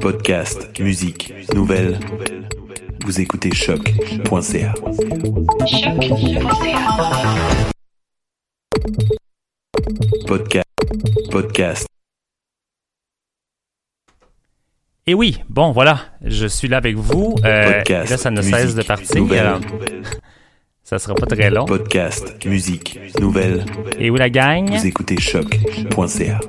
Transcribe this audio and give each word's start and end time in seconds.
Podcast, 0.00 0.78
musique, 0.78 1.32
nouvelles. 1.54 1.98
Vous 3.04 3.20
écoutez 3.20 3.52
choc.ca. 3.52 4.74
Podcast, 10.26 10.66
podcast. 11.30 11.86
Et 15.06 15.14
oui, 15.14 15.40
bon, 15.48 15.72
voilà, 15.72 16.00
je 16.22 16.46
suis 16.46 16.68
là 16.68 16.76
avec 16.76 16.96
vous. 16.96 17.34
Euh, 17.44 17.78
Podcast, 17.78 18.06
et 18.06 18.10
là, 18.10 18.18
ça 18.18 18.30
ne 18.30 18.36
musique, 18.40 18.54
cesse 18.54 18.74
de 18.74 18.82
partir. 18.82 19.16
nouvelles. 19.16 19.58
Ça 20.90 20.98
sera 20.98 21.14
pas 21.14 21.26
très 21.26 21.50
long. 21.50 21.66
Podcast, 21.66 22.44
musique, 22.44 22.98
nouvelles. 23.20 23.64
Et 23.96 24.10
où 24.10 24.16
la 24.16 24.28
gang? 24.28 24.68
Vous 24.68 24.86
écoutez 24.86 25.20
choc.ca. 25.20 26.40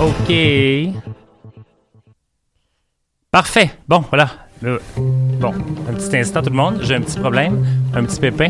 OK. 0.00 0.34
Parfait. 3.30 3.72
Bon, 3.86 4.02
voilà. 4.08 4.30
Là, 4.62 4.78
bon, 4.96 5.52
un 5.86 5.92
petit 5.92 6.16
instant, 6.16 6.40
tout 6.40 6.48
le 6.48 6.56
monde. 6.56 6.78
J'ai 6.80 6.94
un 6.94 7.02
petit 7.02 7.20
problème, 7.20 7.62
un 7.92 8.04
petit 8.04 8.20
pépin. 8.20 8.48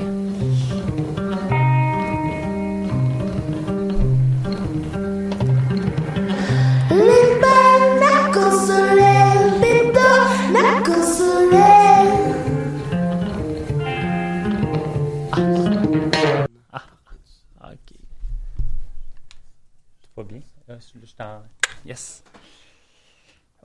Yes. 21.87 22.23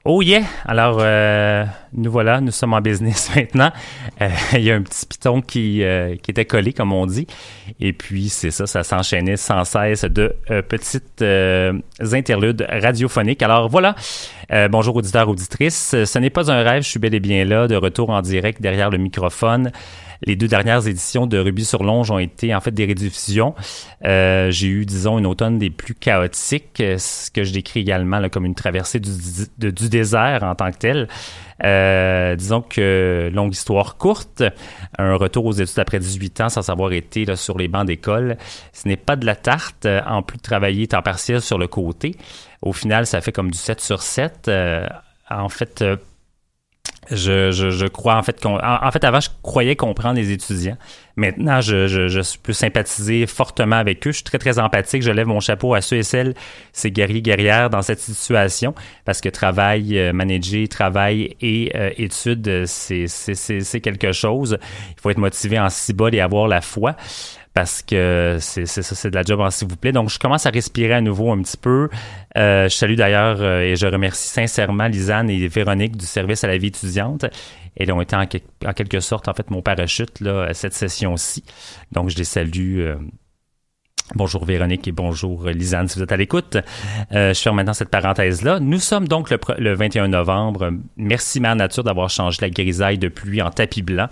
Oh 0.08 0.22
yeah! 0.22 0.44
Alors, 0.66 0.98
euh, 1.00 1.66
nous 1.92 2.12
voilà, 2.12 2.40
nous 2.40 2.52
sommes 2.52 2.74
en 2.74 2.82
business 2.82 3.32
maintenant. 3.36 3.72
Euh, 4.22 4.30
Il 4.54 4.62
y 4.62 4.70
a 4.70 4.76
un 4.76 4.84
petit 4.84 5.08
piton 5.08 5.42
qui, 5.42 5.82
euh, 5.82 6.16
qui 6.18 6.30
était 6.30 6.46
collé, 6.46 6.74
comme 6.74 6.94
on 6.94 7.08
dit. 7.08 7.26
Et 7.80 7.92
puis, 7.92 8.30
c'est 8.30 8.52
ça, 8.52 8.68
ça 8.68 8.84
s'enchaînait 8.84 9.36
sans 9.36 9.64
cesse 9.64 10.06
de 10.06 10.36
euh, 10.52 10.62
petites 10.62 11.24
euh, 11.24 11.74
interludes 12.00 12.68
radiophoniques. 12.70 13.42
Alors 13.42 13.68
voilà, 13.68 13.96
Euh, 14.52 14.68
bonjour 14.68 14.96
auditeurs, 14.96 15.28
auditrices. 15.28 15.96
Ce 16.06 16.20
n'est 16.20 16.30
pas 16.30 16.52
un 16.52 16.62
rêve, 16.62 16.84
je 16.84 16.90
suis 16.90 17.00
bel 17.00 17.16
et 17.16 17.20
bien 17.20 17.46
là, 17.46 17.68
de 17.68 17.76
retour 17.76 18.10
en 18.12 18.22
direct 18.22 18.62
derrière 18.62 18.90
le 18.90 18.98
microphone. 18.98 19.72
Les 20.26 20.36
deux 20.36 20.48
dernières 20.48 20.88
éditions 20.88 21.28
de 21.28 21.38
Ruby 21.38 21.66
sur 21.66 21.84
Longe 21.84 22.10
ont 22.10 22.20
été 22.20 22.56
en 22.56 22.62
fait 22.62 22.72
des 22.72 22.86
rediffusions. 22.86 23.54
Euh, 24.06 24.50
J'ai 24.52 24.68
eu, 24.68 24.86
disons, 24.86 25.18
une 25.18 25.26
automne 25.26 25.58
des 25.58 25.70
plus 25.70 25.94
chaotiques, 25.94 26.78
ce 26.78 27.30
que 27.32 27.44
je 27.44 27.52
décris 27.52 27.82
également 27.82 28.28
comme 28.30 28.46
une 28.46 28.56
traversée 28.56 29.00
du, 29.00 29.90
désert 29.90 30.44
en 30.44 30.56
tant 30.56 30.72
que 30.72 30.78
tel. 30.78 31.08
Euh, 31.64 32.36
disons 32.36 32.62
que, 32.62 33.30
longue 33.34 33.54
histoire 33.54 33.98
courte, 33.98 34.44
un 34.98 35.16
retour 35.16 35.46
aux 35.46 35.54
études 35.54 35.80
après 35.80 36.00
18 36.00 36.42
ans 36.42 36.50
sans 36.50 36.70
avoir 36.70 36.92
été 36.92 37.36
sur 37.36 37.58
les 37.58 37.68
bancs 37.68 37.86
d'école, 37.86 38.38
ce 38.74 38.88
n'est 38.88 38.98
pas 38.98 39.16
de 39.16 39.26
la 39.26 39.36
tarte, 39.36 39.88
en 40.08 40.22
plus 40.22 40.38
de 40.38 40.44
travailler 40.44 40.88
temps 40.88 41.02
partiel 41.02 41.42
sur 41.42 41.58
le 41.58 41.68
côté. 41.68 42.16
Au 42.66 42.74
final, 42.74 43.06
ça 43.06 43.22
fait 43.22 43.32
comme 43.32 43.52
du 43.52 43.58
7 43.58 43.80
sur 43.80 44.02
7. 44.02 44.48
Euh, 44.48 44.88
en 45.30 45.50
fait, 45.50 45.84
euh, 45.84 45.98
je, 47.12 47.52
je, 47.52 47.86
crois 47.86 48.16
en 48.16 48.24
fait 48.24 48.44
en, 48.44 48.92
fait 48.92 49.04
avant 49.04 49.20
je 49.20 49.30
croyais 49.44 49.76
comprendre 49.76 50.16
les 50.16 50.32
étudiants. 50.32 50.78
Maintenant 51.16 51.62
je, 51.62 51.86
je, 51.86 52.38
peux 52.40 52.54
sympathiser 52.54 53.28
fortement 53.28 53.76
avec 53.76 54.06
eux. 54.08 54.12
Je 54.12 54.18
suis 54.18 54.24
très 54.24 54.40
très 54.40 54.58
empathique. 54.58 55.04
Je 55.04 55.12
lève 55.12 55.28
mon 55.28 55.40
chapeau 55.40 55.76
à 55.76 55.82
ceux 55.82 55.98
et 55.98 56.04
celles, 56.04 56.34
ces 56.74 56.90
guerriers 56.90 57.22
guerrières 57.22 57.70
dans 57.70 57.84
cette 57.84 58.00
situation 58.00 58.74
parce 59.06 59.22
que 59.22 59.30
travail, 59.30 60.00
euh, 60.00 60.14
manager, 60.14 60.68
travail 60.68 61.36
et 61.42 61.72
études, 62.04 62.66
c'est 62.66 63.82
quelque 63.82 64.12
chose. 64.12 64.58
Il 64.98 65.02
faut 65.02 65.12
être 65.12 65.20
motivé 65.20 65.60
en 65.60 65.70
cibole 65.70 66.16
et 66.16 66.20
avoir 66.20 66.48
la 66.48 66.62
foi 66.62 66.96
parce 67.56 67.82
que 67.82 68.38
c'est 68.42 68.66
ça, 68.66 68.84
c'est 68.84 69.10
de 69.10 69.16
la 69.16 69.24
job 69.24 69.42
s'il 69.50 69.70
vous 69.70 69.78
plaît. 69.78 69.94
Donc, 69.94 70.10
je 70.10 70.20
commence 70.20 70.46
à 70.46 70.50
respirer 70.50 70.94
à 70.94 71.00
nouveau 71.00 71.32
un 71.32 71.42
petit 71.42 71.56
peu. 71.56 71.90
Euh, 72.38 72.68
je 72.68 72.76
salue 72.76 72.96
d'ailleurs 72.96 73.38
euh, 73.40 73.62
et 73.62 73.78
je 73.78 73.88
remercie 73.88 74.28
sincèrement 74.28 74.88
Lisanne 74.88 75.30
et 75.30 75.48
Véronique 75.48 75.96
du 75.96 76.06
service 76.06 76.44
à 76.44 76.48
la 76.48 76.58
vie 76.58 76.68
étudiante. 76.68 77.26
Elles 77.78 77.94
ont 77.94 78.02
été 78.02 78.14
en, 78.14 78.24
en 78.24 78.74
quelque 78.74 79.00
sorte, 79.00 79.30
en 79.30 79.34
fait, 79.34 79.50
mon 79.52 79.62
parachute 79.62 80.20
là, 80.20 80.54
cette 80.54 80.74
session-ci. 80.74 81.46
Donc, 81.94 82.10
je 82.10 82.18
les 82.18 82.26
salue. 82.26 82.82
Euh, 82.82 82.98
Bonjour 84.14 84.46
Véronique 84.46 84.88
et 84.88 84.92
bonjour 84.92 85.46
Lisanne 85.48 85.88
si 85.88 85.98
vous 85.98 86.04
êtes 86.04 86.12
à 86.12 86.18
l'écoute. 86.18 86.58
Euh, 87.12 87.34
je 87.34 87.42
ferme 87.42 87.56
maintenant 87.56 87.74
cette 87.74 87.90
parenthèse-là. 87.90 88.60
Nous 88.60 88.78
sommes 88.78 89.08
donc 89.08 89.32
le, 89.32 89.40
le 89.58 89.74
21 89.74 90.10
novembre. 90.10 90.70
Merci 90.96 91.40
Mère 91.40 91.56
Nature 91.56 91.84
d'avoir 91.84 92.12
changé 92.12 92.38
la 92.42 92.52
grisaille 92.52 93.00
de 93.00 93.08
pluie 93.08 93.42
en 93.42 93.50
tapis 93.50 93.82
blanc. 93.82 94.08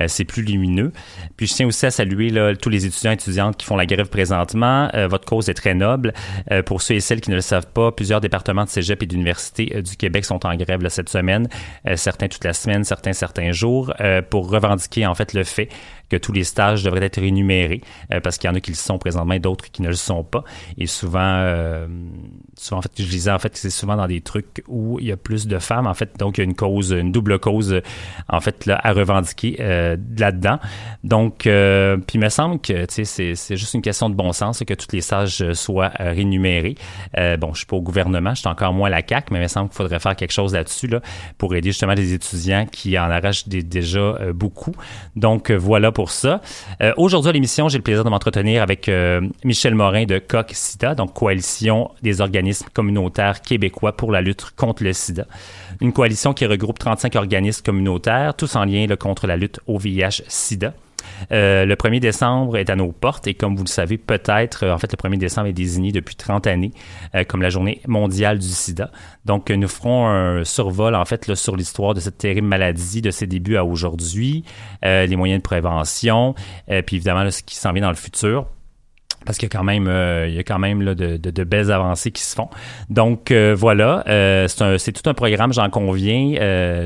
Euh, 0.00 0.04
c'est 0.06 0.24
plus 0.24 0.42
lumineux. 0.42 0.92
Puis 1.36 1.48
je 1.48 1.54
tiens 1.54 1.66
aussi 1.66 1.84
à 1.86 1.90
saluer 1.90 2.32
tous 2.60 2.68
les 2.68 2.86
étudiants 2.86 3.10
et 3.10 3.14
étudiantes 3.14 3.56
qui 3.56 3.66
font 3.66 3.76
la 3.76 3.84
grève 3.84 4.08
présentement. 4.08 4.88
Euh, 4.94 5.08
votre 5.08 5.24
cause 5.24 5.48
est 5.48 5.54
très 5.54 5.74
noble. 5.74 6.12
Euh, 6.52 6.62
pour 6.62 6.80
ceux 6.80 6.94
et 6.94 7.00
celles 7.00 7.20
qui 7.20 7.30
ne 7.30 7.34
le 7.34 7.40
savent 7.40 7.66
pas, 7.66 7.90
plusieurs 7.90 8.20
départements 8.20 8.64
de 8.64 8.70
cégep 8.70 9.02
et 9.02 9.06
d'université 9.06 9.72
euh, 9.74 9.82
du 9.82 9.96
Québec 9.96 10.24
sont 10.24 10.46
en 10.46 10.54
grève 10.54 10.88
cette 10.88 11.08
semaine. 11.08 11.48
certains 11.96 12.28
toute 12.28 12.44
la 12.44 12.52
semaine, 12.52 12.84
certains 12.84 13.12
certains 13.12 13.52
jours, 13.52 13.92
pour 14.30 14.50
revendiquer 14.50 15.06
en 15.06 15.14
fait 15.14 15.32
le 15.32 15.44
fait 15.44 15.68
que 16.12 16.18
tous 16.18 16.32
les 16.32 16.44
stages 16.44 16.84
devraient 16.84 17.02
être 17.02 17.20
rémunérés 17.20 17.80
euh, 18.12 18.20
parce 18.20 18.36
qu'il 18.36 18.48
y 18.48 18.52
en 18.52 18.54
a 18.54 18.60
qui 18.60 18.70
le 18.70 18.76
sont 18.76 18.98
présentement 18.98 19.32
et 19.32 19.38
d'autres 19.38 19.70
qui 19.70 19.80
ne 19.80 19.88
le 19.88 19.94
sont 19.94 20.22
pas. 20.22 20.44
Et 20.76 20.86
souvent, 20.86 21.20
euh, 21.38 21.86
souvent 22.54 22.80
en 22.80 22.82
fait, 22.82 22.92
je 22.98 23.04
disais 23.04 23.30
en 23.30 23.38
fait, 23.38 23.56
c'est 23.56 23.70
souvent 23.70 23.96
dans 23.96 24.06
des 24.06 24.20
trucs 24.20 24.62
où 24.68 24.98
il 25.00 25.06
y 25.06 25.12
a 25.12 25.16
plus 25.16 25.46
de 25.46 25.58
femmes 25.58 25.86
en 25.86 25.94
fait, 25.94 26.18
donc 26.18 26.36
il 26.36 26.42
y 26.42 26.44
a 26.44 26.44
une 26.44 26.54
cause, 26.54 26.90
une 26.90 27.12
double 27.12 27.38
cause 27.38 27.80
en 28.28 28.40
fait 28.40 28.68
à 28.68 28.92
revendiquer 28.92 29.56
euh, 29.60 29.96
là-dedans. 30.18 30.58
Donc, 31.02 31.38
puis 31.44 31.50
il 31.50 32.20
me 32.20 32.28
semble 32.28 32.60
que 32.60 32.84
sais, 32.90 33.04
c'est 33.04 33.56
juste 33.56 33.72
une 33.72 33.82
question 33.82 34.10
de 34.10 34.14
bon 34.14 34.32
sens 34.32 34.62
que 34.66 34.74
tous 34.74 34.88
les 34.92 35.00
stages 35.00 35.52
soient 35.54 35.92
rémunérés. 35.98 36.74
bon, 37.38 37.54
je 37.54 37.58
suis 37.58 37.66
pas 37.66 37.76
au 37.76 37.80
gouvernement, 37.80 38.34
je 38.34 38.40
suis 38.40 38.48
encore 38.48 38.74
moins 38.74 38.88
à 38.88 38.90
la 38.90 39.02
CAC, 39.02 39.30
mais 39.30 39.38
il 39.38 39.42
me 39.42 39.48
semble 39.48 39.70
qu'il 39.70 39.78
faudrait 39.78 39.98
faire 39.98 40.14
quelque 40.14 40.32
chose 40.32 40.52
là-dessus 40.52 40.88
là 40.88 41.00
pour 41.38 41.54
aider 41.54 41.70
justement 41.70 41.94
les 41.94 42.12
étudiants 42.12 42.66
qui 42.70 42.98
en 42.98 43.10
arrachent 43.10 43.48
déjà 43.48 44.18
beaucoup. 44.34 44.74
Donc 45.16 45.50
voilà 45.50 45.90
pour 45.90 46.01
Euh, 46.80 46.92
aujourd'hui 46.96 47.30
à 47.30 47.32
l'émission, 47.32 47.68
j'ai 47.68 47.78
le 47.78 47.82
plaisir 47.82 48.04
de 48.04 48.10
m'entretenir 48.10 48.62
avec 48.62 48.88
euh, 48.88 49.20
Michel 49.44 49.74
Morin 49.74 50.04
de 50.04 50.18
COC-SIDA, 50.18 50.94
donc 50.94 51.12
Coalition 51.14 51.90
des 52.02 52.20
organismes 52.20 52.66
communautaires 52.72 53.40
québécois 53.40 53.96
pour 53.96 54.12
la 54.12 54.20
lutte 54.20 54.50
contre 54.56 54.84
le 54.84 54.92
sida. 54.92 55.26
Une 55.80 55.92
coalition 55.92 56.32
qui 56.32 56.46
regroupe 56.46 56.78
35 56.78 57.16
organismes 57.16 57.62
communautaires, 57.62 58.34
tous 58.34 58.56
en 58.56 58.64
lien 58.64 58.86
contre 58.96 59.26
la 59.26 59.36
lutte 59.36 59.60
au 59.66 59.78
VIH-SIDA. 59.78 60.74
Euh, 61.30 61.64
le 61.64 61.74
1er 61.74 62.00
décembre 62.00 62.56
est 62.56 62.70
à 62.70 62.76
nos 62.76 62.92
portes 62.92 63.26
et 63.26 63.34
comme 63.34 63.56
vous 63.56 63.64
le 63.64 63.68
savez, 63.68 63.98
peut-être, 63.98 64.64
euh, 64.64 64.74
en 64.74 64.78
fait, 64.78 64.92
le 64.92 64.96
1er 64.96 65.18
décembre 65.18 65.48
est 65.48 65.52
désigné 65.52 65.92
depuis 65.92 66.16
30 66.16 66.46
années 66.46 66.72
euh, 67.14 67.24
comme 67.24 67.42
la 67.42 67.50
journée 67.50 67.80
mondiale 67.86 68.38
du 68.38 68.48
sida. 68.48 68.90
Donc, 69.24 69.50
nous 69.50 69.68
ferons 69.68 70.08
un 70.08 70.44
survol, 70.44 70.94
en 70.94 71.04
fait, 71.04 71.26
là, 71.26 71.36
sur 71.36 71.56
l'histoire 71.56 71.94
de 71.94 72.00
cette 72.00 72.18
terrible 72.18 72.46
maladie, 72.46 73.02
de 73.02 73.10
ses 73.10 73.26
débuts 73.26 73.56
à 73.56 73.64
aujourd'hui, 73.64 74.44
les 74.82 75.16
moyens 75.16 75.40
de 75.40 75.42
prévention, 75.42 76.34
puis 76.86 76.96
évidemment, 76.96 77.30
ce 77.30 77.42
qui 77.42 77.56
s'en 77.56 77.72
vient 77.72 77.82
dans 77.82 77.90
le 77.90 77.96
futur 77.96 78.46
parce 79.24 79.38
qu'il 79.38 79.48
y 79.48 79.54
a 79.54 79.58
quand 79.58 79.64
même 79.64 79.86
euh, 79.88 80.28
il 80.28 80.34
y 80.34 80.38
a 80.38 80.42
quand 80.42 80.58
même 80.58 80.82
là, 80.82 80.94
de, 80.94 81.16
de, 81.16 81.30
de, 81.30 81.44
belles 81.44 81.70
avancées 81.70 82.10
qui 82.10 82.22
se 82.22 82.34
font. 82.34 82.48
Donc 82.90 83.30
euh, 83.30 83.54
voilà, 83.56 84.04
euh, 84.08 84.48
c'est 84.48 84.92
tout 84.92 85.08
un 85.08 85.14
programme, 85.14 85.52
j'en 85.52 85.70
conviens. 85.70 86.34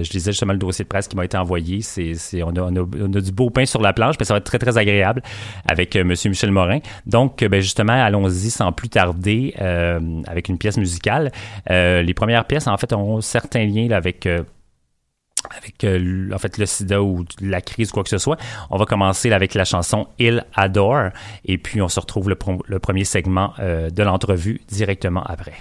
je 0.02 0.10
disais 0.10 0.32
justement 0.32 0.52
le 0.52 0.58
dossier 0.58 0.84
de 0.84 0.88
presse 0.88 1.08
qui 1.08 1.16
m'a 1.16 1.24
été 1.24 1.36
envoyé. 1.36 1.80
C'est 1.82 2.42
on 2.42 2.50
a, 2.50 2.60
on, 2.60 2.76
on, 2.76 3.12
a, 3.12 3.20
du 3.20 3.32
beau 3.32 3.50
pain 3.50 3.66
sur 3.66 3.80
la 3.80 3.92
planche, 3.92 4.16
mais 4.18 4.24
ça 4.24 4.34
va 4.34 4.38
être 4.38 4.44
très 4.44 4.58
très 4.58 4.78
agréable 4.78 5.22
avec 5.68 5.96
Monsieur 5.96 6.30
Michel 6.30 6.50
Morin. 6.50 6.78
Donc 7.06 7.44
ben 7.44 7.60
justement, 7.60 7.92
allons-y 7.92 8.50
sans 8.50 8.72
plus 8.72 8.88
tarder 8.88 9.54
avec 10.26 10.48
une 10.48 10.58
pièce 10.58 10.76
musicale. 10.76 11.32
les 11.68 12.14
premières 12.14 12.44
pièces 12.44 12.66
en 12.66 12.76
fait 12.76 12.92
ont 12.92 13.20
certains 13.20 13.64
liens 13.64 13.88
là, 13.88 13.96
avec 13.96 14.28
avec 15.56 15.84
euh, 15.84 16.30
en 16.32 16.38
fait 16.38 16.58
le 16.58 16.66
sida 16.66 17.02
ou 17.02 17.24
la 17.40 17.60
crise 17.60 17.90
ou 17.90 17.94
quoi 17.94 18.02
que 18.02 18.10
ce 18.10 18.18
soit. 18.18 18.38
On 18.70 18.76
va 18.76 18.84
commencer 18.84 19.32
avec 19.32 19.54
la 19.54 19.64
chanson 19.64 20.08
Il 20.18 20.44
Adore 20.54 21.10
et 21.44 21.58
puis 21.58 21.80
on 21.80 21.88
se 21.88 22.00
retrouve 22.00 22.28
le, 22.28 22.78
premier 22.78 23.04
segment 23.04 23.52
euh, 23.58 23.90
de 23.90 24.02
l'entrevue 24.02 24.60
directement 24.68 25.22
après. 25.22 25.54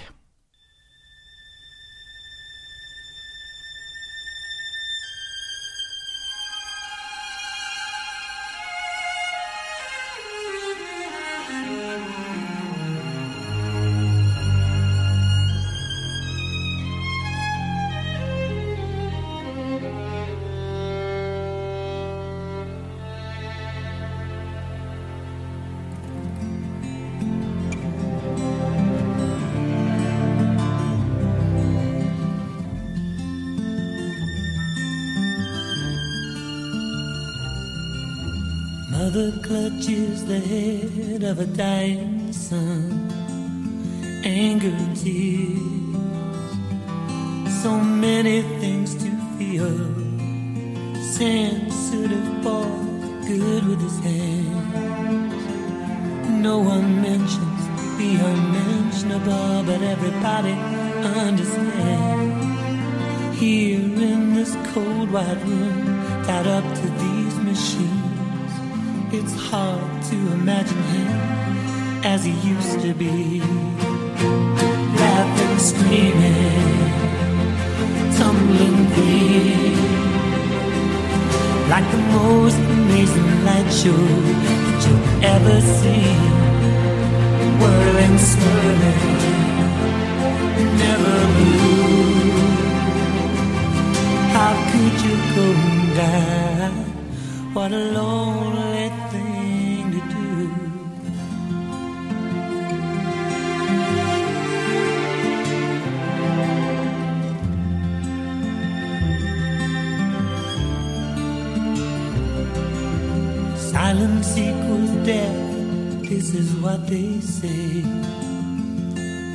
Silence 113.96 114.38
equals 114.38 114.92
death, 115.08 116.02
this 116.02 116.34
is 116.36 116.54
what 116.56 116.86
they 116.86 117.22
say. 117.22 117.82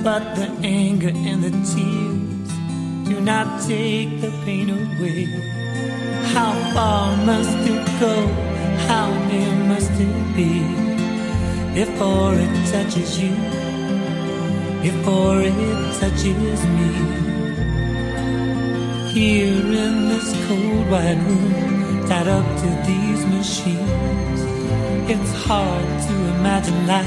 But 0.05 0.35
the 0.35 0.49
anger 0.63 1.13
and 1.15 1.43
the 1.43 1.55
tears 1.71 2.51
do 3.09 3.23
not 3.23 3.63
take 3.63 4.21
the 4.21 4.31
pain 4.45 4.69
away. 4.69 5.25
How 6.35 6.53
far 6.75 7.17
must 7.25 7.57
it 7.73 7.87
go? 8.05 8.15
How 8.87 9.09
near 9.29 9.55
must 9.71 9.93
it 9.93 10.19
be 10.37 10.53
before 11.81 12.35
it 12.35 12.55
touches 12.71 13.19
you? 13.19 13.35
Before 14.83 15.41
it 15.41 15.81
touches 16.01 16.61
me? 16.77 16.91
Here 19.15 19.73
in 19.87 20.09
this 20.11 20.29
cold 20.47 20.91
white 20.91 21.17
room, 21.27 22.07
tied 22.07 22.29
up 22.29 22.45
to 22.63 22.69
these 22.87 23.25
machines, 23.25 24.50
it's 25.13 25.33
hard 25.45 25.89
to 26.07 26.15
imagine 26.37 26.87
life 26.87 27.07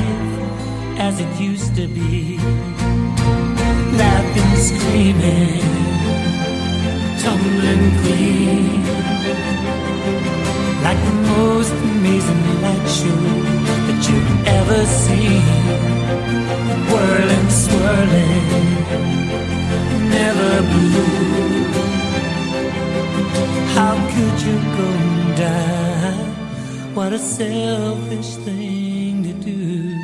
as 0.99 1.21
it 1.21 1.31
used 1.39 1.73
to 1.73 1.87
be. 1.87 2.37
Laughing, 4.01 4.53
screaming, 4.69 5.63
tumbling 7.23 7.85
clean, 8.01 8.83
like 10.83 10.99
the 11.09 11.17
most 11.37 11.71
amazing 11.71 12.43
light 12.63 12.87
show 12.99 13.23
that 13.87 13.99
you've 14.07 14.33
ever 14.59 14.81
seen. 15.03 15.45
Whirling, 16.91 17.49
swirling, 17.63 18.45
never 20.17 20.51
blue. 20.71 21.15
How 23.75 23.95
could 24.11 24.37
you 24.45 24.57
go 24.77 24.87
die? 25.37 25.92
What 26.93 27.11
a 27.11 27.17
selfish 27.17 28.35
thing 28.45 29.23
to 29.23 29.33
do. 29.33 29.97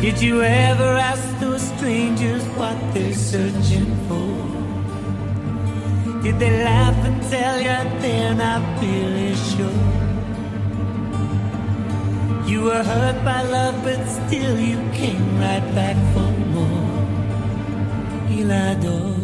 Did 0.00 0.22
you 0.22 0.42
ever 0.42 0.96
ask 0.96 1.38
those 1.40 1.60
strangers 1.60 2.42
what 2.56 2.78
they're 2.94 3.12
searching 3.12 3.94
for? 4.08 4.32
Did 6.22 6.38
they 6.38 6.64
laugh 6.64 6.96
and 7.04 7.22
tell 7.30 7.58
you 7.58 8.00
they're 8.00 8.34
not 8.34 8.80
really 8.80 9.34
sure? 9.34 9.95
You 12.66 12.72
were 12.72 12.82
hurt 12.82 13.24
by 13.24 13.42
love, 13.42 13.76
but 13.84 14.04
still 14.08 14.58
you 14.58 14.78
came 14.92 15.38
right 15.38 15.62
back 15.72 15.94
for 16.12 16.28
more. 16.50 17.06
Il 18.28 18.50
adore, 18.50 19.15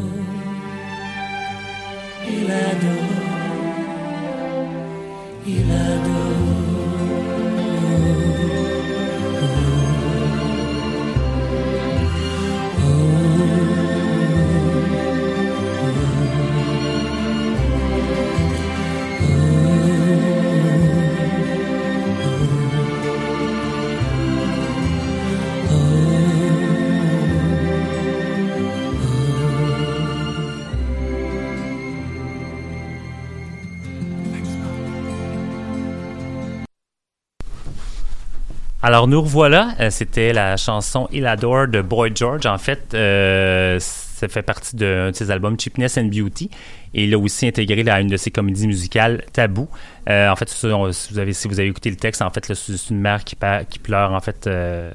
Alors 38.92 39.08
nous 39.08 39.22
revoilà, 39.22 39.74
Euh, 39.80 39.88
c'était 39.88 40.34
la 40.34 40.58
chanson 40.58 41.08
Il 41.12 41.26
Adore 41.26 41.66
de 41.66 41.80
Boy 41.80 42.12
George. 42.14 42.44
En 42.44 42.58
fait, 42.58 42.92
euh, 42.92 43.78
ça 43.80 44.28
fait 44.28 44.42
partie 44.42 44.76
d'un 44.76 45.08
de 45.08 45.14
ses 45.14 45.30
albums 45.30 45.58
Cheapness 45.58 45.96
and 45.96 46.10
Beauty. 46.12 46.50
Et 46.92 47.04
il 47.04 47.14
a 47.14 47.18
aussi 47.18 47.46
intégré 47.46 47.84
là, 47.84 48.02
une 48.02 48.08
de 48.08 48.18
ses 48.18 48.30
comédies 48.30 48.66
musicales, 48.66 49.24
Tabou. 49.32 49.66
Euh, 50.10 50.28
en 50.28 50.36
fait, 50.36 50.50
si 50.50 50.66
vous, 50.66 51.18
avez, 51.18 51.32
si 51.32 51.48
vous 51.48 51.58
avez 51.58 51.70
écouté 51.70 51.88
le 51.88 51.96
texte, 51.96 52.20
en 52.20 52.28
fait, 52.28 52.52
c'est 52.52 52.90
une 52.90 53.00
mère 53.00 53.24
qui, 53.24 53.34
pleure 53.34 54.12
en 54.12 54.20
fait, 54.20 54.46
euh, 54.46 54.92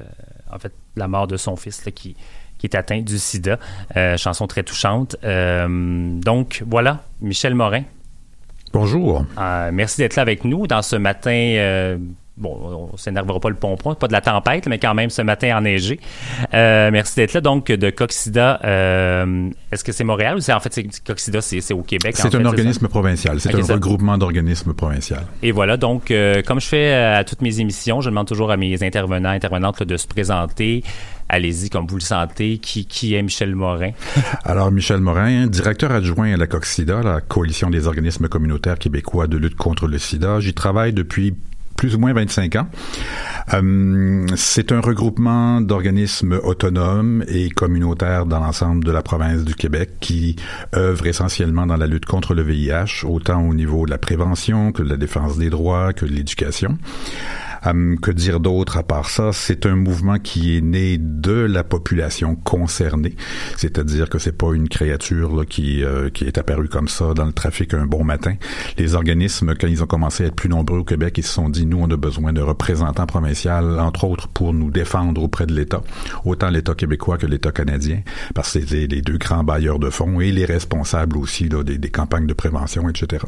en 0.52 0.60
fait 0.60 0.72
la 0.94 1.08
mort 1.08 1.26
de 1.26 1.36
son 1.36 1.56
fils 1.56 1.84
là, 1.84 1.90
qui, 1.90 2.14
qui 2.58 2.68
est 2.68 2.76
atteint 2.76 3.00
du 3.00 3.18
sida. 3.18 3.58
Chanson 4.16 4.46
très 4.46 4.62
touchante. 4.62 5.16
Donc 5.24 6.62
voilà, 6.64 7.02
Michel 7.20 7.56
Morin. 7.56 7.82
Bonjour. 8.72 9.26
Merci 9.72 10.02
d'être 10.02 10.14
là 10.14 10.22
avec 10.22 10.44
nous 10.44 10.68
dans 10.68 10.82
ce 10.82 10.94
matin. 10.94 11.98
Bon, 12.38 12.88
on 12.92 12.96
s'énervera 12.96 13.40
pas 13.40 13.48
le 13.50 13.56
pompon, 13.56 13.94
pas 13.94 14.06
de 14.08 14.12
la 14.12 14.20
tempête, 14.20 14.66
mais 14.68 14.78
quand 14.78 14.94
même 14.94 15.10
ce 15.10 15.22
matin 15.22 15.56
enneigé. 15.58 16.00
Euh, 16.54 16.90
merci 16.92 17.16
d'être 17.16 17.32
là. 17.34 17.40
Donc, 17.40 17.66
de 17.66 17.90
Coxida, 17.90 18.60
euh, 18.64 19.50
est-ce 19.72 19.84
que 19.84 19.92
c'est 19.92 20.04
Montréal 20.04 20.36
ou 20.36 20.40
c'est 20.40 20.52
en 20.52 20.60
fait 20.60 20.72
c'est 20.72 20.86
Coxida, 21.04 21.40
c'est 21.40 21.72
au 21.74 21.82
Québec? 21.82 22.16
C'est 22.16 22.34
un 22.34 22.44
organisme 22.44 22.88
provincial. 22.88 23.40
C'est 23.40 23.54
un 23.54 23.62
ça- 23.62 23.74
regroupement 23.74 24.18
d'organismes 24.18 24.74
provincial. 24.74 25.24
Et 25.42 25.52
voilà, 25.52 25.76
donc, 25.76 26.10
euh, 26.10 26.42
comme 26.42 26.60
je 26.60 26.66
fais 26.66 26.92
euh, 26.92 27.18
à 27.18 27.24
toutes 27.24 27.42
mes 27.42 27.60
émissions, 27.60 28.00
je 28.00 28.10
demande 28.10 28.26
toujours 28.28 28.50
à 28.50 28.56
mes 28.56 28.82
intervenants, 28.82 29.30
intervenantes 29.30 29.80
là, 29.80 29.86
de 29.86 29.96
se 29.96 30.06
présenter. 30.06 30.82
Allez-y, 31.30 31.68
comme 31.68 31.86
vous 31.86 31.96
le 31.96 32.00
sentez. 32.00 32.56
Qui, 32.58 32.86
qui 32.86 33.14
est 33.14 33.22
Michel 33.22 33.54
Morin? 33.54 33.90
Alors, 34.44 34.70
Michel 34.70 35.00
Morin, 35.00 35.46
directeur 35.46 35.92
adjoint 35.92 36.32
à 36.32 36.36
la 36.38 36.46
COXIDA, 36.46 37.02
la 37.02 37.20
Coalition 37.20 37.68
des 37.68 37.86
organismes 37.86 38.28
communautaires 38.28 38.78
québécois 38.78 39.26
de 39.26 39.36
lutte 39.36 39.56
contre 39.56 39.86
le 39.88 39.98
sida. 39.98 40.40
J'y 40.40 40.54
travaille 40.54 40.94
depuis 40.94 41.34
plus 41.78 41.94
ou 41.94 41.98
moins 41.98 42.12
25 42.12 42.56
ans. 42.56 42.66
Euh, 43.54 44.26
c'est 44.36 44.72
un 44.72 44.80
regroupement 44.80 45.62
d'organismes 45.62 46.38
autonomes 46.42 47.24
et 47.28 47.48
communautaires 47.48 48.26
dans 48.26 48.40
l'ensemble 48.40 48.84
de 48.84 48.92
la 48.92 49.00
province 49.00 49.44
du 49.44 49.54
Québec 49.54 49.92
qui 50.00 50.36
œuvrent 50.76 51.06
essentiellement 51.06 51.66
dans 51.66 51.76
la 51.76 51.86
lutte 51.86 52.04
contre 52.04 52.34
le 52.34 52.42
VIH, 52.42 53.06
autant 53.06 53.40
au 53.40 53.54
niveau 53.54 53.86
de 53.86 53.90
la 53.90 53.98
prévention 53.98 54.72
que 54.72 54.82
de 54.82 54.90
la 54.90 54.96
défense 54.96 55.38
des 55.38 55.48
droits, 55.48 55.94
que 55.94 56.04
de 56.04 56.10
l'éducation. 56.10 56.76
Que 57.62 58.10
dire 58.12 58.40
d'autre 58.40 58.78
à 58.78 58.82
part 58.82 59.10
ça? 59.10 59.30
C'est 59.32 59.66
un 59.66 59.74
mouvement 59.74 60.18
qui 60.18 60.56
est 60.56 60.60
né 60.60 60.96
de 60.98 61.32
la 61.32 61.64
population 61.64 62.36
concernée, 62.36 63.16
c'est-à-dire 63.56 64.08
que 64.08 64.18
c'est 64.18 64.36
pas 64.36 64.52
une 64.54 64.68
créature 64.68 65.34
là, 65.34 65.44
qui 65.44 65.82
euh, 65.82 66.08
qui 66.08 66.24
est 66.24 66.38
apparue 66.38 66.68
comme 66.68 66.88
ça 66.88 67.14
dans 67.14 67.24
le 67.24 67.32
trafic 67.32 67.74
un 67.74 67.86
bon 67.86 68.04
matin. 68.04 68.34
Les 68.78 68.94
organismes, 68.94 69.54
quand 69.58 69.66
ils 69.66 69.82
ont 69.82 69.86
commencé 69.86 70.24
à 70.24 70.26
être 70.28 70.36
plus 70.36 70.48
nombreux 70.48 70.78
au 70.78 70.84
Québec, 70.84 71.18
ils 71.18 71.24
se 71.24 71.32
sont 71.32 71.48
dit 71.48 71.66
nous 71.66 71.78
on 71.80 71.90
a 71.90 71.96
besoin 71.96 72.32
de 72.32 72.40
représentants 72.40 73.06
provinciaux, 73.06 73.50
entre 73.78 74.04
autres 74.04 74.28
pour 74.28 74.54
nous 74.54 74.70
défendre 74.70 75.22
auprès 75.22 75.46
de 75.46 75.54
l'État, 75.54 75.82
autant 76.24 76.50
l'État 76.50 76.74
québécois 76.74 77.18
que 77.18 77.26
l'État 77.26 77.50
canadien, 77.50 78.02
parce 78.34 78.52
que 78.52 78.64
c'est 78.64 78.86
les 78.86 79.02
deux 79.02 79.18
grands 79.18 79.44
bailleurs 79.44 79.78
de 79.78 79.90
fonds 79.90 80.20
et 80.20 80.30
les 80.30 80.44
responsables 80.44 81.18
aussi 81.18 81.48
là, 81.48 81.64
des, 81.64 81.90
campagnes 81.90 82.26
de 82.26 82.34
prévention, 82.34 82.88
etc. 82.88 83.24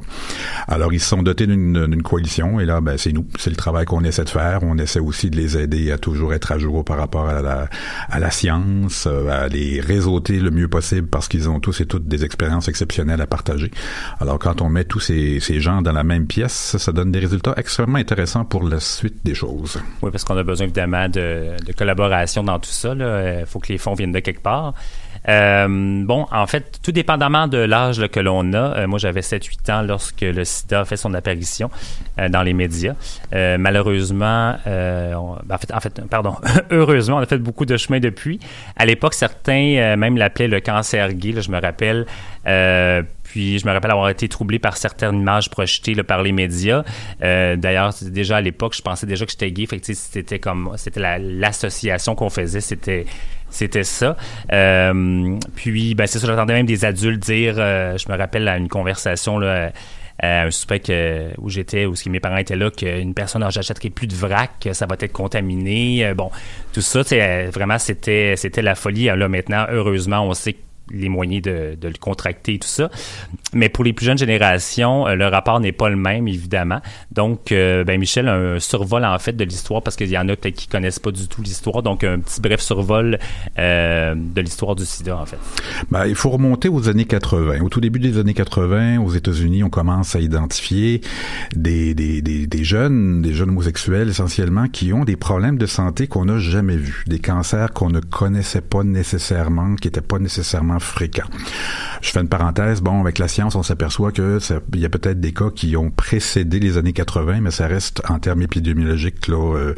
Alors 0.68 0.92
ils 0.92 1.00
se 1.00 1.08
sont 1.08 1.22
dotés 1.22 1.46
d'une 1.46 2.02
coalition 2.02 2.60
et 2.60 2.64
là 2.64 2.80
ben 2.80 2.96
c'est 2.96 3.12
nous, 3.12 3.26
c'est 3.38 3.50
le 3.50 3.56
travail 3.56 3.86
qu'on 3.86 4.04
essaie 4.04 4.19
On 4.62 4.78
essaie 4.78 5.00
aussi 5.00 5.30
de 5.30 5.36
les 5.36 5.56
aider 5.56 5.92
à 5.92 5.98
toujours 5.98 6.34
être 6.34 6.52
à 6.52 6.58
jour 6.58 6.84
par 6.84 6.98
rapport 6.98 7.28
à 7.28 7.40
la, 7.42 8.30
science, 8.30 9.06
euh, 9.06 9.28
à 9.28 9.48
les 9.48 9.80
réseauter 9.80 10.38
le 10.38 10.50
mieux 10.50 10.68
possible 10.68 11.08
parce 11.08 11.28
qu'ils 11.28 11.48
ont 11.48 11.60
tous 11.60 11.80
et 11.80 11.86
toutes 11.86 12.06
des 12.06 12.24
expériences 12.24 12.68
exceptionnelles 12.68 13.20
à 13.20 13.26
partager. 13.26 13.70
Alors 14.20 14.38
quand 14.38 14.60
on 14.62 14.68
met 14.68 14.84
tous 14.84 15.00
ces, 15.00 15.40
gens 15.60 15.82
dans 15.82 15.92
la 15.92 16.04
même 16.04 16.26
pièce, 16.26 16.76
ça 16.78 16.92
donne 16.92 17.12
des 17.12 17.18
résultats 17.18 17.54
extrêmement 17.56 17.98
intéressants 17.98 18.44
pour 18.44 18.62
la 18.62 18.80
suite 18.80 19.18
des 19.24 19.34
choses. 19.34 19.78
Oui, 20.02 20.10
parce 20.10 20.24
qu'on 20.24 20.36
a 20.36 20.42
besoin 20.42 20.66
évidemment 20.66 21.08
de, 21.08 21.56
de 21.64 21.72
collaboration 21.72 22.42
dans 22.42 22.58
tout 22.58 22.70
ça. 22.70 22.94
Il 22.94 23.46
faut 23.46 23.58
que 23.58 23.72
les 23.72 23.78
fonds 23.78 23.94
viennent 23.94 24.12
de 24.12 24.20
quelque 24.20 24.42
part. 24.42 24.74
Euh, 25.30 26.04
bon, 26.04 26.26
en 26.32 26.46
fait, 26.46 26.80
tout 26.82 26.90
dépendamment 26.92 27.46
de 27.46 27.58
l'âge 27.58 28.04
que 28.08 28.18
l'on 28.20 28.52
a, 28.52 28.78
euh, 28.78 28.86
moi 28.88 28.98
j'avais 28.98 29.20
7-8 29.20 29.70
ans 29.72 29.82
lorsque 29.82 30.22
le 30.22 30.44
sida 30.44 30.80
a 30.80 30.84
fait 30.84 30.96
son 30.96 31.14
apparition 31.14 31.70
euh, 32.18 32.28
dans 32.28 32.42
les 32.42 32.52
médias. 32.52 32.94
Malheureusement, 33.32 34.56
ben, 34.64 35.14
en, 35.16 35.58
fait, 35.58 35.72
en 35.72 35.80
fait, 35.80 36.00
pardon, 36.08 36.34
heureusement, 36.70 37.16
on 37.18 37.20
a 37.20 37.26
fait 37.26 37.38
beaucoup 37.38 37.64
de 37.64 37.76
chemin 37.76 38.00
depuis. 38.00 38.40
À 38.76 38.86
l'époque, 38.86 39.14
certains 39.14 39.96
même 39.96 40.16
l'appelaient 40.16 40.48
le 40.48 40.60
cancer 40.60 41.12
gay, 41.14 41.40
je 41.40 41.50
me 41.50 41.60
rappelle. 41.60 42.06
Puis 43.22 43.60
je 43.60 43.66
me 43.66 43.72
rappelle 43.72 43.92
avoir 43.92 44.08
été 44.08 44.28
troublé 44.28 44.58
par 44.58 44.76
certaines 44.76 45.20
images 45.20 45.48
projetées 45.50 45.94
par 46.02 46.22
les 46.22 46.32
médias. 46.32 46.82
D'ailleurs, 47.20 47.94
déjà 48.02 48.38
à 48.38 48.40
l'époque, 48.40 48.74
je 48.76 48.82
pensais 48.82 49.06
déjà 49.06 49.24
que 49.24 49.30
j'étais 49.30 49.52
gay. 49.52 49.66
Fait 49.66 49.80
c'était 49.84 50.38
comme 50.40 50.72
c'était 50.76 51.00
la- 51.00 51.18
l'association 51.18 52.14
qu'on 52.16 52.30
faisait, 52.30 52.60
c'était 52.60 53.06
c'était 53.50 53.84
ça. 53.84 54.16
Euh, 54.52 55.36
puis 55.54 55.94
ben 55.94 56.06
c'est 56.06 56.18
ça, 56.18 56.26
j'entendais 56.26 56.54
même 56.54 56.66
des 56.66 56.84
adultes 56.84 57.22
dire. 57.22 57.54
euh, 57.58 57.96
je 57.98 58.10
me 58.10 58.16
rappelle 58.16 58.46
à 58.48 58.56
une 58.56 58.68
conversation 58.68 59.38
là. 59.38 59.70
à 60.22 60.42
un 60.42 60.50
que- 60.78 61.30
où 61.38 61.48
j'étais, 61.48 61.86
où 61.86 61.94
que 61.94 62.10
mes 62.10 62.20
parents 62.20 62.36
étaient 62.36 62.54
là, 62.56 62.70
qu'une 62.70 63.14
personne, 63.14 63.42
j'achèterai 63.50 63.88
plus 63.88 64.06
de 64.06 64.14
vrac, 64.14 64.50
que 64.60 64.74
ça 64.74 64.84
va 64.84 64.96
être 65.00 65.12
contaminé. 65.12 66.04
Euh, 66.04 66.14
bon, 66.14 66.30
tout 66.74 66.82
ça, 66.82 67.02
vraiment, 67.50 67.78
c'était, 67.78 68.34
c'était 68.36 68.60
la 68.60 68.74
folie. 68.74 69.06
Là, 69.06 69.28
maintenant, 69.28 69.64
heureusement, 69.70 70.20
on 70.28 70.34
sait 70.34 70.56
les 70.90 71.08
moyens 71.08 71.42
de, 71.42 71.76
le 71.82 71.98
contracter 71.98 72.54
et 72.54 72.58
tout 72.58 72.68
ça. 72.68 72.90
Mais 73.52 73.68
pour 73.68 73.84
les 73.84 73.92
plus 73.92 74.06
jeunes 74.06 74.18
générations, 74.18 75.06
euh, 75.06 75.14
le 75.14 75.26
rapport 75.26 75.60
n'est 75.60 75.72
pas 75.72 75.88
le 75.88 75.96
même, 75.96 76.28
évidemment. 76.28 76.80
Donc, 77.12 77.52
euh, 77.52 77.84
ben 77.84 77.98
Michel 77.98 78.28
un 78.28 78.58
survol, 78.60 79.04
en 79.04 79.18
fait, 79.18 79.32
de 79.32 79.44
l'histoire, 79.44 79.82
parce 79.82 79.96
qu'il 79.96 80.08
y 80.08 80.18
en 80.18 80.28
a 80.28 80.36
peut-être 80.36 80.54
qui 80.54 80.68
connaissent 80.68 80.98
pas 80.98 81.10
du 81.10 81.26
tout 81.28 81.42
l'histoire. 81.42 81.82
Donc, 81.82 82.04
un 82.04 82.18
petit 82.20 82.40
bref 82.40 82.60
survol 82.60 83.18
euh, 83.58 84.14
de 84.16 84.40
l'histoire 84.40 84.74
du 84.76 84.84
sida, 84.84 85.16
en 85.16 85.26
fait. 85.26 85.38
Ben, 85.90 86.06
il 86.06 86.14
faut 86.14 86.30
remonter 86.30 86.68
aux 86.68 86.88
années 86.88 87.04
80. 87.04 87.60
Au 87.60 87.68
tout 87.68 87.80
début 87.80 87.98
des 87.98 88.18
années 88.18 88.34
80, 88.34 88.98
aux 88.98 89.10
États-Unis, 89.10 89.64
on 89.64 89.70
commence 89.70 90.16
à 90.16 90.20
identifier 90.20 91.00
des, 91.54 91.94
des 91.94 92.64
jeunes, 92.64 93.22
des 93.22 93.32
jeunes 93.32 93.50
homosexuels 93.50 94.08
essentiellement, 94.08 94.68
qui 94.68 94.92
ont 94.92 95.04
des 95.04 95.16
problèmes 95.16 95.58
de 95.58 95.66
santé 95.66 96.06
qu'on 96.06 96.26
n'a 96.26 96.38
jamais 96.38 96.76
vus, 96.76 97.04
des 97.06 97.18
cancers 97.18 97.72
qu'on 97.72 97.90
ne 97.90 98.00
connaissait 98.00 98.60
pas 98.60 98.82
nécessairement, 98.82 99.76
qui 99.76 99.88
n'étaient 99.88 100.00
pas 100.00 100.18
nécessairement 100.18 100.79
fréquents. 100.80 101.28
Je 102.00 102.10
fais 102.10 102.20
une 102.20 102.28
parenthèse. 102.28 102.80
Bon, 102.80 103.00
avec 103.00 103.18
la 103.18 103.28
science, 103.28 103.54
on 103.54 103.62
s'aperçoit 103.62 104.12
que 104.12 104.38
il 104.74 104.80
y 104.80 104.86
a 104.86 104.88
peut-être 104.88 105.20
des 105.20 105.32
cas 105.32 105.50
qui 105.54 105.76
ont 105.76 105.90
précédé 105.90 106.58
les 106.58 106.78
années 106.78 106.92
80, 106.92 107.40
mais 107.42 107.50
ça 107.50 107.66
reste 107.66 108.02
en 108.08 108.18
termes 108.18 108.42
épidémiologiques 108.42 109.28
là, 109.28 109.56
euh, 109.56 109.74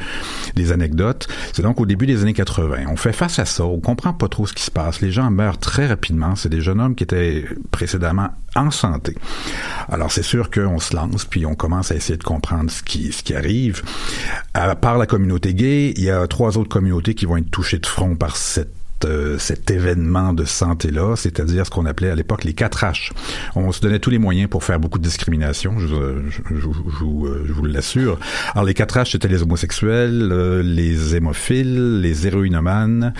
des 0.54 0.72
anecdotes. 0.72 1.28
C'est 1.52 1.62
donc 1.62 1.80
au 1.80 1.86
début 1.86 2.06
des 2.06 2.22
années 2.22 2.32
80. 2.32 2.84
On 2.88 2.96
fait 2.96 3.12
face 3.12 3.38
à 3.38 3.44
ça. 3.44 3.64
On 3.64 3.80
comprend 3.80 4.12
pas 4.12 4.28
trop 4.28 4.46
ce 4.46 4.52
qui 4.52 4.62
se 4.62 4.70
passe. 4.70 5.00
Les 5.00 5.10
gens 5.10 5.30
meurent 5.30 5.58
très 5.58 5.86
rapidement. 5.86 6.36
C'est 6.36 6.48
des 6.48 6.60
jeunes 6.60 6.80
hommes 6.80 6.94
qui 6.94 7.04
étaient 7.04 7.44
précédemment 7.70 8.30
en 8.54 8.70
santé. 8.70 9.16
Alors 9.88 10.12
c'est 10.12 10.22
sûr 10.22 10.50
qu'on 10.50 10.78
se 10.78 10.94
lance 10.94 11.24
puis 11.24 11.46
on 11.46 11.54
commence 11.54 11.90
à 11.90 11.94
essayer 11.94 12.18
de 12.18 12.22
comprendre 12.22 12.70
ce 12.70 12.82
qui 12.82 13.12
ce 13.12 13.22
qui 13.22 13.34
arrive. 13.34 13.82
À 14.54 14.74
part 14.76 14.98
la 14.98 15.06
communauté 15.06 15.54
gay, 15.54 15.94
il 15.96 16.04
y 16.04 16.10
a 16.10 16.26
trois 16.26 16.58
autres 16.58 16.68
communautés 16.68 17.14
qui 17.14 17.26
vont 17.26 17.36
être 17.36 17.50
touchées 17.50 17.78
de 17.78 17.86
front 17.86 18.14
par 18.14 18.36
cette 18.36 18.81
euh, 19.04 19.38
cet 19.38 19.70
événement 19.70 20.32
de 20.32 20.44
santé-là, 20.44 21.14
c'est-à-dire 21.16 21.66
ce 21.66 21.70
qu'on 21.70 21.86
appelait 21.86 22.10
à 22.10 22.14
l'époque 22.14 22.44
les 22.44 22.54
4 22.54 22.84
H. 22.84 23.10
On 23.54 23.72
se 23.72 23.80
donnait 23.80 23.98
tous 23.98 24.10
les 24.10 24.18
moyens 24.18 24.48
pour 24.48 24.64
faire 24.64 24.78
beaucoup 24.80 24.98
de 24.98 25.04
discrimination, 25.04 25.78
je, 25.78 25.86
je, 25.86 26.40
je, 26.50 26.60
je 26.60 26.66
vous- 27.04 27.26
euh, 27.26 27.44
vous 27.48 27.64
l'assure. 27.64 28.18
Alors 28.54 28.64
les 28.64 28.74
4 28.74 28.98
H, 28.98 29.10
c'était 29.12 29.28
les 29.28 29.42
homosexuels, 29.42 30.28
euh, 30.32 30.62
les 30.62 31.14
hémophiles, 31.16 32.00
les 32.00 32.26
héroïnomanes 32.26 33.12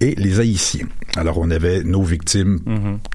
et 0.00 0.14
les 0.16 0.40
haïtiens. 0.40 0.86
Alors 1.16 1.38
on 1.38 1.50
avait 1.50 1.82
nos 1.84 2.02
victimes 2.02 2.58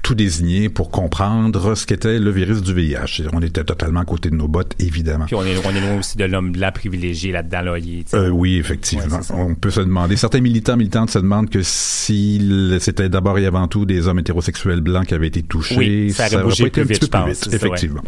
tout 0.02 0.14
désignées 0.14 0.68
pour 0.68 0.90
comprendre 0.90 1.74
ce 1.74 1.86
qu'était 1.86 2.18
le 2.18 2.30
virus 2.30 2.62
du 2.62 2.72
VIH. 2.72 3.24
On 3.32 3.42
était 3.42 3.64
totalement 3.64 4.00
à 4.00 4.04
côté 4.04 4.30
de 4.30 4.36
nos 4.36 4.48
bottes, 4.48 4.74
évidemment. 4.78 5.26
Puis 5.26 5.34
on 5.34 5.44
est, 5.44 5.56
on 5.66 5.70
est 5.70 5.80
loin 5.80 5.98
aussi 5.98 6.16
de 6.16 6.24
l'homme 6.24 6.52
blanc 6.52 6.70
privilégié 6.72 7.32
là-dedans. 7.32 7.60
Là. 7.62 7.74
Euh, 8.14 8.28
oui, 8.30 8.56
effectivement. 8.56 9.04
Ouais, 9.04 9.34
on 9.34 9.54
peut 9.54 9.70
se 9.70 9.80
demander. 9.80 10.16
Certains 10.16 10.40
militants, 10.40 10.76
militantes 10.76 11.10
se 11.10 11.18
demandent 11.18 11.50
que 11.50 11.60
si 11.62 11.99
c'était 12.80 13.08
d'abord 13.08 13.38
et 13.38 13.46
avant 13.46 13.68
tout 13.68 13.84
des 13.84 14.06
hommes 14.08 14.18
hétérosexuels 14.18 14.80
blancs 14.80 15.06
qui 15.06 15.14
avaient 15.14 15.26
été 15.28 15.42
touchés, 15.42 15.76
Oui, 15.76 16.12
ça 16.12 16.26
aurait 16.44 16.52
été 16.54 16.70
plus 16.70 16.84
vite, 16.94 17.04
je 17.04 17.08
pense, 17.08 17.28
c'est 17.34 17.50
ça, 17.50 17.56
effectivement. 17.56 18.02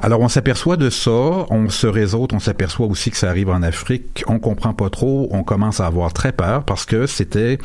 Alors, 0.00 0.20
on 0.20 0.28
s'aperçoit 0.28 0.76
de 0.76 0.90
ça, 0.90 1.10
on 1.10 1.68
se 1.68 1.86
réseaute, 1.86 2.32
on 2.32 2.38
s'aperçoit 2.38 2.86
aussi 2.86 3.10
que 3.10 3.16
ça 3.16 3.28
arrive 3.28 3.48
en 3.50 3.62
Afrique, 3.62 4.24
on 4.28 4.38
comprend 4.38 4.72
pas 4.74 4.90
trop, 4.90 5.28
on 5.32 5.42
commence 5.42 5.80
à 5.80 5.86
avoir 5.86 6.12
très 6.12 6.32
peur 6.32 6.64
parce 6.64 6.84
que 6.86 7.06
c'était, 7.06 7.58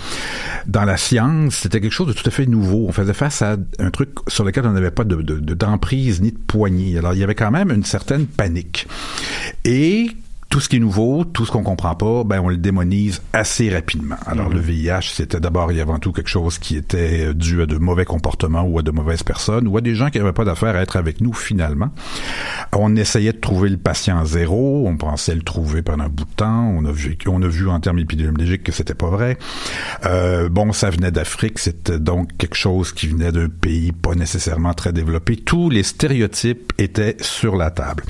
dans 0.67 0.85
la 0.85 0.97
science, 0.97 1.55
c'était 1.55 1.79
quelque 1.79 1.91
chose 1.91 2.07
de 2.07 2.13
tout 2.13 2.27
à 2.27 2.31
fait 2.31 2.45
nouveau. 2.45 2.85
On 2.87 2.91
faisait 2.91 3.13
face 3.13 3.41
à 3.41 3.57
un 3.79 3.91
truc 3.91 4.09
sur 4.27 4.43
lequel 4.43 4.65
on 4.65 4.71
n'avait 4.71 4.91
pas 4.91 5.03
de, 5.03 5.15
de, 5.17 5.39
de- 5.39 5.53
d'emprise 5.53 6.21
ni 6.21 6.31
de 6.31 6.37
poignée. 6.37 6.97
Alors, 6.97 7.13
il 7.13 7.19
y 7.19 7.23
avait 7.23 7.35
quand 7.35 7.51
même 7.51 7.71
une 7.71 7.83
certaine 7.83 8.25
panique. 8.25 8.87
Et 9.65 10.07
tout 10.53 10.59
ce 10.59 10.69
qui 10.69 10.75
est 10.75 10.79
nouveau, 10.79 11.23
tout 11.25 11.47
ce 11.47 11.51
qu'on 11.51 11.63
comprend 11.63 11.95
pas, 11.95 12.23
ben 12.23 12.39
on 12.39 12.47
le 12.47 12.57
démonise 12.57 13.23
assez 13.33 13.71
rapidement. 13.71 14.17
Alors 14.27 14.49
le 14.49 14.59
VIH, 14.59 15.11
c'était 15.11 15.39
d'abord 15.39 15.71
et 15.71 15.81
avant 15.81 15.97
tout 15.97 16.11
quelque 16.11 16.29
chose 16.29 16.59
qui 16.59 16.77
était 16.77 17.33
dû 17.33 17.63
à 17.63 17.65
de 17.65 17.77
mauvais 17.77 18.05
comportements 18.05 18.61
ou 18.61 18.77
à 18.77 18.83
de 18.83 18.91
mauvaises 18.91 19.23
personnes 19.23 19.67
ou 19.67 19.77
à 19.77 19.81
des 19.81 19.95
gens 19.95 20.11
qui 20.11 20.19
n'avaient 20.19 20.31
pas 20.31 20.45
d'affaires 20.45 20.75
à 20.75 20.81
être 20.83 20.95
avec 20.95 21.21
nous 21.21 21.33
finalement. 21.33 21.89
On 22.71 22.95
essayait 22.95 23.33
de 23.33 23.39
trouver 23.39 23.67
le 23.67 23.77
patient 23.77 24.23
zéro, 24.25 24.87
on 24.87 24.95
pensait 24.95 25.33
le 25.33 25.41
trouver 25.41 25.81
pendant 25.81 26.03
un 26.03 26.09
bout 26.09 26.25
de 26.25 26.35
temps, 26.35 26.71
on 26.77 26.85
a 26.85 26.91
vu 26.91 27.17
on 27.25 27.41
a 27.41 27.47
vu 27.47 27.67
en 27.67 27.79
termes 27.79 27.97
épidémiologiques 27.97 28.61
que 28.61 28.71
c'était 28.71 28.93
pas 28.93 29.09
vrai. 29.09 29.39
Euh, 30.05 30.49
bon, 30.49 30.71
ça 30.71 30.91
venait 30.91 31.09
d'Afrique, 31.09 31.57
c'était 31.57 31.97
donc 31.97 32.37
quelque 32.37 32.57
chose 32.57 32.93
qui 32.93 33.07
venait 33.07 33.31
d'un 33.31 33.49
pays 33.49 33.91
pas 33.91 34.13
nécessairement 34.13 34.75
très 34.75 34.93
développé. 34.93 35.35
Tous 35.35 35.71
les 35.71 35.81
stéréotypes 35.81 36.73
étaient 36.77 37.17
sur 37.21 37.55
la 37.55 37.71
table. 37.71 38.03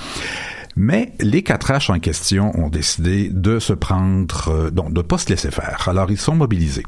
Mais 0.75 1.13
les 1.19 1.43
quatre 1.43 1.71
H 1.71 1.91
en 1.91 1.99
question 1.99 2.51
ont 2.59 2.69
décidé 2.69 3.29
de 3.29 3.59
se 3.59 3.73
prendre, 3.73 4.49
euh, 4.49 4.69
donc 4.71 4.93
de 4.93 5.01
pas 5.01 5.17
se 5.17 5.29
laisser 5.29 5.51
faire. 5.51 5.87
Alors 5.87 6.11
ils 6.11 6.17
sont 6.17 6.35
mobilisés. 6.35 6.83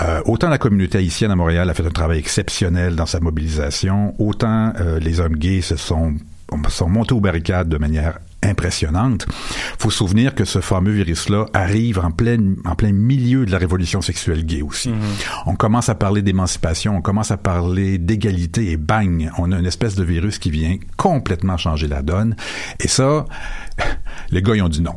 Euh, 0.00 0.20
autant 0.26 0.48
la 0.48 0.58
communauté 0.58 0.98
haïtienne 0.98 1.30
à 1.30 1.36
Montréal 1.36 1.70
a 1.70 1.74
fait 1.74 1.86
un 1.86 1.90
travail 1.90 2.18
exceptionnel 2.18 2.96
dans 2.96 3.06
sa 3.06 3.20
mobilisation, 3.20 4.14
autant 4.18 4.72
euh, 4.80 4.98
les 4.98 5.20
hommes 5.20 5.36
gays 5.36 5.62
se 5.62 5.76
sont 5.76 6.14
sont 6.68 6.88
montés 6.88 7.12
aux 7.12 7.20
barricades 7.20 7.68
de 7.68 7.76
manière 7.76 8.18
impressionnante. 8.42 9.26
Faut 9.78 9.90
se 9.90 9.98
souvenir 9.98 10.34
que 10.34 10.44
ce 10.44 10.60
fameux 10.60 10.92
virus-là 10.92 11.46
arrive 11.52 11.98
en 11.98 12.10
plein, 12.10 12.54
en 12.64 12.74
plein 12.74 12.92
milieu 12.92 13.46
de 13.46 13.50
la 13.50 13.58
révolution 13.58 14.02
sexuelle 14.02 14.44
gay 14.44 14.62
aussi. 14.62 14.92
On 15.46 15.56
commence 15.56 15.88
à 15.88 15.94
parler 15.94 16.22
d'émancipation, 16.22 16.96
on 16.96 17.02
commence 17.02 17.30
à 17.30 17.36
parler 17.36 17.98
d'égalité 17.98 18.70
et 18.70 18.76
bang, 18.76 19.30
on 19.38 19.52
a 19.52 19.58
une 19.58 19.66
espèce 19.66 19.94
de 19.94 20.04
virus 20.04 20.38
qui 20.38 20.50
vient 20.50 20.76
complètement 20.96 21.56
changer 21.56 21.88
la 21.88 22.02
donne. 22.02 22.36
Et 22.80 22.88
ça, 22.88 23.24
les 24.30 24.42
gars, 24.42 24.56
ils 24.56 24.62
ont 24.62 24.68
dit 24.68 24.82
non. 24.82 24.96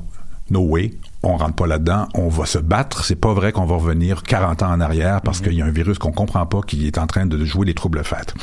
No 0.51 0.61
way. 0.61 0.93
On 1.21 1.37
rentre 1.37 1.55
pas 1.55 1.67
là-dedans, 1.67 2.07
on 2.15 2.29
va 2.29 2.45
se 2.45 2.57
battre. 2.57 3.03
C'est 3.03 3.15
pas 3.15 3.33
vrai 3.33 3.51
qu'on 3.51 3.65
va 3.65 3.75
revenir 3.75 4.23
40 4.23 4.63
ans 4.63 4.71
en 4.71 4.79
arrière 4.79 5.21
parce 5.21 5.41
qu'il 5.41 5.53
y 5.53 5.61
a 5.61 5.65
un 5.65 5.71
virus 5.71 5.99
qu'on 5.99 6.13
comprend 6.13 6.45
pas 6.45 6.61
qui 6.61 6.87
est 6.87 6.97
en 6.97 7.07
train 7.07 7.25
de 7.25 7.43
jouer 7.43 7.65
les 7.65 7.73
troubles 7.73 8.03
fêtes. 8.03 8.33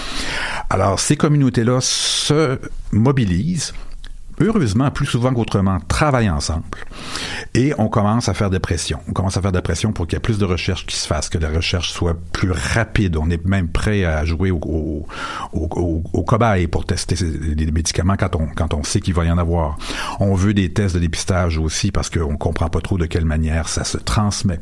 Alors, 0.69 1.01
ces 1.01 1.17
communautés-là 1.17 1.81
se 1.81 2.61
mobilisent 2.93 3.73
heureusement, 4.41 4.91
plus 4.91 5.07
souvent 5.07 5.33
qu'autrement, 5.33 5.79
travaillent 5.89 6.31
ensemble. 6.31 6.65
Et 7.55 7.73
on 7.79 7.89
commence 7.89 8.29
à 8.29 8.35
faire 8.35 8.51
des 8.51 8.59
pressions. 8.59 8.99
On 9.09 9.13
commence 9.13 9.37
à 9.37 9.43
faire 9.43 9.53
des 9.53 9.63
pressions 9.63 9.93
pour 9.93 10.07
qu'il 10.07 10.17
y 10.17 10.19
ait 10.19 10.21
plus 10.21 10.39
de 10.39 10.45
recherches 10.45 10.87
qui 10.87 10.97
se 10.97 11.07
fassent, 11.07 11.29
que 11.29 11.39
la 11.39 11.49
recherche 11.49 11.91
soit 11.91 12.17
plus 12.33 12.51
rapide. 12.51 13.17
On 13.17 13.31
est 13.31 13.45
même 13.45 13.69
prêt 13.69 14.05
à 14.05 14.25
jouer 14.25 14.51
au, 14.51 14.61
au, 14.63 15.07
au, 15.53 16.03
au, 16.13 16.23
cobaye 16.23 16.67
pour 16.67 16.85
tester 16.85 17.17
les 17.25 17.71
médicaments 17.71 18.17
quand 18.17 18.37
on, 18.37 18.49
quand 18.55 18.75
on 18.75 18.83
sait 18.83 19.01
qu'il 19.01 19.15
va 19.15 19.25
y 19.25 19.31
en 19.31 19.39
avoir. 19.39 19.79
On 20.21 20.35
veut 20.35 20.55
des 20.55 20.73
tests 20.73 20.95
de 20.95 21.01
dépistage 21.01 21.59
aussi 21.59 21.91
parce 21.91 22.11
qu'on 22.11 22.37
comprend 22.37 22.69
pas 22.69 22.81
trop 22.81 22.99
de 22.99 23.07
quelle 23.07 23.25
manière 23.25 23.69
ça 23.69 23.85
se 23.85 23.99
transmet. 23.99 24.61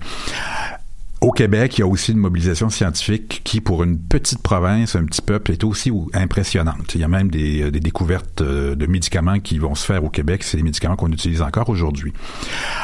Au 1.25 1.33
Québec, 1.33 1.79
il 1.79 1.81
y 1.81 1.83
a 1.83 1.87
aussi 1.87 2.13
une 2.13 2.19
mobilisation 2.19 2.69
scientifique 2.69 3.41
qui, 3.45 3.63
pour 3.63 3.83
une 3.83 3.99
petite 3.99 4.43
province, 4.43 4.95
un 4.95 5.07
petit 5.07 5.23
peuple, 5.23 5.53
est 5.53 5.65
aussi 5.65 5.91
impressionnante. 6.13 6.95
Il 6.95 7.01
y 7.01 7.05
a 7.05 7.09
même 7.09 7.31
des, 7.31 7.71
des 7.71 7.81
découvertes 7.81 8.43
de 8.43 8.87
médicaments 8.87 9.41
qui 9.41 9.59
vont 9.59 9.75
se 9.75 9.87
faire 9.87 10.05
au 10.05 10.11
Québec. 10.11 10.43
C'est 10.43 10.59
des 10.59 10.63
médicaments 10.63 10.97
qu'on 10.97 11.11
utilise 11.11 11.41
encore 11.41 11.71
aujourd'hui. 11.71 12.13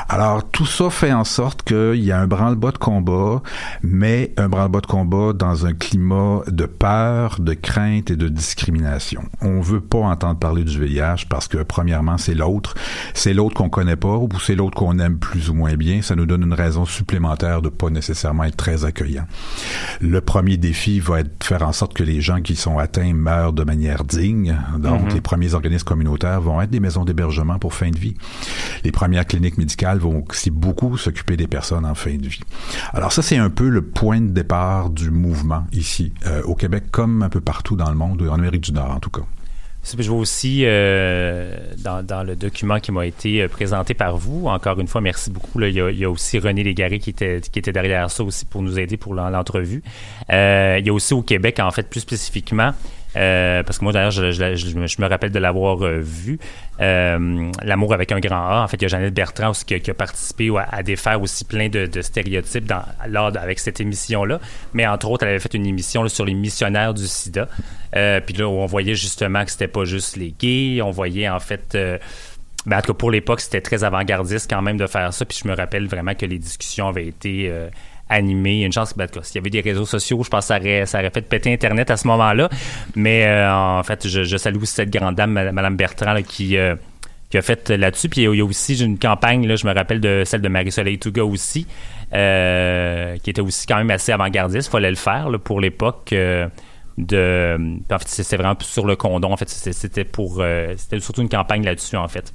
Alors, 0.08 0.48
tout 0.48 0.64
ça 0.64 0.88
fait 0.88 1.12
en 1.12 1.24
sorte 1.24 1.64
qu'il 1.64 2.02
y 2.02 2.12
a 2.12 2.18
un 2.18 2.26
branle-bas 2.26 2.70
de 2.70 2.78
combat, 2.78 3.42
mais 3.82 4.32
un 4.38 4.48
branle-bas 4.48 4.80
de 4.80 4.86
combat 4.86 5.34
dans 5.34 5.66
un 5.66 5.74
climat 5.74 6.40
de 6.46 6.64
peur, 6.64 7.40
de 7.40 7.52
crainte 7.52 8.10
et 8.10 8.16
de 8.16 8.28
discrimination. 8.28 9.22
On 9.42 9.60
veut 9.60 9.82
pas 9.82 9.98
entendre 9.98 10.38
parler 10.38 10.64
du 10.64 10.82
VIH 10.82 11.26
parce 11.28 11.46
que, 11.46 11.58
premièrement, 11.58 12.16
c'est 12.16 12.34
l'autre. 12.34 12.72
C'est 13.12 13.34
l'autre 13.34 13.56
qu'on 13.56 13.68
connaît 13.68 13.96
pas 13.96 14.16
ou 14.16 14.30
c'est 14.40 14.54
l'autre 14.54 14.78
qu'on 14.78 14.98
aime 14.98 15.18
plus 15.18 15.50
ou 15.50 15.54
moins 15.54 15.74
bien. 15.74 16.00
Ça 16.00 16.16
nous 16.16 16.24
donne 16.24 16.44
une 16.44 16.54
raison 16.54 16.86
supplémentaire 16.86 17.60
de 17.60 17.68
pas 17.68 17.90
nécessairement 17.90 18.29
être 18.44 18.56
très 18.56 18.84
accueillant. 18.84 19.26
Le 20.00 20.20
premier 20.20 20.56
défi 20.56 21.00
va 21.00 21.20
être 21.20 21.38
de 21.40 21.44
faire 21.44 21.62
en 21.62 21.72
sorte 21.72 21.94
que 21.94 22.02
les 22.02 22.20
gens 22.20 22.40
qui 22.40 22.56
sont 22.56 22.78
atteints 22.78 23.14
meurent 23.14 23.52
de 23.52 23.64
manière 23.64 24.04
digne. 24.04 24.56
Donc, 24.78 25.08
mm-hmm. 25.08 25.14
les 25.14 25.20
premiers 25.20 25.54
organismes 25.54 25.84
communautaires 25.84 26.40
vont 26.40 26.60
être 26.60 26.70
des 26.70 26.80
maisons 26.80 27.04
d'hébergement 27.04 27.58
pour 27.58 27.74
fin 27.74 27.90
de 27.90 27.98
vie. 27.98 28.14
Les 28.84 28.92
premières 28.92 29.26
cliniques 29.26 29.58
médicales 29.58 29.98
vont 29.98 30.24
aussi 30.28 30.50
beaucoup 30.50 30.96
s'occuper 30.96 31.36
des 31.36 31.46
personnes 31.46 31.84
en 31.84 31.94
fin 31.94 32.16
de 32.16 32.26
vie. 32.26 32.40
Alors 32.92 33.12
ça, 33.12 33.22
c'est 33.22 33.36
un 33.38 33.50
peu 33.50 33.68
le 33.68 33.82
point 33.82 34.20
de 34.20 34.30
départ 34.30 34.90
du 34.90 35.10
mouvement 35.10 35.64
ici, 35.72 36.12
euh, 36.26 36.42
au 36.42 36.54
Québec, 36.54 36.84
comme 36.90 37.22
un 37.22 37.28
peu 37.28 37.40
partout 37.40 37.76
dans 37.76 37.90
le 37.90 37.96
monde, 37.96 38.22
en 38.28 38.34
Amérique 38.34 38.62
du 38.62 38.72
Nord 38.72 38.90
en 38.90 39.00
tout 39.00 39.10
cas. 39.10 39.22
Je 39.82 40.08
vois 40.08 40.18
aussi 40.18 40.62
euh, 40.64 41.56
dans, 41.78 42.04
dans, 42.04 42.22
le 42.22 42.36
document 42.36 42.78
qui 42.80 42.92
m'a 42.92 43.06
été 43.06 43.48
présenté 43.48 43.94
par 43.94 44.16
vous, 44.16 44.46
encore 44.46 44.78
une 44.78 44.86
fois, 44.86 45.00
merci 45.00 45.30
beaucoup. 45.30 45.60
Il, 45.60 45.74
y 45.74 45.80
a, 45.80 45.90
il, 45.90 45.98
y 45.98 46.04
a, 46.04 46.10
aussi 46.10 46.38
René 46.38 46.62
Légaré 46.62 46.98
qui 46.98 47.10
était, 47.10 47.40
qui 47.40 47.58
était 47.58 47.72
derrière 47.72 48.10
ça 48.10 48.22
aussi 48.22 48.44
pour 48.44 48.62
nous 48.62 48.78
aider 48.78 48.96
pour 48.96 49.14
l'entrevue. 49.14 49.82
Euh, 50.30 50.76
il 50.78 50.86
y 50.86 50.90
a 50.90 50.92
aussi 50.92 51.14
au 51.14 51.22
Québec, 51.22 51.58
en 51.60 51.70
fait, 51.70 51.88
plus 51.88 52.00
spécifiquement, 52.00 52.72
euh, 53.16 53.62
parce 53.62 53.78
que 53.78 53.84
moi, 53.84 53.92
d'ailleurs, 53.92 54.10
je, 54.10 55.00
me 55.00 55.08
rappelle 55.08 55.32
de 55.32 55.38
l'avoir 55.38 55.84
euh, 55.84 56.00
vu. 56.00 56.38
Euh, 56.80 57.50
L'amour 57.62 57.92
avec 57.92 58.12
un 58.12 58.20
grand 58.20 58.48
A. 58.48 58.62
En 58.62 58.68
fait, 58.68 58.76
il 58.76 58.82
y 58.82 58.84
a 58.84 58.88
Jeannette 58.88 59.14
Bertrand 59.14 59.50
aussi 59.50 59.64
qui 59.64 59.90
a, 59.90 59.94
participé 59.94 60.50
à, 60.70 60.82
défaire 60.82 61.20
aussi 61.20 61.44
plein 61.44 61.68
de, 61.68 61.88
stéréotypes 62.00 62.72
avec 63.36 63.58
cette 63.58 63.80
émission-là. 63.80 64.40
Mais 64.74 64.86
entre 64.86 65.10
autres, 65.10 65.24
elle 65.24 65.30
avait 65.30 65.40
fait 65.40 65.54
une 65.54 65.66
émission 65.66 66.06
sur 66.08 66.24
les 66.24 66.34
missionnaires 66.34 66.94
du 66.94 67.06
sida. 67.06 67.48
Euh, 67.96 68.20
puis 68.20 68.34
là, 68.34 68.46
où 68.46 68.52
on 68.52 68.66
voyait 68.66 68.94
justement 68.94 69.44
que 69.44 69.50
c'était 69.50 69.68
pas 69.68 69.84
juste 69.84 70.16
les 70.16 70.32
gays. 70.38 70.82
On 70.82 70.90
voyait 70.90 71.28
en 71.28 71.40
fait... 71.40 71.76
Ben, 72.66 72.82
pour 72.82 73.10
l'époque, 73.10 73.40
c'était 73.40 73.62
très 73.62 73.84
avant-gardiste 73.84 74.50
quand 74.50 74.60
même 74.60 74.76
de 74.76 74.86
faire 74.86 75.14
ça. 75.14 75.24
Puis 75.24 75.40
je 75.42 75.48
me 75.48 75.56
rappelle 75.56 75.88
vraiment 75.88 76.14
que 76.14 76.26
les 76.26 76.38
discussions 76.38 76.88
avaient 76.88 77.06
été 77.06 77.50
animé. 78.10 78.62
Une 78.62 78.72
chance, 78.72 78.92
ben, 78.94 79.04
en 79.04 79.06
tout 79.06 79.20
cas, 79.20 79.24
s'il 79.24 79.36
y 79.36 79.38
avait 79.38 79.50
des 79.50 79.60
réseaux 79.60 79.86
sociaux, 79.86 80.22
je 80.22 80.28
pense 80.28 80.44
que 80.44 80.48
ça 80.48 80.58
aurait, 80.58 80.84
ça 80.84 80.98
aurait 80.98 81.10
fait 81.10 81.22
péter 81.22 81.52
Internet 81.52 81.90
à 81.90 81.96
ce 81.96 82.06
moment-là. 82.08 82.50
Mais 82.96 83.24
euh, 83.24 83.50
en 83.50 83.82
fait, 83.82 84.06
je, 84.06 84.24
je 84.24 84.36
salue 84.36 84.56
aussi 84.60 84.74
cette 84.74 84.90
grande 84.90 85.14
dame, 85.14 85.32
Madame 85.32 85.76
Bertrand, 85.76 86.20
qui, 86.22 86.56
euh, 86.58 86.74
qui 87.30 87.38
a 87.38 87.42
fait 87.42 87.70
là-dessus. 87.70 88.08
Puis 88.08 88.22
il 88.22 88.34
y 88.34 88.40
a 88.40 88.44
aussi 88.44 88.82
une 88.82 88.98
campagne, 88.98 89.46
là, 89.46 89.56
je 89.56 89.66
me 89.66 89.72
rappelle 89.72 90.00
de 90.00 90.24
celle 90.26 90.42
de 90.42 90.48
Marie-Soleil 90.48 90.98
Touga 90.98 91.24
aussi, 91.24 91.66
euh, 92.12 93.16
qui 93.18 93.30
était 93.30 93.40
aussi 93.40 93.66
quand 93.66 93.76
même 93.76 93.90
assez 93.90 94.12
avant-gardiste. 94.12 94.68
Il 94.68 94.72
fallait 94.72 94.90
le 94.90 94.96
faire 94.96 95.30
là, 95.30 95.38
pour 95.38 95.60
l'époque. 95.60 96.12
de, 96.98 97.58
en 97.90 97.98
fait, 97.98 98.08
c'était 98.08 98.36
vraiment 98.36 98.56
sur 98.60 98.84
le 98.84 98.96
condom. 98.96 99.32
En 99.32 99.36
fait, 99.36 99.48
c'était 99.48 100.04
pour, 100.04 100.42
c'était 100.76 101.00
surtout 101.00 101.22
une 101.22 101.28
campagne 101.28 101.64
là-dessus, 101.64 101.96
en 101.96 102.08
fait. 102.08 102.34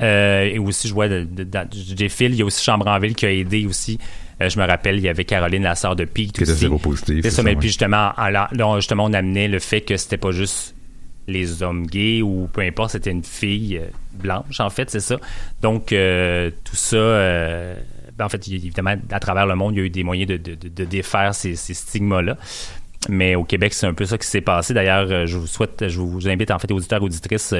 Et 0.00 0.58
aussi, 0.58 0.88
je 0.88 0.94
vois 0.94 1.08
des 1.08 2.08
fils. 2.08 2.28
Il 2.28 2.34
y 2.34 2.42
a 2.42 2.44
aussi 2.44 2.62
Chambre 2.64 2.86
en 2.88 2.98
ville 2.98 3.14
qui 3.14 3.26
a 3.26 3.32
aidé 3.32 3.64
aussi. 3.66 3.98
Euh, 4.40 4.48
je 4.48 4.58
me 4.58 4.66
rappelle, 4.66 4.96
il 4.96 5.02
y 5.02 5.08
avait 5.08 5.24
Caroline, 5.24 5.62
la 5.64 5.74
sœur 5.74 5.96
de 5.96 6.04
Pete 6.04 6.32
Qui 6.32 6.42
était 6.44 6.52
zéro 6.52 6.78
positif, 6.78 7.20
C'est 7.22 7.30
ça, 7.30 7.42
mais 7.42 7.56
puis 7.56 7.68
justement, 7.68 8.12
en 8.16 8.76
justement, 8.76 9.04
on 9.06 9.12
amenait 9.12 9.48
le 9.48 9.58
fait 9.58 9.80
que 9.80 9.96
c'était 9.96 10.16
pas 10.16 10.30
juste 10.32 10.74
les 11.26 11.62
hommes 11.62 11.86
gays 11.86 12.22
ou 12.22 12.48
peu 12.52 12.62
importe, 12.62 12.92
c'était 12.92 13.10
une 13.10 13.24
fille 13.24 13.76
euh, 13.78 13.86
blanche, 14.14 14.60
en 14.60 14.70
fait, 14.70 14.88
c'est 14.90 15.00
ça. 15.00 15.16
Donc, 15.60 15.92
euh, 15.92 16.50
tout 16.64 16.76
ça, 16.76 16.96
euh, 16.96 17.74
ben, 18.16 18.24
en 18.24 18.28
fait, 18.30 18.46
évidemment, 18.48 18.94
à 19.10 19.20
travers 19.20 19.46
le 19.46 19.54
monde, 19.54 19.74
il 19.74 19.78
y 19.78 19.82
a 19.82 19.84
eu 19.84 19.90
des 19.90 20.04
moyens 20.04 20.28
de, 20.30 20.36
de- 20.38 20.54
de- 20.54 20.68
de 20.68 20.84
défaire 20.84 21.34
ces, 21.34 21.54
ces 21.54 21.74
stigmas-là. 21.74 22.36
Mais 23.10 23.34
au 23.34 23.44
Québec, 23.44 23.74
c'est 23.74 23.86
un 23.86 23.92
peu 23.94 24.06
ça 24.06 24.16
qui 24.18 24.26
s'est 24.26 24.40
passé. 24.40 24.72
D'ailleurs, 24.74 25.26
je 25.26 25.36
vous 25.36 25.46
souhaite, 25.46 25.86
je 25.88 26.00
vous 26.00 26.28
invite, 26.28 26.50
en 26.50 26.58
fait, 26.58 26.70
auditeurs, 26.72 27.02
auditrices, 27.02 27.52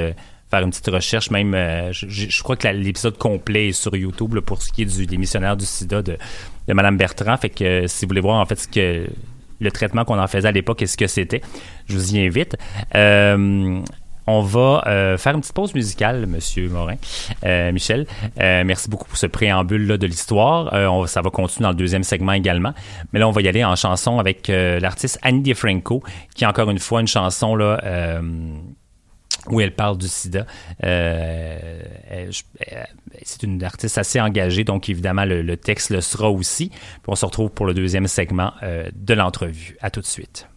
faire 0.50 0.60
une 0.62 0.70
petite 0.70 0.88
recherche. 0.88 1.30
Même, 1.30 1.54
euh, 1.54 1.92
je, 1.92 2.06
je- 2.08 2.42
crois 2.42 2.56
que 2.56 2.68
l'épisode 2.68 3.18
complet 3.18 3.68
est 3.68 3.72
sur 3.72 3.94
YouTube 3.94 4.34
là, 4.34 4.40
pour 4.42 4.62
ce 4.62 4.72
qui 4.72 4.82
est 4.82 4.84
du, 4.96 5.06
des 5.06 5.16
missionnaires 5.16 5.56
du 5.56 5.66
sida 5.66 6.02
de, 6.02 6.16
de 6.68 6.72
Mme 6.72 6.96
Bertrand. 6.96 7.36
Fait 7.36 7.50
que 7.50 7.64
euh, 7.64 7.86
si 7.86 8.04
vous 8.04 8.08
voulez 8.10 8.20
voir, 8.20 8.40
en 8.40 8.46
fait, 8.46 8.56
ce 8.56 8.68
que 8.68 9.06
le 9.60 9.70
traitement 9.72 10.04
qu'on 10.04 10.18
en 10.20 10.26
faisait 10.28 10.48
à 10.48 10.52
l'époque 10.52 10.82
et 10.82 10.86
ce 10.86 10.96
que 10.96 11.06
c'était, 11.08 11.42
je 11.88 11.94
vous 11.94 12.14
y 12.14 12.24
invite. 12.24 12.56
Euh, 12.94 13.80
on 14.30 14.42
va 14.42 14.84
euh, 14.86 15.16
faire 15.16 15.34
une 15.34 15.40
petite 15.40 15.54
pause 15.54 15.74
musicale, 15.74 16.26
Monsieur 16.26 16.68
Morin, 16.68 16.96
Euh, 17.46 17.72
Michel. 17.72 18.06
euh, 18.40 18.62
merci 18.64 18.90
beaucoup 18.90 19.08
pour 19.08 19.16
ce 19.16 19.26
préambule 19.26 19.86
là 19.86 19.96
de 19.96 20.06
l'histoire. 20.06 20.74
Euh, 20.74 20.86
on- 20.86 21.06
ça 21.06 21.22
va 21.22 21.30
continuer 21.30 21.62
dans 21.64 21.70
le 21.70 21.76
deuxième 21.76 22.04
segment 22.04 22.32
également. 22.32 22.74
Mais 23.12 23.20
là, 23.20 23.26
on 23.26 23.30
va 23.32 23.40
y 23.40 23.48
aller 23.48 23.64
en 23.64 23.74
chanson 23.74 24.18
avec 24.18 24.50
euh, 24.50 24.78
l'artiste 24.80 25.18
Annie 25.22 25.40
DiFranco, 25.40 26.02
qui 26.34 26.44
est 26.44 26.46
encore 26.46 26.68
une 26.70 26.78
fois 26.78 27.00
une 27.00 27.08
chanson 27.08 27.56
là. 27.56 27.80
Où 29.46 29.60
elle 29.60 29.74
parle 29.74 29.98
du 29.98 30.08
sida. 30.08 30.46
Euh, 30.84 31.58
c'est 33.22 33.42
une 33.42 33.62
artiste 33.62 33.98
assez 33.98 34.20
engagée, 34.20 34.64
donc 34.64 34.88
évidemment 34.88 35.24
le, 35.24 35.56
texte 35.56 35.90
le 35.90 36.00
sera 36.00 36.30
aussi. 36.30 36.70
On 37.06 37.14
se 37.14 37.24
retrouve 37.24 37.50
pour 37.50 37.66
le 37.66 37.74
deuxième 37.74 38.06
segment 38.06 38.52
euh, 38.62 38.88
de 38.94 39.14
l'entrevue. 39.14 39.76
À 39.80 39.90
tout 39.90 40.00
de 40.00 40.06
suite. 40.06 40.48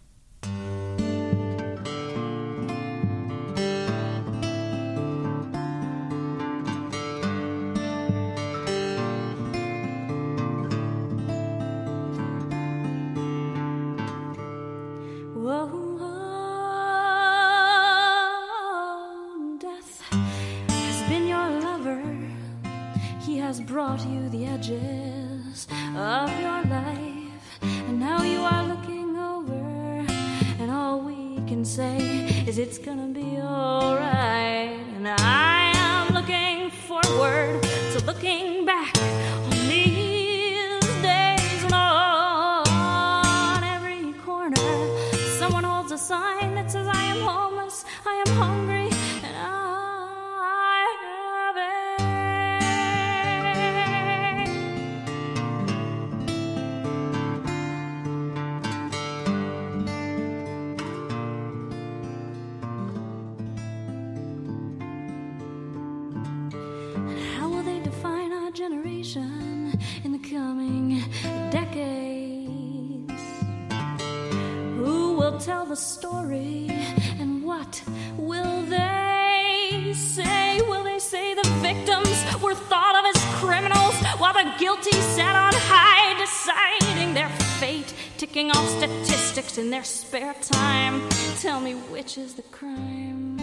Ticking 88.42 88.56
off 88.56 88.68
statistics 88.70 89.58
in 89.58 89.70
their 89.70 89.84
spare 89.84 90.34
time? 90.34 91.08
Tell 91.38 91.60
me 91.60 91.74
which 91.74 92.18
is 92.18 92.34
the 92.34 92.42
crime. 92.42 93.38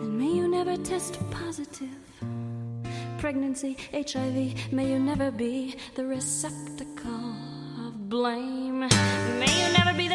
And 0.00 0.18
may 0.18 0.30
you 0.30 0.48
never 0.48 0.76
test 0.76 1.18
positive. 1.30 1.88
Pregnancy, 3.18 3.76
HIV, 3.92 4.72
may 4.72 4.90
you 4.90 4.98
never 4.98 5.30
be 5.30 5.76
the 5.94 6.04
receptacle 6.04 7.34
of 7.86 8.08
blame. 8.08 8.88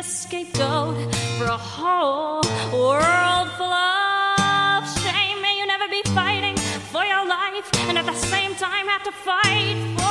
Scapegoat 0.04 1.16
for 1.38 1.46
a 1.46 1.58
whole 1.58 2.42
world 2.72 3.50
full 3.58 3.72
of 3.72 4.84
shame. 5.02 5.42
May 5.42 5.58
you 5.58 5.66
never 5.66 5.88
be 5.88 6.02
fighting 6.12 6.58
for 6.92 7.04
your 7.06 7.26
life 7.26 7.70
and 7.88 7.98
at 7.98 8.06
the 8.06 8.14
same 8.14 8.54
time 8.56 8.88
have 8.88 9.04
to 9.04 9.12
fight 9.12 10.03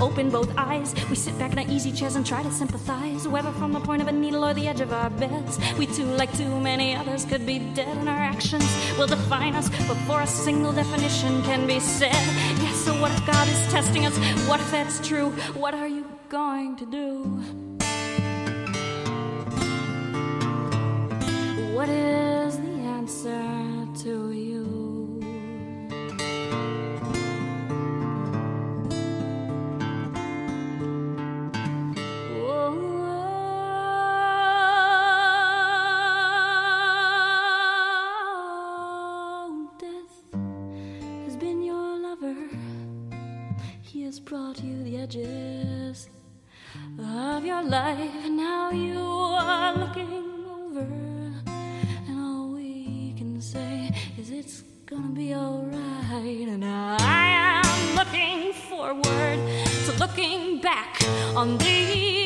open 0.00 0.30
both 0.30 0.52
eyes. 0.56 0.94
We 1.08 1.16
sit 1.16 1.38
back 1.38 1.52
in 1.52 1.58
our 1.58 1.68
easy 1.68 1.92
chairs 1.92 2.16
and 2.16 2.26
try 2.26 2.42
to 2.42 2.50
sympathize, 2.50 3.28
whether 3.28 3.52
from 3.52 3.72
the 3.72 3.80
point 3.80 4.02
of 4.02 4.08
a 4.08 4.12
needle 4.12 4.44
or 4.44 4.54
the 4.54 4.66
edge 4.66 4.80
of 4.80 4.92
our 4.92 5.10
beds. 5.10 5.58
We 5.78 5.86
too, 5.86 6.04
like 6.04 6.32
too 6.36 6.60
many 6.60 6.94
others, 6.94 7.24
could 7.24 7.46
be 7.46 7.58
dead, 7.74 7.96
and 7.96 8.08
our 8.08 8.18
actions 8.18 8.68
will 8.98 9.06
define 9.06 9.54
us 9.54 9.68
before 9.68 10.22
a 10.22 10.26
single 10.26 10.72
definition 10.72 11.42
can 11.42 11.66
be 11.66 11.80
said. 11.80 12.12
Yes, 12.12 12.76
so 12.76 13.00
what 13.00 13.12
if 13.12 13.26
God 13.26 13.48
is 13.48 13.72
testing 13.72 14.06
us? 14.06 14.16
What 14.48 14.60
if 14.60 14.70
that's 14.70 15.06
true? 15.06 15.30
What 15.54 15.74
are 15.74 15.88
you 15.88 16.06
going 16.28 16.76
to 16.76 16.86
do? 16.86 17.24
What 21.74 21.88
is 21.88 22.39
has 44.10 44.18
brought 44.18 44.60
you 44.64 44.82
the 44.82 44.96
edges 44.96 46.08
of 46.98 47.44
your 47.44 47.62
life, 47.62 48.10
and 48.24 48.36
now 48.36 48.72
you 48.72 48.98
are 48.98 49.72
looking 49.72 50.44
over. 50.50 50.88
And 52.08 52.18
all 52.18 52.48
we 52.48 53.14
can 53.16 53.40
say 53.40 53.92
is 54.18 54.30
it's 54.32 54.64
gonna 54.84 55.14
be 55.14 55.32
alright. 55.32 56.48
And 56.54 56.64
I 56.64 57.62
am 57.62 57.94
looking 57.94 58.52
forward 58.52 59.38
to 59.84 59.92
looking 60.00 60.60
back 60.60 60.98
on 61.36 61.56
these. 61.58 62.19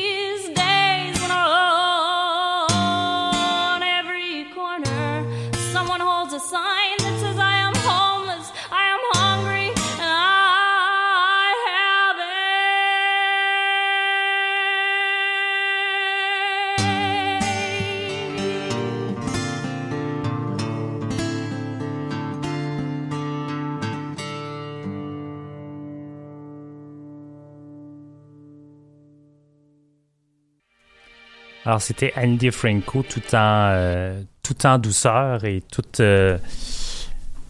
Alors, 31.65 31.81
c'était 31.81 32.13
Andy 32.15 32.51
Franco 32.51 33.03
tout 33.03 33.21
en, 33.33 33.69
euh, 33.71 34.21
tout 34.43 34.65
en 34.65 34.77
douceur 34.77 35.43
et 35.45 35.63
tout 35.71 35.81
euh, 35.99 36.37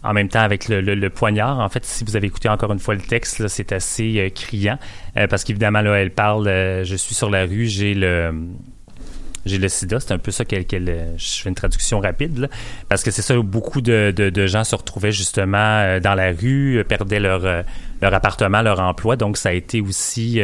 en 0.02 0.12
même 0.14 0.28
temps 0.28 0.40
avec 0.40 0.68
le, 0.68 0.80
le- 0.80 1.10
poignard. 1.10 1.60
En 1.60 1.68
fait, 1.68 1.84
si 1.84 2.02
vous 2.04 2.16
avez 2.16 2.26
écouté 2.28 2.48
encore 2.48 2.72
une 2.72 2.78
fois 2.78 2.94
le 2.94 3.02
texte, 3.02 3.46
c'est 3.48 3.72
assez 3.72 4.18
euh, 4.18 4.30
criant 4.30 4.78
parce 5.28 5.44
qu'évidemment, 5.44 5.82
là, 5.82 5.96
elle 5.96 6.12
parle 6.12 6.46
Je 6.46 6.96
suis 6.96 7.14
sur 7.14 7.28
la 7.30 7.44
rue, 7.44 7.66
j'ai 7.66 7.94
le. 7.94 8.32
J'ai 9.44 9.58
le 9.58 9.68
sida, 9.68 10.00
c'est 10.00 10.10
un 10.10 10.18
peu 10.18 10.32
ça 10.32 10.44
qu'elle, 10.44 10.66
je 11.16 11.40
fais 11.40 11.48
une 11.48 11.54
traduction 11.54 12.00
rapide, 12.00 12.36
là, 12.38 12.48
parce 12.88 13.04
que 13.04 13.12
c'est 13.12 13.22
ça 13.22 13.38
où 13.38 13.44
beaucoup 13.44 13.80
de, 13.80 14.12
de- 14.16 14.28
de 14.28 14.46
gens 14.48 14.64
se 14.64 14.74
retrouvaient 14.74 15.12
justement 15.12 16.00
dans 16.00 16.16
la 16.16 16.32
rue, 16.32 16.82
perdaient 16.88 17.20
leur, 17.20 17.42
leur 18.02 18.12
appartement, 18.12 18.60
leur 18.62 18.80
emploi, 18.80 19.14
donc 19.14 19.36
ça 19.36 19.50
a 19.50 19.52
été 19.52 19.80
aussi 19.80 20.40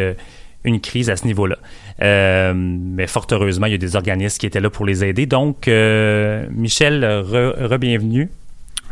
une 0.65 0.81
crise 0.81 1.11
à 1.11 1.17
ce 1.17 1.27
niveau-là. 1.27 1.57
Euh, 2.03 2.53
mais 2.55 3.07
fort 3.07 3.27
heureusement, 3.31 3.67
il 3.67 3.73
y 3.73 3.75
a 3.75 3.79
des 3.79 3.97
organismes 3.97 4.39
qui 4.39 4.47
étaient 4.47 4.61
là 4.61 4.71
pour 4.71 4.87
les 4.87 5.05
aider. 5.05 5.27
Donc, 5.27 5.69
euh, 5.69 6.47
Michel, 6.51 7.03
re- 7.05 7.67
re-bienvenue. 7.67 8.29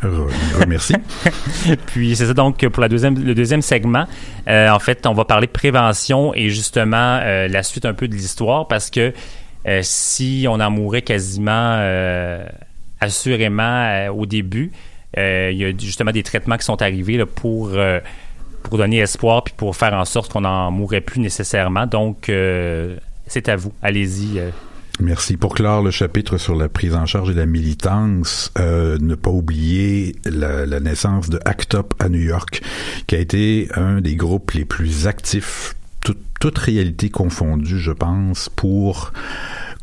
Remercie. 0.03 0.95
Puis 1.87 2.17
c'est 2.17 2.27
ça 2.27 2.33
donc 2.35 2.67
pour 2.69 2.81
la 2.81 2.89
deuxième, 2.89 3.23
le 3.23 3.35
deuxième 3.35 3.61
segment, 3.61 4.07
euh, 4.49 4.71
en 4.71 4.79
fait, 4.79 5.07
on 5.07 5.13
va 5.13 5.27
parler 5.27 5.47
de 5.47 5.53
prévention 5.53 6.33
et 6.35 6.49
justement 6.49 7.21
la 7.21 7.63
suite 7.63 7.85
un 7.85 7.93
peu 7.93 8.09
de 8.09 8.15
l'histoire 8.15 8.67
parce 8.67 8.89
que 8.89 9.13
si 9.83 10.47
on 10.49 10.59
en 10.59 10.71
mourait 10.71 11.03
quasiment 11.03 11.79
assurément 12.99 14.09
au 14.09 14.25
début, 14.25 14.73
il 15.19 15.53
y 15.57 15.65
a 15.67 15.73
justement 15.79 16.13
des 16.13 16.23
traitements 16.23 16.57
qui 16.57 16.65
sont 16.65 16.81
arrivés 16.81 17.19
là, 17.19 17.27
pour 17.27 17.77
pour 18.63 18.79
donner 18.79 18.99
espoir 18.99 19.45
puis 19.45 19.55
pour 19.57 19.77
faire 19.77 19.95
en 19.95 20.05
sorte 20.05 20.33
qu'on 20.33 20.43
n'en 20.43 20.71
mourrait 20.71 21.01
plus 21.01 21.21
nécessairement. 21.21 21.87
Donc 21.87 22.29
euh, 22.29 22.97
c'est 23.27 23.49
à 23.49 23.57
vous, 23.57 23.73
allez-y. 23.83 24.39
euh. 24.39 24.51
Merci. 25.03 25.39
Pour 25.39 25.55
clore 25.55 25.83
le 25.83 25.91
chapitre 25.91 26.37
sur 26.37 26.55
la 26.55 26.69
prise 26.69 26.95
en 26.95 27.07
charge 27.07 27.31
et 27.31 27.35
la 27.35 27.47
militance, 27.47 28.53
euh, 28.59 28.99
ne 29.01 29.15
pas 29.15 29.31
oublier 29.31 30.15
la, 30.27 30.67
naissance 30.79 31.31
de 31.31 31.41
ACT 31.47 31.75
UP 31.75 31.95
à 32.01 32.11
New 32.11 32.21
York, 32.21 32.61
qui 33.07 33.15
a 33.15 33.19
été 33.19 33.69
un 33.77 34.03
des 34.03 34.15
groupes 34.17 34.51
les 34.51 34.67
plus 34.67 35.07
actifs, 35.07 35.75
tout- 36.05 36.17
toute 36.39 36.59
réalité 36.59 37.09
confondue, 37.09 37.79
je 37.79 37.93
pense, 37.93 38.51
pour 38.51 39.13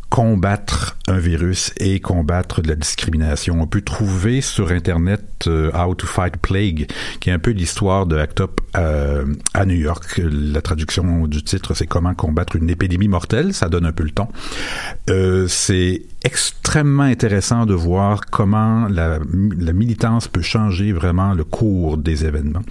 combattre 0.10 0.97
un 1.10 1.20
virus 1.20 1.72
et 1.78 2.00
combattre 2.00 2.62
de 2.62 2.68
la 2.68 2.76
discrimination. 2.76 3.62
On 3.62 3.68
peut 3.68 3.82
trouver 3.82 4.42
sur 4.42 4.72
Internet 4.72 5.22
euh, 5.48 5.72
How 5.74 5.96
to 5.96 6.06
Fight 6.08 6.36
Plague, 6.38 6.88
qui 7.20 7.30
est 7.30 7.34
un 7.34 7.40
peu 7.40 7.52
l'histoire 7.52 8.06
de 8.06 8.18
ACT 8.18 8.42
UP 8.42 8.62
euh, 8.76 9.26
à 9.54 9.66
New 9.66 9.76
York. 9.78 10.20
La 10.24 10.62
traduction 10.62 11.28
du 11.28 11.44
titre, 11.44 11.74
c'est 11.74 11.88
Comment 11.88 12.14
combattre 12.14 12.56
une 12.58 12.70
épidémie 12.70 13.08
mortelle. 13.08 13.54
Ça 13.54 13.70
donne 13.70 13.86
un 13.86 13.92
peu 13.94 14.04
le 14.04 14.12
ton. 14.12 14.28
Euh, 15.10 15.48
c'est 15.48 16.02
extrêmement 16.26 17.04
intéressant 17.04 17.66
de 17.66 17.74
voir 17.74 18.22
comment 18.30 18.88
la, 18.90 19.20
la 19.58 19.72
militance 19.74 20.28
peut 20.28 20.42
changer 20.42 20.92
vraiment 20.92 21.34
le 21.34 21.46
cours 21.46 21.98
des 21.98 22.26
événements. 22.26 22.64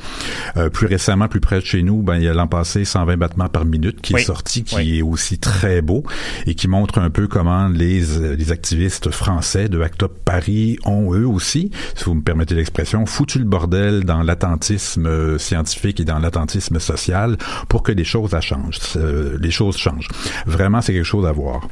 Euh, 0.59 0.68
plus 0.68 0.87
récemment, 0.87 1.27
plus 1.29 1.40
près 1.40 1.61
de 1.61 1.64
chez 1.64 1.83
nous, 1.83 2.03
ben, 2.03 2.16
il 2.16 2.25
y 2.25 2.29
a 2.29 2.35
l'an 2.35 2.46
passé 2.49 2.85
120 2.85 3.16
battements 3.16 3.49
par 3.49 3.64
minute 3.64 4.01
qui 4.03 4.12
Oui. 4.14 4.20
est 4.20 4.25
sorti, 4.25 4.62
qui 4.64 4.77
Oui. 4.77 4.99
est 4.99 5.03
aussi 5.03 5.38
très 5.38 5.81
beau 5.81 6.05
et 6.46 6.55
qui 6.55 6.68
montre 6.68 6.99
un 6.99 7.09
peu 7.09 7.27
comment 7.29 7.68
les, 7.68 8.03
les 8.34 8.52
activistes 8.52 9.10
français 9.10 9.68
de 9.68 9.80
Act 9.80 10.02
Up 10.02 10.12
Paris 10.24 10.78
ont 10.84 11.14
eux 11.14 11.26
aussi, 11.26 11.70
si 11.94 12.04
vous 12.04 12.14
me 12.14 12.22
permettez 12.22 12.54
l'expression, 12.54 13.06
foutu 13.06 13.38
le 13.38 13.44
bordel 13.44 14.04
dans 14.04 14.22
l'attentisme 14.22 15.06
euh, 15.06 15.38
scientifique 15.38 16.00
et 16.00 16.04
dans 16.04 16.18
l'attentisme 16.18 16.78
social 16.78 17.36
pour 17.68 17.82
que 17.82 17.92
les 17.92 18.04
choses 18.04 18.36
changent, 18.40 18.80
euh, 18.96 19.38
les 19.40 19.50
choses 19.50 19.76
changent. 19.76 20.08
Vraiment, 20.46 20.80
c'est 20.80 20.92
quelque 20.92 21.04
chose 21.04 21.26
à 21.26 21.32
voir. 21.32 21.68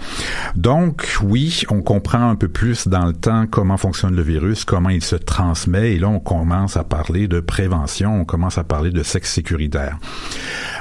Donc, 0.54 1.16
oui, 1.22 1.62
on 1.70 1.82
comprend 1.82 2.30
un 2.30 2.36
peu 2.36 2.48
plus 2.48 2.88
dans 2.88 3.06
le 3.06 3.12
temps 3.12 3.46
comment 3.50 3.76
fonctionne 3.76 4.14
le 4.14 4.22
virus, 4.22 4.64
comment 4.64 4.90
il 4.90 5.02
se 5.02 5.16
transmet, 5.16 5.94
et 5.94 5.98
là, 5.98 6.08
on 6.08 6.20
commence 6.20 6.76
à 6.76 6.84
parler 6.84 7.28
de 7.28 7.40
prévention, 7.40 8.20
on 8.20 8.24
commence 8.24 8.58
à 8.58 8.64
parler 8.64 8.90
de 8.90 9.02
sexe 9.02 9.32
sécuritaire. 9.32 9.98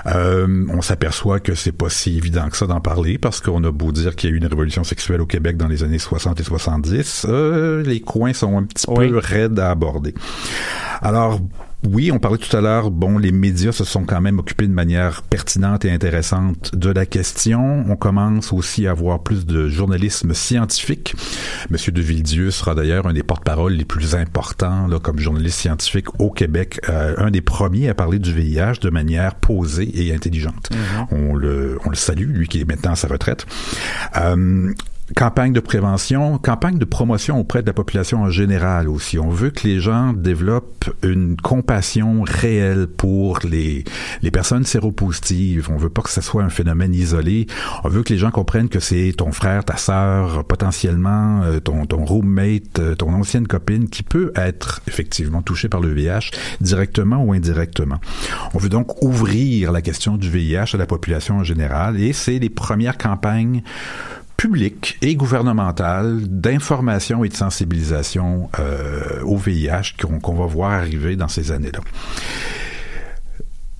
Euh, 0.05 0.65
on 0.69 0.81
s'aperçoit 0.81 1.39
que 1.39 1.55
c'est 1.55 1.71
pas 1.71 1.89
si 1.89 2.17
évident 2.17 2.49
que 2.49 2.57
ça 2.57 2.67
d'en 2.67 2.81
parler 2.81 3.17
parce 3.17 3.39
qu'on 3.39 3.63
a 3.63 3.71
beau 3.71 3.91
dire 3.91 4.15
qu'il 4.15 4.29
y 4.29 4.33
a 4.33 4.35
eu 4.35 4.37
une 4.37 4.45
révolution 4.45 4.83
sexuelle 4.83 5.21
au 5.21 5.25
Québec 5.25 5.57
dans 5.63 5.69
les 5.69 5.83
années 5.83 5.99
60 5.99 6.39
et 6.39 6.43
70, 6.43 7.25
euh, 7.29 7.81
les 7.83 8.01
coins 8.01 8.33
sont 8.33 8.57
un 8.57 8.63
petit 8.63 8.85
Oui. 8.89 9.09
peu 9.09 9.17
raides 9.17 9.59
à 9.59 9.71
aborder. 9.71 10.13
Alors, 11.01 11.39
oui, 11.85 12.11
on 12.13 12.19
parlait 12.19 12.37
tout 12.37 12.55
à 12.55 12.61
l'heure, 12.61 12.91
bon, 12.91 13.17
les 13.17 13.33
médias 13.33 13.73
se 13.73 13.83
sont 13.83 14.05
quand 14.05 14.21
même 14.21 14.39
occupés 14.39 14.67
de 14.67 14.71
manière 14.73 15.21
pertinente 15.23 15.83
et 15.83 15.91
intéressante 15.91 16.73
de 16.73 16.89
la 16.89 17.05
question. 17.05 17.83
On 17.89 17.97
commence 17.97 18.53
aussi 18.53 18.87
à 18.87 18.91
avoir 18.91 19.19
plus 19.21 19.45
de 19.45 19.67
journalisme 19.67 20.33
scientifique. 20.33 21.13
Monsieur 21.69 21.91
de 21.91 22.01
Villedieu 22.01 22.51
sera 22.51 22.73
d'ailleurs 22.73 23.05
un 23.07 23.11
des 23.11 23.23
porte-paroles 23.23 23.73
les 23.73 23.83
plus 23.83 24.15
importants 24.15 24.87
là, 24.87 24.97
comme 24.99 25.19
journaliste 25.19 25.59
scientifique 25.59 26.21
au 26.21 26.29
Québec, 26.31 26.79
euh, 26.87 27.15
un 27.17 27.31
des 27.31 27.41
premiers 27.41 27.89
à 27.89 27.93
parler 27.93 28.19
du 28.19 28.31
VIH 28.33 28.79
de 28.81 28.89
manière 28.89 29.35
posée 29.35 29.91
et 29.93 30.13
intelligente. 30.15 30.69
On 31.11 31.35
le, 31.35 31.79
on 31.85 31.89
le 31.89 31.95
salue, 31.97 32.29
lui 32.33 32.47
qui 32.47 32.61
est 32.61 32.65
maintenant 32.65 32.93
à 32.93 32.95
sa 32.95 33.09
retraite. 33.09 33.45
Euh, 34.15 34.71
Campagne 35.17 35.51
de 35.51 35.59
prévention, 35.59 36.37
campagne 36.37 36.77
de 36.77 36.85
promotion 36.85 37.37
auprès 37.37 37.61
de 37.61 37.67
la 37.67 37.73
population 37.73 38.21
en 38.21 38.29
général 38.29 38.87
aussi. 38.87 39.19
On 39.19 39.29
veut 39.29 39.49
que 39.49 39.67
les 39.67 39.81
gens 39.81 40.13
développent 40.13 40.89
une 41.03 41.35
compassion 41.35 42.23
réelle 42.25 42.87
pour 42.87 43.39
les, 43.43 43.83
les 44.21 44.31
personnes 44.31 44.63
séropositives. 44.63 45.69
On 45.69 45.75
veut 45.75 45.89
pas 45.89 46.03
que 46.03 46.09
ce 46.09 46.21
soit 46.21 46.41
un 46.41 46.49
phénomène 46.49 46.93
isolé. 46.93 47.47
On 47.83 47.89
veut 47.89 48.01
que 48.03 48.13
les 48.13 48.17
gens 48.17 48.31
comprennent 48.31 48.69
que 48.69 48.79
c'est 48.79 49.13
ton 49.17 49.33
frère, 49.33 49.65
ta 49.65 49.75
sœur, 49.75 50.45
potentiellement 50.45 51.41
euh, 51.43 51.59
ton, 51.59 51.85
ton 51.85 52.05
roommate, 52.05 52.79
euh, 52.79 52.95
ton 52.95 53.13
ancienne 53.13 53.45
copine 53.45 53.89
qui 53.89 54.03
peut 54.03 54.31
être 54.37 54.79
effectivement 54.87 55.41
touché 55.41 55.67
par 55.67 55.81
le 55.81 55.89
VIH 55.89 56.31
directement 56.61 57.21
ou 57.21 57.33
indirectement. 57.33 57.99
On 58.53 58.57
veut 58.57 58.69
donc 58.69 59.03
ouvrir 59.03 59.73
la 59.73 59.81
question 59.81 60.15
du 60.15 60.29
VIH 60.29 60.75
à 60.75 60.77
la 60.77 60.85
population 60.85 61.39
en 61.39 61.43
général 61.43 61.99
et 61.99 62.13
c'est 62.13 62.39
les 62.39 62.49
premières 62.49 62.97
campagnes 62.97 63.63
publiques 64.43 64.97
et 65.01 65.15
gouvernementales 65.15 66.27
d'information 66.27 67.23
et 67.23 67.29
de 67.29 67.33
sensibilisation 67.33 68.49
euh, 68.59 69.21
au 69.23 69.37
VIH 69.37 69.95
qu'on 69.97 70.33
va 70.33 70.45
voir 70.47 70.71
arriver 70.71 71.15
dans 71.15 71.29
ces 71.29 71.53
années-là. 71.53 71.79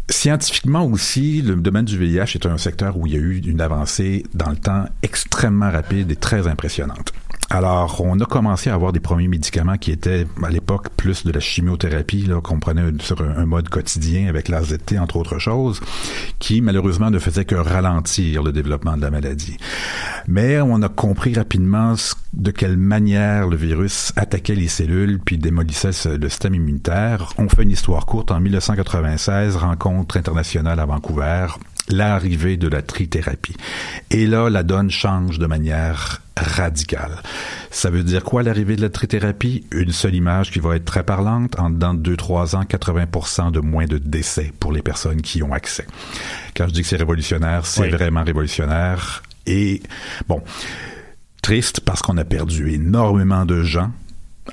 Scientifiquement 0.10 0.86
aussi, 0.86 1.42
le 1.42 1.58
domaine 1.58 1.84
du 1.84 1.98
VIH 1.98 2.36
est 2.36 2.46
un 2.46 2.58
secteur 2.58 2.96
où 2.96 3.08
il 3.08 3.14
y 3.14 3.18
a 3.18 3.20
eu 3.20 3.42
une 3.46 3.60
avancée 3.60 4.24
dans 4.34 4.52
le 4.52 4.56
temps 4.56 4.86
extrêmement 5.02 5.70
rapide 5.70 6.10
et 6.12 6.16
très 6.16 6.48
impressionnante. 6.48 7.12
Alors, 7.50 8.02
on 8.04 8.20
a 8.20 8.26
commencé 8.26 8.70
à 8.70 8.74
avoir 8.74 8.94
des 8.94 9.00
premiers 9.00 9.28
médicaments 9.28 9.78
qui 9.78 9.92
étaient, 9.92 10.26
à 10.44 10.50
l'époque, 10.50 10.90
plus 10.98 11.24
de 11.24 11.32
la 11.32 11.40
chimiothérapie, 11.40 12.30
qu'on 12.44 12.60
prenait 12.60 12.84
sur 13.00 13.22
un, 13.22 13.46
mode 13.46 13.70
quotidien 13.70 14.28
avec 14.28 14.48
l'AZT, 14.48 14.98
entre 15.00 15.18
autres 15.18 15.40
choses, 15.40 15.80
qui, 16.40 16.62
malheureusement, 16.62 17.12
ne 17.12 17.20
faisait 17.20 17.46
que 17.46 17.56
ralentir 17.56 18.42
le 18.42 18.52
développement 18.52 18.98
de 18.98 19.02
la 19.02 19.12
maladie. 19.12 19.58
Mais 20.28 20.62
on 20.62 20.82
a 20.82 20.90
compris 20.90 21.36
rapidement 21.36 21.96
de 22.34 22.52
quelle 22.52 22.78
manière 22.78 23.48
le 23.48 23.56
virus 23.56 24.12
attaquait 24.16 24.56
les 24.56 24.68
cellules 24.68 25.20
puis 25.20 25.38
démolissait 25.38 25.92
le 26.18 26.30
système 26.30 26.56
immunitaire. 26.56 27.34
On 27.38 27.48
fait 27.50 27.64
une 27.64 27.72
histoire 27.72 28.06
courte. 28.06 28.32
En 28.32 28.40
1996, 28.40 29.58
rencontre 29.58 30.18
internationale 30.18 30.80
à 30.80 30.86
Vancouver, 30.86 31.48
l'arrivée 31.90 32.58
de 32.58 32.68
la 32.68 32.82
trithérapie. 32.82 33.56
Et 34.10 34.26
là, 34.26 34.50
la 34.50 34.64
donne 34.64 34.90
change 34.90 35.40
de 35.40 35.46
manière 35.48 36.22
radicale. 36.38 37.22
Ça 37.72 37.90
veut 37.90 38.04
dire 38.04 38.24
quoi 38.24 38.42
l'arrivée 38.44 38.76
de 38.76 38.82
la 38.82 38.90
trithérapie? 38.90 39.66
Une 39.72 39.92
seule 39.92 40.16
image 40.16 40.52
qui 40.52 40.60
va 40.60 40.76
être 40.76 40.86
très 40.86 41.04
parlante. 41.04 41.60
En 41.60 41.70
dedans 41.70 41.94
de 41.94 42.16
2-3 42.16 42.56
ans, 42.56 42.64
80% 42.64 43.52
de 43.52 43.60
moins 43.60 43.86
de 43.86 43.98
décès 43.98 44.52
pour 44.60 44.72
les 44.72 44.82
personnes 44.82 45.22
qui 45.22 45.40
y 45.40 45.44
ont 45.44 45.54
accès. 45.54 45.86
Quand 46.56 46.68
je 46.68 46.74
dis 46.74 46.82
que 46.82 46.88
c'est 46.88 46.96
révolutionnaire, 46.96 47.66
c'est 47.66 47.82
Oui. 47.82 47.90
vraiment 47.90 48.24
révolutionnaire. 48.24 49.22
Et 49.46 49.84
bon, 50.28 50.42
triste 51.42 51.82
parce 51.82 52.02
qu'on 52.02 52.18
a 52.18 52.24
perdu 52.26 52.72
énormément 52.72 53.46
de 53.46 53.62
gens 53.62 53.92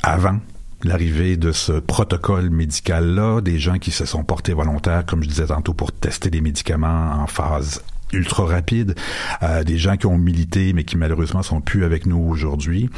avant 0.02 0.40
l'arrivée 0.84 1.36
de 1.36 1.52
ce 1.52 1.72
protocole 1.72 2.50
médical-là, 2.50 3.40
des 3.40 3.58
gens 3.58 3.78
qui 3.78 3.90
se 3.90 4.04
sont 4.04 4.24
portés 4.24 4.52
volontaires, 4.52 5.04
comme 5.06 5.22
je 5.22 5.28
disais 5.28 5.46
tantôt, 5.46 5.74
pour 5.74 5.92
tester 5.92 6.30
des 6.30 6.40
médicaments 6.40 7.12
en 7.20 7.26
phase 7.26 7.82
ultra 8.12 8.44
rapide, 8.44 8.94
euh, 9.42 9.62
des 9.62 9.78
gens 9.78 9.96
qui 9.96 10.06
ont 10.06 10.18
milité 10.18 10.72
mais 10.72 10.84
qui 10.84 10.96
malheureusement 10.96 11.42
sont 11.42 11.60
plus 11.60 11.84
avec 11.84 12.06
nous 12.06 12.18
aujourd'hui. 12.18 12.90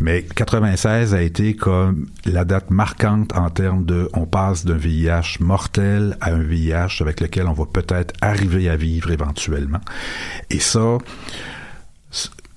Mais 0.00 0.22
96 0.22 1.14
a 1.14 1.22
été 1.22 1.54
comme 1.54 2.06
la 2.24 2.44
date 2.44 2.70
marquante 2.70 3.36
en 3.36 3.50
termes 3.50 3.84
de 3.84 4.08
on 4.14 4.26
passe 4.26 4.64
d'un 4.64 4.76
VIH 4.76 5.38
mortel 5.40 6.16
à 6.20 6.30
un 6.30 6.42
VIH 6.42 7.00
avec 7.00 7.20
lequel 7.20 7.46
on 7.46 7.52
va 7.52 7.66
peut-être 7.66 8.14
arriver 8.20 8.68
à 8.68 8.76
vivre 8.76 9.10
éventuellement. 9.10 9.80
Et 10.50 10.60
ça 10.60 10.98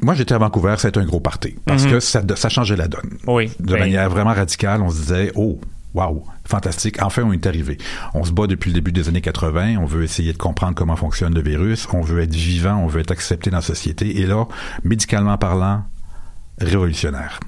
moi, 0.01 0.13
j'étais 0.13 0.33
à 0.33 0.37
Vancouver, 0.37 0.75
c'était 0.77 0.99
un 0.99 1.05
gros 1.05 1.19
party 1.19 1.55
parce 1.65 1.83
Mhm. 1.85 1.91
que 1.91 1.99
ça, 1.99 2.21
ça 2.35 2.49
changeait 2.49 2.75
la 2.77 2.87
donne. 2.87 3.17
Oui. 3.27 3.51
De 3.59 3.73
Ben, 3.73 3.79
manière 3.79 4.09
vraiment 4.09 4.33
radicale, 4.33 4.81
on 4.81 4.89
se 4.89 4.97
disait, 5.01 5.31
oh, 5.35 5.59
wow, 5.93 6.23
fantastique, 6.45 7.01
enfin 7.01 7.23
on 7.23 7.31
est 7.33 7.45
arrivé. 7.47 7.77
On 8.13 8.23
se 8.23 8.31
bat 8.31 8.47
depuis 8.47 8.69
le 8.69 8.75
début 8.75 8.91
des 8.91 9.07
années 9.09 9.21
80, 9.21 9.77
on 9.77 9.85
veut 9.85 10.03
essayer 10.03 10.31
de 10.33 10.37
comprendre 10.37 10.75
comment 10.75 10.95
fonctionne 10.95 11.33
le 11.33 11.41
virus, 11.41 11.87
on 11.93 12.01
veut 12.01 12.21
être 12.21 12.33
vivant, 12.35 12.77
on 12.77 12.87
veut 12.87 13.01
être 13.01 13.11
accepté 13.11 13.49
dans 13.49 13.57
la 13.57 13.61
société. 13.63 14.19
Et 14.21 14.25
là, 14.25 14.45
médicalement 14.83 15.37
parlant, 15.37 15.83
révolutionnaire. 16.59 17.39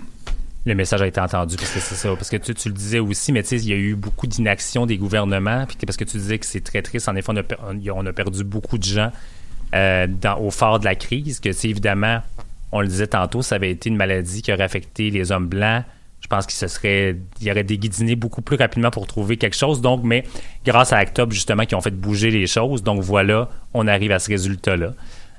le 0.65 0.75
message 0.75 1.01
a 1.01 1.07
été 1.07 1.19
entendu 1.19 1.55
parce 1.57 1.71
que 1.71 1.79
c'est 1.79 1.95
ça 1.95 2.09
parce 2.15 2.29
que 2.29 2.37
tu, 2.37 2.53
tu 2.53 2.69
le 2.69 2.75
disais 2.75 2.99
aussi 2.99 3.31
mais 3.31 3.41
tu 3.41 3.49
sais 3.49 3.57
il 3.57 3.67
y 3.67 3.73
a 3.73 3.75
eu 3.75 3.95
beaucoup 3.95 4.27
d'inaction 4.27 4.85
des 4.85 4.97
gouvernements 4.97 5.65
puis 5.65 5.75
parce 5.87 5.97
que 5.97 6.03
tu 6.03 6.17
disais 6.17 6.37
que 6.37 6.45
c'est 6.45 6.61
très 6.61 6.81
triste 6.83 7.09
en 7.09 7.15
effet 7.15 7.31
on 7.33 7.37
a, 7.37 7.93
on 7.95 8.05
a 8.05 8.13
perdu 8.13 8.43
beaucoup 8.43 8.77
de 8.77 8.83
gens 8.83 9.11
euh, 9.75 10.07
dans, 10.07 10.37
au 10.39 10.51
fort 10.51 10.79
de 10.79 10.85
la 10.85 10.95
crise 10.95 11.39
que 11.39 11.51
sais, 11.51 11.69
évidemment 11.69 12.21
on 12.73 12.81
le 12.81 12.87
disait 12.87 13.07
tantôt 13.07 13.41
ça 13.41 13.55
avait 13.55 13.71
été 13.71 13.89
une 13.89 13.97
maladie 13.97 14.41
qui 14.41 14.51
aurait 14.53 14.63
affecté 14.63 15.09
les 15.09 15.31
hommes 15.31 15.47
blancs 15.47 15.83
je 16.21 16.27
pense 16.27 16.45
qu'il 16.45 16.55
se 16.55 16.67
serait 16.67 17.15
il 17.41 17.49
aurait 17.51 17.63
déguidiné 17.63 18.15
beaucoup 18.15 18.41
plus 18.41 18.57
rapidement 18.57 18.91
pour 18.91 19.07
trouver 19.07 19.37
quelque 19.37 19.55
chose 19.55 19.81
donc 19.81 20.01
mais 20.03 20.23
grâce 20.65 20.93
à 20.93 20.97
Actop 20.97 21.31
justement 21.31 21.65
qui 21.65 21.75
ont 21.75 21.81
fait 21.81 21.95
bouger 21.95 22.31
les 22.31 22.47
choses 22.47 22.83
donc 22.83 23.01
voilà 23.01 23.49
on 23.73 23.87
arrive 23.87 24.11
à 24.11 24.19
ce 24.19 24.29
résultat 24.29 24.75
là 24.77 24.93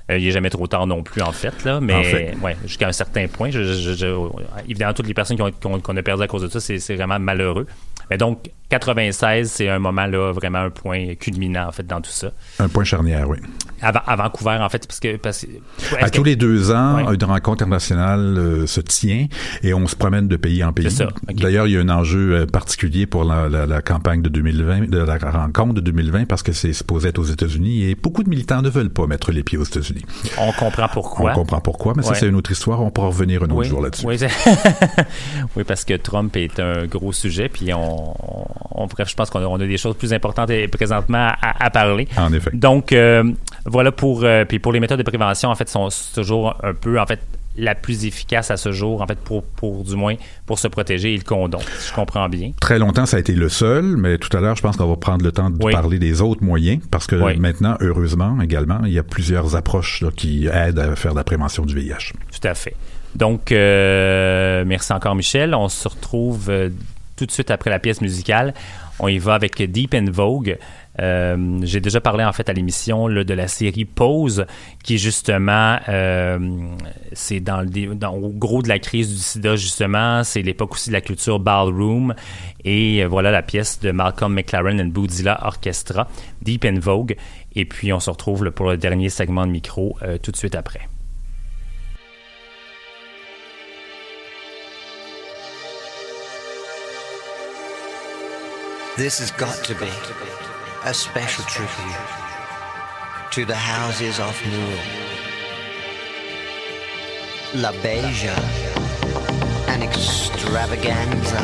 il 0.09 0.21
n'est 0.21 0.31
jamais 0.31 0.49
trop 0.49 0.67
tard 0.67 0.85
non 0.85 1.01
plus, 1.01 1.21
en 1.21 1.31
fait, 1.31 1.63
là, 1.63 1.79
mais 1.79 1.93
En 1.93 2.03
fait. 2.03 2.35
ouais, 2.43 2.57
jusqu'à 2.65 2.89
un 2.89 2.91
certain 2.91 3.25
point. 3.29 3.51
Je, 3.51 3.63
je- 3.63 3.93
je- 3.93 4.29
évidemment, 4.65 4.91
toutes 4.93 5.07
les 5.07 5.13
personnes 5.13 5.37
qui 5.37 5.41
ont- 5.43 5.49
qu'on 5.51 5.79
qu'on 5.79 5.95
a 5.95 6.03
perdu 6.03 6.21
à 6.23 6.27
cause 6.27 6.41
de 6.41 6.49
ça, 6.49 6.59
c'est 6.59 6.77
c'est 6.79 6.95
vraiment 6.95 7.19
malheureux. 7.19 7.65
Mais 8.09 8.17
donc, 8.17 8.51
96, 8.69 9.51
c'est 9.51 9.69
un 9.69 9.77
moment, 9.79 10.05
là, 10.07 10.31
vraiment 10.31 10.59
un 10.59 10.69
point 10.71 11.13
culminant, 11.15 11.67
en 11.67 11.71
fait, 11.71 11.85
dans 11.85 12.01
tout 12.01 12.09
ça. 12.09 12.31
Un 12.59 12.69
point 12.69 12.83
charnière, 12.83 13.29
oui. 13.29 13.37
À, 13.81 13.89
à 13.89 14.15
Vancouver, 14.15 14.57
en 14.61 14.69
fait, 14.69 14.87
parce 14.87 14.99
que. 14.99 15.17
Parce, 15.17 15.45
À 16.01 16.09
tous 16.09 16.23
les 16.23 16.35
deux 16.35 16.71
ans, 16.71 17.11
une 17.11 17.23
rencontre 17.23 17.61
internationale 17.63 18.35
euh, 18.37 18.65
se 18.65 18.79
tient 18.81 19.27
et 19.61 19.73
on 19.73 19.85
se 19.87 19.95
promène 19.95 20.27
de 20.27 20.37
pays 20.37 20.63
en 20.63 20.71
pays. 20.73 20.89
C'est 20.89 21.03
ça, 21.03 21.07
ok. 21.29 21.35
D'ailleurs, 21.35 21.67
il 21.67 21.73
y 21.73 21.77
a 21.77 21.81
un 21.81 21.89
enjeu 21.89 22.33
euh, 22.33 22.45
particulier 22.47 23.05
pour 23.05 23.25
la, 23.25 23.49
la- 23.49 23.65
la 23.65 23.81
campagne 23.81 24.21
de 24.21 24.29
2020, 24.29 24.89
de 24.89 24.97
la 24.97 25.17
rencontre 25.17 25.73
de 25.73 25.81
2020, 25.81 26.25
parce 26.25 26.41
que 26.43 26.53
c'est 26.53 26.73
supposé 26.73 27.09
être 27.09 27.19
aux 27.19 27.23
États-Unis 27.25 27.83
et 27.83 27.95
beaucoup 27.95 28.23
de 28.23 28.29
militants 28.29 28.61
ne 28.61 28.69
veulent 28.69 28.89
pas 28.89 29.05
mettre 29.05 29.31
les 29.31 29.43
pieds 29.43 29.57
aux 29.57 29.65
États-Unis. 29.65 30.03
On 30.39 30.51
comprend 30.53 30.87
pourquoi. 30.87 31.31
On 31.31 31.35
comprend 31.35 31.59
pourquoi, 31.61 31.93
mais 31.95 32.03
ça, 32.03 32.15
c'est 32.15 32.27
une 32.27 32.35
autre 32.35 32.51
histoire. 32.51 32.81
On 32.81 32.89
pourra 32.89 33.07
revenir 33.07 33.41
un 33.43 33.47
autre 33.47 33.55
Oui, 33.55 33.67
jour 33.67 33.81
là-dessus. 33.81 34.05
oui, 35.55 35.63
parce 35.67 35.83
que 35.85 35.95
Trump 35.97 36.35
est 36.37 36.59
un 36.59 36.85
gros 36.87 37.11
sujet, 37.11 37.49
puis 37.49 37.73
on, 37.73 38.11
on- 38.11 38.47
on- 38.71 38.87
bref, 38.87 39.09
je 39.09 39.15
pense 39.15 39.29
qu'on 39.29 39.39
a, 39.39 39.45
on 39.45 39.55
a 39.55 39.65
des 39.67 39.77
choses 39.77 39.95
plus 39.95 40.13
importantes 40.13 40.49
et- 40.49 40.67
présentement 40.67 41.31
à, 41.41 41.65
à 41.65 41.69
parler. 41.69 42.07
En 42.17 42.31
effet. 42.33 42.51
Donc, 42.53 42.91
euh, 42.93 43.23
voilà 43.65 43.91
pour, 43.91 44.23
euh, 44.23 44.45
puis 44.45 44.59
pour 44.59 44.71
les 44.73 44.79
méthodes 44.79 44.99
de 44.99 45.03
prévention, 45.03 45.49
en 45.49 45.55
fait, 45.55 45.69
sont 45.69 45.89
toujours 46.13 46.55
un 46.63 46.73
peu, 46.73 46.99
en 46.99 47.05
fait, 47.05 47.19
la 47.55 47.75
plus 47.75 48.05
efficace 48.05 48.49
à 48.49 48.57
ce 48.57 48.71
jour, 48.71 49.03
en 49.03 49.05
fait, 49.05 49.19
pour, 49.19 49.43
pour 49.43 49.83
du 49.83 49.95
moins, 49.95 50.15
pour 50.47 50.57
se 50.57 50.67
protéger, 50.67 51.13
et 51.13 51.17
le 51.17 51.23
condom, 51.23 51.59
si 51.77 51.89
je 51.89 51.93
comprends 51.93 52.27
bien. 52.27 52.51
Très 52.59 52.79
longtemps, 52.79 53.05
ça 53.05 53.17
a 53.17 53.19
été 53.19 53.33
le 53.33 53.47
seul, 53.47 53.95
mais 53.95 54.17
tout 54.17 54.35
à 54.35 54.41
l'heure, 54.41 54.55
je 54.55 54.63
pense 54.63 54.75
qu'on 54.75 54.87
va 54.87 54.95
prendre 54.95 55.23
le 55.23 55.31
temps 55.31 55.51
de 55.51 55.63
Oui. 55.63 55.71
parler 55.71 55.99
des 55.99 56.21
autres 56.21 56.43
moyens, 56.43 56.81
parce 56.89 57.05
que 57.05 57.15
Oui. 57.15 57.37
maintenant, 57.37 57.77
heureusement, 57.79 58.41
également, 58.41 58.79
il 58.85 58.93
y 58.93 58.97
a 58.97 59.03
plusieurs 59.03 59.55
approches 59.55 60.01
là, 60.01 60.09
qui 60.15 60.47
aident 60.51 60.79
à 60.79 60.95
faire 60.95 61.11
de 61.11 61.17
la 61.17 61.23
prévention 61.23 61.63
du 61.63 61.75
VIH. 61.75 62.13
Tout 62.31 62.47
à 62.47 62.55
fait. 62.55 62.75
Donc, 63.15 63.51
euh, 63.51 64.63
merci 64.65 64.91
encore, 64.91 65.13
Michel. 65.13 65.53
On 65.53 65.69
se 65.69 65.87
retrouve 65.87 66.49
tout 67.15 67.25
de 67.25 67.31
suite 67.31 67.51
après 67.51 67.69
la 67.69 67.79
pièce 67.79 68.01
musicale. 68.01 68.53
On 68.99 69.07
y 69.07 69.17
va 69.17 69.33
avec 69.33 69.61
Deep 69.61 69.93
in 69.93 70.11
Vogue. 70.11 70.57
Euh, 70.99 71.59
J'ai 71.63 71.79
déjà 71.79 71.99
parlé 71.99 72.23
en 72.23 72.31
fait 72.31 72.49
à 72.49 72.53
l'émission 72.53 73.07
de 73.09 73.33
la 73.33 73.47
série 73.47 73.85
Pause, 73.85 74.45
qui 74.83 74.97
justement, 74.97 75.79
euh, 75.89 76.37
c'est 77.13 77.39
dans, 77.39 77.61
le 77.61 78.07
au 78.07 78.29
gros 78.29 78.61
de 78.61 78.69
la 78.69 78.79
crise 78.79 79.11
du 79.11 79.17
sida 79.17 79.55
justement, 79.55 80.23
c'est 80.23 80.43
l'époque 80.43 80.73
aussi 80.73 80.89
de 80.89 80.93
la 80.93 81.01
culture 81.01 81.39
ballroom, 81.39 82.13
et 82.63 83.03
euh, 83.03 83.07
voilà 83.07 83.31
la 83.31 83.41
pièce 83.41 83.79
de 83.79 83.91
Malcolm 83.91 84.33
McLaren 84.33 84.79
and 84.79 84.89
Boudilla 84.89 85.39
Orchestra, 85.43 86.07
Deep 86.43 86.65
in 86.65 86.79
Vogue, 86.79 87.15
et 87.55 87.65
puis 87.65 87.91
on 87.91 87.99
se 87.99 88.11
retrouve 88.11 88.51
pour 88.51 88.69
le 88.69 88.77
dernier 88.77 89.09
segment 89.09 89.47
de 89.47 89.51
micro 89.51 89.97
tout 90.21 90.31
de 90.31 90.37
suite 90.37 90.55
après. 90.55 90.92
This 98.95 99.17
has 99.17 99.31
got 99.31 99.55
to 99.65 99.73
be 99.73 99.89
a 100.85 100.93
special 100.93 101.43
tribute 101.45 101.95
to 103.31 103.43
the 103.43 103.55
houses 103.55 104.19
of 104.19 104.39
Moore. 104.45 104.83
La 107.55 107.71
Beja, 107.81 108.37
an 109.67 109.81
extravaganza, 109.81 111.41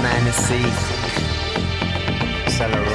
magnifique, 0.00 0.80
Saint 2.48 2.93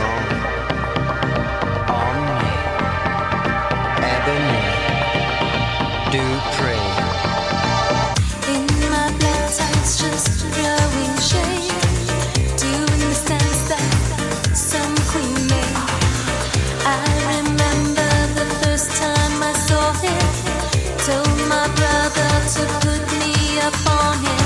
my 21.49 21.67
brother 21.75 22.29
to 22.53 22.61
put 22.85 23.01
me 23.11 23.59
up 23.59 23.73
on 23.89 24.38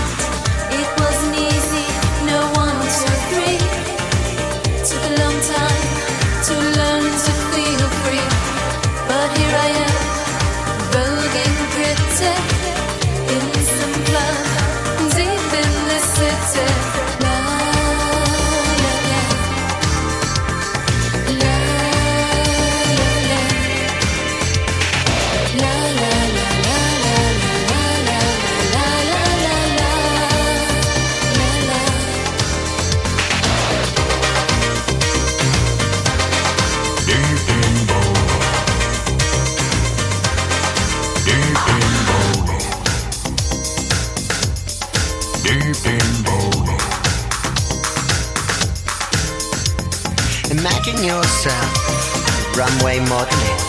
Imagine 50.51 51.03
yourself, 51.03 52.57
runway 52.57 52.99
modeling, 52.99 53.59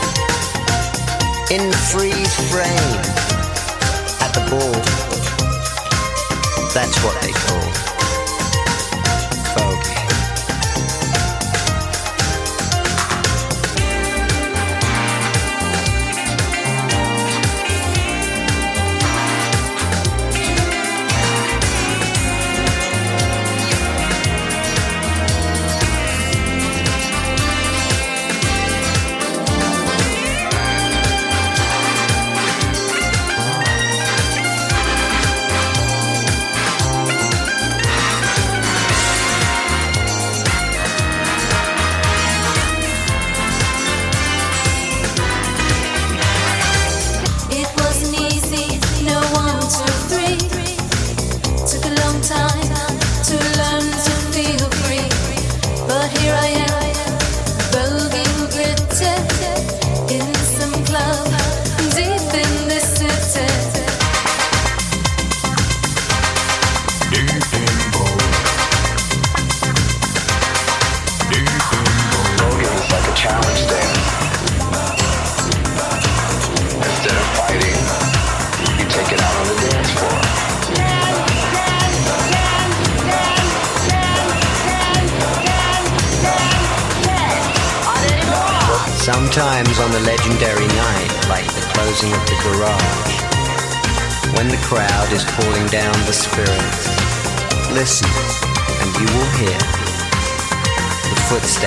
in 1.51 1.73
freeze 1.91 2.35
frame 2.51 3.01
at 4.21 4.33
the 4.35 4.41
ball. 4.51 4.73
That's 6.75 6.99
what 7.05 7.21
they 7.23 7.33
call 7.33 7.94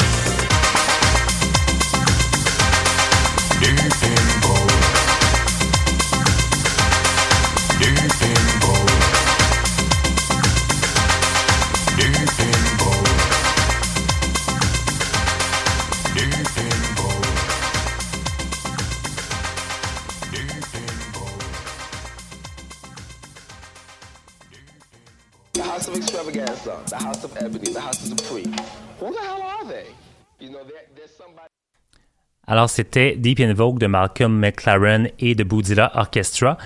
Alors, 32.47 32.71
c'était 32.71 33.15
Deep 33.17 33.41
in 33.41 33.53
Vogue 33.53 33.79
de 33.79 33.87
Malcolm 33.87 34.39
McLaren 34.39 35.09
et 35.19 35.35
de 35.35 35.45
Boudilla 35.45 35.93
Orchestra. 35.95 36.57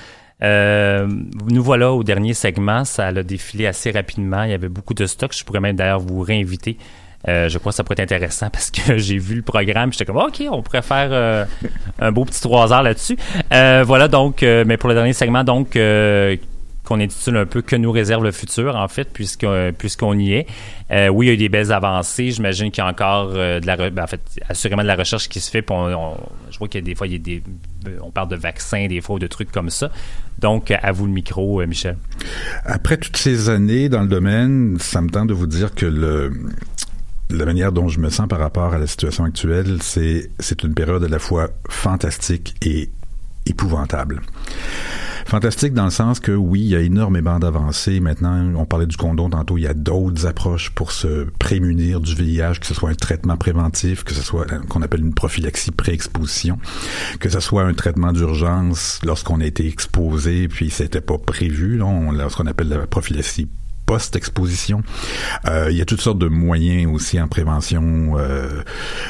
Euh, 0.42 1.06
nous 1.48 1.62
voilà 1.62 1.92
au 1.92 2.02
dernier 2.02 2.34
segment. 2.34 2.84
Ça 2.84 3.08
a 3.08 3.22
défilé 3.22 3.66
assez 3.66 3.90
rapidement. 3.90 4.44
Il 4.44 4.50
y 4.50 4.54
avait 4.54 4.68
beaucoup 4.68 4.94
de 4.94 5.06
stock. 5.06 5.32
Je 5.36 5.44
pourrais 5.44 5.60
même 5.60 5.76
d'ailleurs 5.76 6.00
vous 6.00 6.20
réinviter. 6.20 6.78
Euh, 7.28 7.48
je 7.48 7.58
crois 7.58 7.70
que 7.70 7.76
ça 7.76 7.84
pourrait 7.84 7.94
être 8.02 8.12
intéressant 8.12 8.50
parce 8.50 8.70
que 8.70 8.96
j'ai 8.96 9.18
vu 9.18 9.36
le 9.36 9.42
programme. 9.42 9.92
J'étais 9.92 10.04
comme, 10.04 10.18
OK, 10.18 10.42
on 10.50 10.62
pourrait 10.62 10.82
faire 10.82 11.08
euh, 11.12 11.44
un 12.00 12.12
beau 12.12 12.24
petit 12.24 12.40
trois 12.40 12.72
heures 12.72 12.82
là-dessus. 12.82 13.16
Voilà 13.50 14.08
donc, 14.08 14.42
mais 14.42 14.76
pour 14.76 14.88
le 14.88 14.94
dernier 14.94 15.12
segment, 15.12 15.44
donc, 15.44 15.76
qu'on 16.84 17.00
intitule 17.00 17.36
un 17.36 17.46
peu 17.46 17.62
Que 17.62 17.76
nous 17.76 17.92
réserve 17.92 18.24
le 18.24 18.32
futur, 18.32 18.76
en 18.76 18.88
fait, 18.88 19.08
puisqu'on 19.12 20.18
y 20.18 20.32
est. 20.32 20.46
Euh, 20.90 21.08
oui, 21.08 21.26
il 21.26 21.28
y 21.28 21.30
a 21.30 21.34
eu 21.34 21.38
des 21.38 21.48
belles 21.48 21.72
avancées. 21.72 22.30
J'imagine 22.30 22.70
qu'il 22.70 22.82
y 22.82 22.86
a 22.86 22.90
encore 22.90 23.30
euh, 23.34 23.60
de 23.60 23.66
la, 23.66 23.90
ben, 23.90 24.02
en 24.02 24.06
fait, 24.06 24.20
assurément 24.48 24.82
de 24.82 24.88
la 24.88 24.96
recherche 24.96 25.28
qui 25.28 25.40
se 25.40 25.50
fait. 25.50 25.64
je 25.68 26.58
vois 26.58 26.68
qu'il 26.68 26.80
y 26.80 26.84
a 26.84 26.86
des 26.86 26.94
fois, 26.94 27.06
il 27.06 27.12
y 27.12 27.16
a 27.16 27.18
des, 27.18 27.42
on 28.02 28.10
parle 28.10 28.28
de 28.28 28.36
vaccins, 28.36 28.86
des 28.88 29.00
fois, 29.00 29.16
ou 29.16 29.18
de 29.18 29.26
trucs 29.26 29.52
comme 29.52 29.70
ça. 29.70 29.90
Donc, 30.38 30.70
à 30.70 30.92
vous 30.92 31.06
le 31.06 31.12
micro, 31.12 31.60
euh, 31.60 31.66
Michel. 31.66 31.96
Après 32.64 32.96
toutes 32.96 33.16
ces 33.16 33.48
années 33.48 33.88
dans 33.88 34.02
le 34.02 34.08
domaine, 34.08 34.76
ça 34.80 35.00
me 35.00 35.08
tente 35.08 35.28
de 35.28 35.34
vous 35.34 35.46
dire 35.46 35.74
que 35.74 35.86
le, 35.86 36.32
la 37.30 37.44
manière 37.44 37.72
dont 37.72 37.88
je 37.88 38.00
me 38.00 38.10
sens 38.10 38.28
par 38.28 38.40
rapport 38.40 38.74
à 38.74 38.78
la 38.78 38.86
situation 38.86 39.24
actuelle, 39.24 39.78
c'est 39.80 40.62
une 40.62 40.74
période 40.74 41.04
à 41.04 41.08
la 41.08 41.18
fois 41.18 41.48
fantastique 41.68 42.54
et 42.62 42.90
épouvantable. 43.46 44.20
Fantastique 45.26 45.72
dans 45.72 45.84
le 45.84 45.90
sens 45.90 46.20
que 46.20 46.32
oui, 46.32 46.60
il 46.60 46.68
y 46.68 46.76
a 46.76 46.80
énormément 46.80 47.38
d'avancées. 47.38 48.00
Maintenant, 48.00 48.52
on 48.56 48.64
parlait 48.64 48.86
du 48.86 48.96
condom 48.96 49.30
tantôt, 49.30 49.58
il 49.58 49.62
y 49.62 49.66
a 49.66 49.74
d'autres 49.74 50.26
approches 50.26 50.70
pour 50.70 50.92
se 50.92 51.26
prémunir 51.38 52.00
du 52.00 52.14
VIH, 52.14 52.60
que 52.60 52.66
ce 52.66 52.74
soit 52.74 52.90
un 52.90 52.94
traitement 52.94 53.36
préventif, 53.36 54.04
que 54.04 54.14
ce 54.14 54.22
soit 54.22 54.52
euh, 54.52 54.58
qu'on 54.68 54.82
appelle 54.82 55.00
une 55.00 55.14
prophylaxie 55.14 55.70
pré-exposition, 55.70 56.58
que 57.20 57.28
ce 57.28 57.40
soit 57.40 57.64
un 57.64 57.74
traitement 57.74 58.12
d'urgence 58.12 59.00
lorsqu'on 59.04 59.40
a 59.40 59.46
été 59.46 59.66
exposé, 59.66 60.48
puis 60.48 60.70
c'était 60.70 61.00
pas 61.00 61.18
prévu, 61.18 61.78
là, 61.78 61.86
on, 61.86 62.12
ce 62.28 62.36
qu'on 62.36 62.46
appelle 62.46 62.68
la 62.68 62.86
prophylaxie 62.86 63.48
post-exposition. 63.92 64.82
Euh, 65.48 65.68
il 65.70 65.76
y 65.76 65.80
a 65.80 65.84
toutes 65.84 66.00
sortes 66.00 66.18
de 66.18 66.28
moyens 66.28 66.92
aussi 66.92 67.20
en 67.20 67.28
prévention 67.28 68.14
euh, 68.18 68.62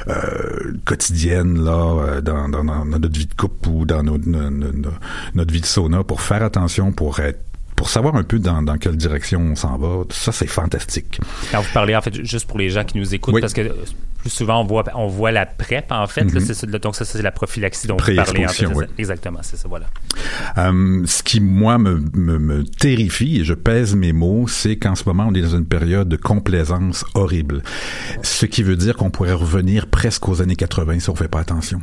euh, 0.09 0.73
quotidienne 0.85 1.63
là 1.65 2.21
dans, 2.21 2.49
dans, 2.49 2.65
dans 2.65 2.85
notre 2.85 3.17
vie 3.19 3.27
de 3.27 3.35
couple 3.35 3.69
ou 3.69 3.85
dans 3.85 4.03
notre, 4.03 4.27
no- 4.29 4.51
no- 4.51 4.73
no- 4.73 4.89
notre 5.35 5.53
vie 5.53 5.61
de 5.61 5.67
sauna 5.67 6.03
pour 6.05 6.21
faire 6.21 6.43
attention 6.43 6.93
pour 6.93 7.21
être 7.21 7.41
pour 7.77 7.89
savoir 7.89 8.15
un 8.17 8.23
peu 8.23 8.39
dans, 8.39 8.63
dans 8.63 8.77
quelle 8.79 8.97
direction 8.97 9.41
on 9.41 9.57
s'en 9.57 9.77
va, 9.77 10.05
ça 10.11 10.31
c'est 10.31 10.47
fantastique. 10.47 11.19
Quand 11.51 11.63
vous 11.63 11.73
parlez, 11.73 11.97
en 11.97 12.03
fait, 12.03 12.15
juste 12.25 12.47
pour 12.47 12.59
les 12.59 12.69
gens 12.69 12.85
qui 12.85 12.97
nous 12.99 13.13
écoutent, 13.15 13.35
Oui. 13.35 13.41
parce 13.41 13.55
que 13.55 13.63
plus 14.23 14.31
souvent, 14.31 14.61
on 14.61 14.65
voit, 14.65 14.85
on 14.95 15.09
voit 15.09 15.33
la 15.33 15.47
PrEP, 15.47 15.91
en 15.91 16.07
fait. 16.07 16.23
Mhm. 16.25 16.79
donc, 16.79 16.95
ça, 16.95 17.05
c'est 17.05 17.23
la 17.23 17.33
prophylaxie 17.33 17.89
dont 17.89 17.97
vous 17.97 18.15
parlez. 18.15 18.47
En 18.47 18.49
fait, 18.49 18.67
oui. 18.67 18.85
Exactement, 18.97 19.41
c'est 19.43 19.57
ça, 19.57 19.67
voilà. 19.69 19.87
Euh, 20.59 21.03
ce 21.07 21.25
qui, 21.25 21.41
moi, 21.41 21.77
me, 21.77 22.01
me, 22.15 22.39
me 22.39 22.63
terrifie, 22.65 23.41
et 23.41 23.45
je 23.45 23.53
pèse 23.55 23.97
mes 23.97 24.13
mots, 24.13 24.47
c'est 24.47 24.77
qu'en 24.77 24.95
ce 24.95 25.03
moment, 25.07 25.27
on 25.29 25.35
est 25.35 25.43
dans 25.43 25.57
une 25.57 25.67
période 25.67 26.09
de 26.09 26.17
complaisance 26.17 27.05
horrible. 27.15 27.65
Ce 28.23 28.47
qui 28.47 28.63
veut 28.63 28.77
dire 28.77 28.97
qu'on 28.97 29.11
pourrait 29.11 29.33
revenir 29.33 29.89
presque 29.89 30.29
aux 30.29 30.41
années 30.41 30.57
80 30.57 31.01
si 31.01 31.11
on 31.11 31.17
fait 31.17 31.27
pas 31.27 31.41
attention. 31.41 31.81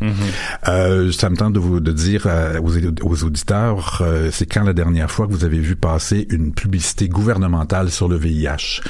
Euh, 0.70 1.12
ça 1.12 1.30
me 1.30 1.36
tente 1.36 1.54
de 1.54 1.60
vous 1.60 1.82
de 1.82 1.92
dire 1.92 2.24
euh, 2.26 2.60
aux, 2.62 2.78
aux 3.04 3.24
auditeurs, 3.26 4.02
c'est 4.32 4.46
quand 4.46 4.64
la 4.64 4.74
dernière 4.74 5.12
fois 5.12 5.28
que 5.28 5.34
vous 5.34 5.44
avez 5.44 5.60
vu 5.60 5.76
passer 5.76 6.26
une 6.30 6.54
publicité 6.54 7.10
gouvernementale 7.10 7.90
sur 7.92 8.08
le 8.08 8.16
VIH. 8.16 8.82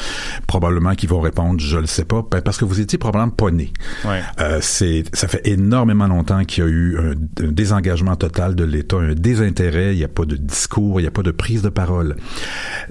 Probablement 0.46 0.94
qu'ils 0.94 1.10
vont 1.10 1.22
répondre, 1.22 1.60
je 1.60 1.78
le 1.78 1.88
sais 1.88 2.06
pas, 2.06 2.24
ben, 2.30 2.42
parce 2.42 2.58
que 2.58 2.66
vous 2.66 2.80
étiez 2.80 3.00
probablement 3.00 3.32
pas. 3.40 4.10
Ouais. 4.10 4.22
Euh, 4.40 4.60
c'est, 4.62 5.04
ça 5.14 5.28
fait 5.28 5.48
énormément 5.48 6.08
longtemps 6.08 6.44
qu'il 6.44 6.64
y 6.64 6.68
a 6.68 6.70
eu 6.70 6.98
un, 6.98 7.12
un 7.44 7.52
désengagement 7.52 8.16
total 8.16 8.56
de 8.56 8.64
l'État, 8.64 8.98
un 8.98 9.14
désintérêt. 9.14 9.94
Il 9.94 9.98
n'y 9.98 10.04
a 10.04 10.10
pas 10.10 10.26
de 10.26 10.36
discours, 10.36 11.00
il 11.00 11.04
n'y 11.04 11.08
a 11.08 11.12
pas 11.12 11.24
de 11.24 11.32
prise 11.32 11.62
de 11.62 11.70
parole. 11.70 12.16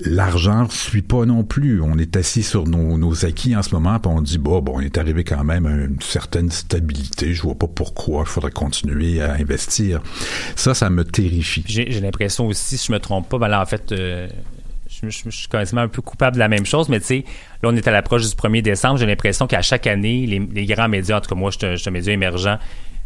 L'argent 0.04 0.68
suit 0.70 1.02
pas 1.02 1.26
non 1.26 1.44
plus. 1.44 1.80
On 1.80 1.98
est 1.98 2.16
assis 2.16 2.42
sur 2.42 2.66
nos, 2.66 2.98
nos 2.98 3.24
acquis 3.24 3.56
en 3.56 3.62
ce 3.62 3.74
moment, 3.74 3.98
puis 3.98 4.10
on 4.12 4.22
dit 4.22 4.38
bon, 4.38 4.60
bon, 4.60 4.74
on 4.76 4.80
est 4.80 4.98
arrivé 4.98 5.24
quand 5.24 5.44
même 5.44 5.66
à 5.66 5.70
une 5.70 6.00
certaine 6.00 6.50
stabilité. 6.50 7.34
Je 7.34 7.42
vois 7.42 7.54
pas 7.54 7.68
pourquoi 7.68 8.22
il 8.26 8.28
faudrait 8.28 8.50
continuer 8.50 9.20
à 9.20 9.34
investir. 9.34 10.00
Ça, 10.56 10.74
ça 10.74 10.90
me 10.90 11.04
terrifie. 11.04 11.64
J'ai 11.66 11.90
j'ai 11.90 12.00
l'impression 12.00 12.46
aussi, 12.46 12.78
si 12.78 12.86
je 12.86 12.92
me 12.92 13.00
trompe 13.00 13.28
pas, 13.28 13.38
ben 13.38 13.48
là, 13.48 13.60
en 13.60 13.66
fait, 13.66 13.92
euh, 13.92 14.28
je, 15.02 15.08
je- 15.10 15.22
je 15.26 15.30
suis 15.30 15.48
quasiment 15.48 15.82
un 15.82 15.88
peu 15.88 16.02
coupable 16.02 16.34
de 16.34 16.38
la 16.38 16.48
même 16.48 16.66
chose, 16.66 16.88
mais 16.88 17.00
tu 17.00 17.06
sais, 17.06 17.24
là, 17.62 17.70
on 17.70 17.76
est 17.76 17.86
à 17.86 17.90
l'approche 17.90 18.22
du 18.28 18.34
1er 18.34 18.62
décembre. 18.62 18.98
J'ai 18.98 19.06
l'impression 19.06 19.46
qu'à 19.46 19.62
chaque 19.62 19.86
année, 19.86 20.26
les, 20.26 20.38
grands 20.66 20.88
médias, 20.88 21.18
en 21.18 21.20
tout 21.20 21.28
cas, 21.28 21.34
moi, 21.34 21.50
je 21.50 21.56
suis 21.56 21.66
un- 21.66 21.76
média 21.90 22.12
émergent, 22.12 22.58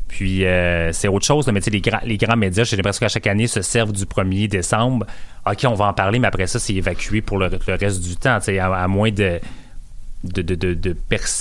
puis 0.09 0.45
euh, 0.45 0.93
c'est 0.93 1.09
autre 1.09 1.25
chose, 1.27 1.47
mais 1.49 1.61
tu 1.61 1.65
sais, 1.65 1.71
les, 1.71 1.81
grands- 1.81 2.37
médias, 2.37 2.65
j'ai 2.65 2.77
l'impression 2.77 3.01
qu'à 3.01 3.09
chaque 3.09 3.27
année, 3.27 3.47
se 3.47 3.63
servent 3.63 3.93
du 3.93 4.05
1er 4.05 4.49
décembre. 4.49 5.07
OK, 5.47 5.65
on 5.67 5.75
va 5.75 5.87
en 5.87 5.93
parler, 5.95 6.19
mais 6.19 6.29
après 6.29 6.47
ça, 6.47 6.59
c'est 6.59 6.75
évacué 6.75 7.21
pour 7.23 7.39
le, 7.39 7.49
reste 7.75 8.03
du 8.03 8.17
temps, 8.17 8.39
tu 8.39 8.47
sais, 8.47 8.59
à, 8.59 8.87
moins 8.89 9.11
de, 9.11 9.41
de, 10.25 10.43
de, 10.43 10.55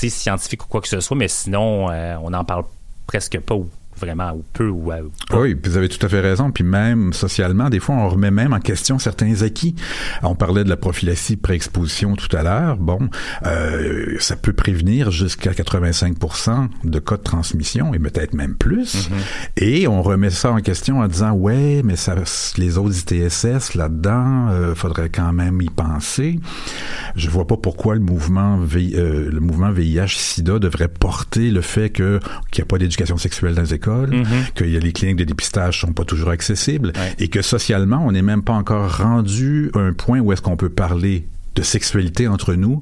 scientifiques 0.09 0.63
ou 0.63 0.67
quoi 0.67 0.81
que 0.81 0.87
ce 0.87 0.99
soit, 0.99 1.15
mais 1.17 1.27
sinon, 1.27 1.89
euh, 1.91 2.15
on 2.23 2.31
n'en 2.31 2.43
parle 2.43 2.63
presque 3.07 3.39
pas 3.39 3.55
ou 3.55 3.69
vraiment 4.01 4.31
ou 4.33 4.43
peu 4.53 4.67
ou, 4.67 4.91
euh, 4.91 5.01
Oui, 5.33 5.55
puis 5.55 5.71
vous 5.71 5.77
avez 5.77 5.87
tout 5.89 6.03
à 6.05 6.09
fait 6.09 6.19
raison. 6.19 6.51
Puis 6.51 6.63
même 6.63 7.13
socialement, 7.13 7.69
des 7.69 7.79
fois, 7.79 7.95
on 7.95 8.09
remet 8.09 8.31
même 8.31 8.53
en 8.53 8.59
question 8.59 8.99
certains 8.99 9.41
acquis. 9.43 9.75
On 10.23 10.35
parlait 10.35 10.63
de 10.63 10.69
la 10.69 10.77
prophylaxie 10.77 11.37
pré-exposition 11.37 12.15
tout 12.15 12.35
à 12.35 12.43
l'heure. 12.43 12.77
Bon, 12.77 13.09
euh, 13.45 14.15
ça 14.19 14.35
peut 14.35 14.53
prévenir 14.53 15.11
jusqu'à 15.11 15.53
85 15.53 16.15
de 16.83 16.99
cas 16.99 17.17
de 17.17 17.21
transmission 17.23 17.93
et 17.93 17.99
peut-être 17.99 18.33
même 18.33 18.55
plus. 18.55 19.09
Et 19.57 19.87
on 19.87 20.01
remet 20.01 20.29
ça 20.29 20.51
en 20.51 20.59
question 20.59 20.99
en 20.99 21.07
disant 21.07 21.31
ouais, 21.31 21.81
mais 21.83 21.95
ça, 21.95 22.15
les 22.57 22.77
autres 22.77 22.95
ITSS 22.99 23.75
là-dedans, 23.75 24.49
euh, 24.49 24.75
faudrait 24.75 25.09
quand 25.09 25.33
même 25.33 25.61
y 25.61 25.69
penser. 25.69 26.39
Je 27.15 27.29
vois 27.29 27.47
pas 27.47 27.57
pourquoi 27.57 27.95
le 27.95 28.01
mouvement 28.01 28.57
V- 28.57 28.93
euh, 28.95 29.29
le 29.31 29.39
mouvement 29.39 29.71
VIH/SIDA 29.71 30.59
devrait 30.59 30.87
porter 30.87 31.51
le 31.51 31.61
fait 31.61 31.89
que 31.89 32.19
qu'il 32.51 32.61
n'y 32.61 32.65
a 32.65 32.67
pas 32.67 32.77
d'éducation 32.77 33.17
sexuelle 33.17 33.55
dans 33.55 33.61
les 33.61 33.73
écoles, 33.73 33.90
Mhm. 33.91 34.25
que 34.55 34.63
y 34.65 34.77
a 34.77 34.79
les 34.79 34.91
cliniques 34.91 35.17
de 35.17 35.23
dépistage 35.23 35.81
sont 35.81 35.93
pas 35.93 36.05
toujours 36.05 36.29
accessibles 36.29 36.93
et 37.19 37.27
que 37.27 37.41
socialement 37.41 38.03
on 38.05 38.11
n'est 38.11 38.21
même 38.21 38.43
pas 38.43 38.53
encore 38.53 38.97
rendu 38.97 39.71
à 39.75 39.79
un 39.79 39.93
point 39.93 40.19
où 40.19 40.31
est-ce 40.31 40.41
qu'on 40.41 40.57
peut 40.57 40.69
parler 40.69 41.27
de 41.55 41.61
sexualité 41.63 42.27
entre 42.27 42.53
nous 42.53 42.81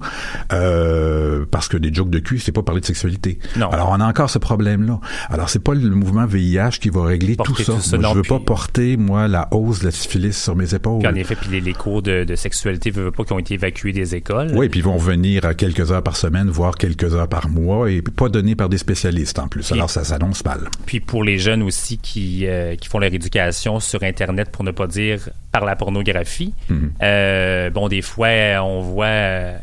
euh, 0.53 1.45
parce 1.49 1.67
que 1.67 1.77
des 1.77 1.93
jokes 1.93 2.09
de 2.09 2.19
cul 2.19 2.39
c'est 2.39 2.51
pas 2.51 2.63
parler 2.63 2.81
de 2.81 2.85
sexualité. 2.85 3.39
Non. 3.57 3.69
Alors 3.69 3.89
on 3.89 3.99
a 3.99 4.05
encore 4.07 4.29
ce 4.29 4.39
problème 4.39 4.85
là. 4.85 4.99
Alors 5.29 5.49
c'est 5.49 5.63
pas 5.63 5.73
le 5.73 5.89
mouvement 5.89 6.25
VIH 6.25 6.79
qui 6.81 6.89
va 6.89 7.03
régler 7.05 7.35
tout 7.35 7.55
ça. 7.55 7.73
tout 7.73 7.79
ça, 7.81 7.97
Moi, 7.97 8.03
non, 8.03 8.09
je 8.11 8.15
veux 8.17 8.21
puis- 8.21 8.29
pas 8.29 8.39
porter 8.39 8.97
moi 8.97 9.27
la 9.27 9.47
hausse 9.51 9.79
de 9.79 9.85
la 9.85 9.91
syphilis 9.91 10.33
sur 10.41 10.55
mes 10.55 10.73
épaules. 10.73 10.99
Puis 10.99 11.07
en 11.07 11.15
effet, 11.15 11.35
puis 11.35 11.49
les, 11.51 11.61
les 11.61 11.73
cours 11.73 12.01
de, 12.01 12.23
de 12.23 12.35
sexualité, 12.35 12.91
veut 12.91 13.11
pas, 13.11 13.23
qui 13.23 13.33
ont 13.33 13.39
été 13.39 13.53
évacués 13.55 13.91
des 13.93 14.15
écoles. 14.15 14.51
Oui, 14.53 14.69
puis 14.69 14.79
ils 14.79 14.83
vont 14.85 14.97
venir 14.97 15.45
à 15.45 15.53
quelques 15.53 15.91
heures 15.91 16.03
par 16.03 16.15
semaine, 16.17 16.49
voire 16.49 16.75
quelques 16.75 17.13
heures 17.15 17.27
par 17.27 17.49
mois, 17.49 17.89
et 17.91 18.01
pas 18.01 18.29
donnés 18.29 18.55
par 18.55 18.69
des 18.69 18.77
spécialistes 18.77 19.39
en 19.39 19.47
plus. 19.47 19.71
Alors 19.71 19.89
ça 19.89 20.03
s'annonce 20.03 20.43
mal. 20.45 20.69
Puis 20.85 20.99
pour 20.99 21.23
les 21.23 21.37
jeunes 21.39 21.61
aussi 21.63 21.97
qui, 21.97 22.45
euh, 22.47 22.75
qui 22.75 22.87
font 22.87 22.99
leur 22.99 23.13
éducation 23.13 23.79
sur 23.79 24.03
Internet, 24.03 24.49
pour 24.51 24.63
ne 24.63 24.71
pas 24.71 24.87
dire 24.87 25.29
par 25.51 25.65
la 25.65 25.75
pornographie, 25.75 26.53
Mhm. 26.69 26.91
euh, 27.01 27.69
bon, 27.71 27.87
des 27.87 28.01
fois, 28.03 28.58
on 28.59 28.81
voit... 28.81 29.05
euh, 29.05 29.57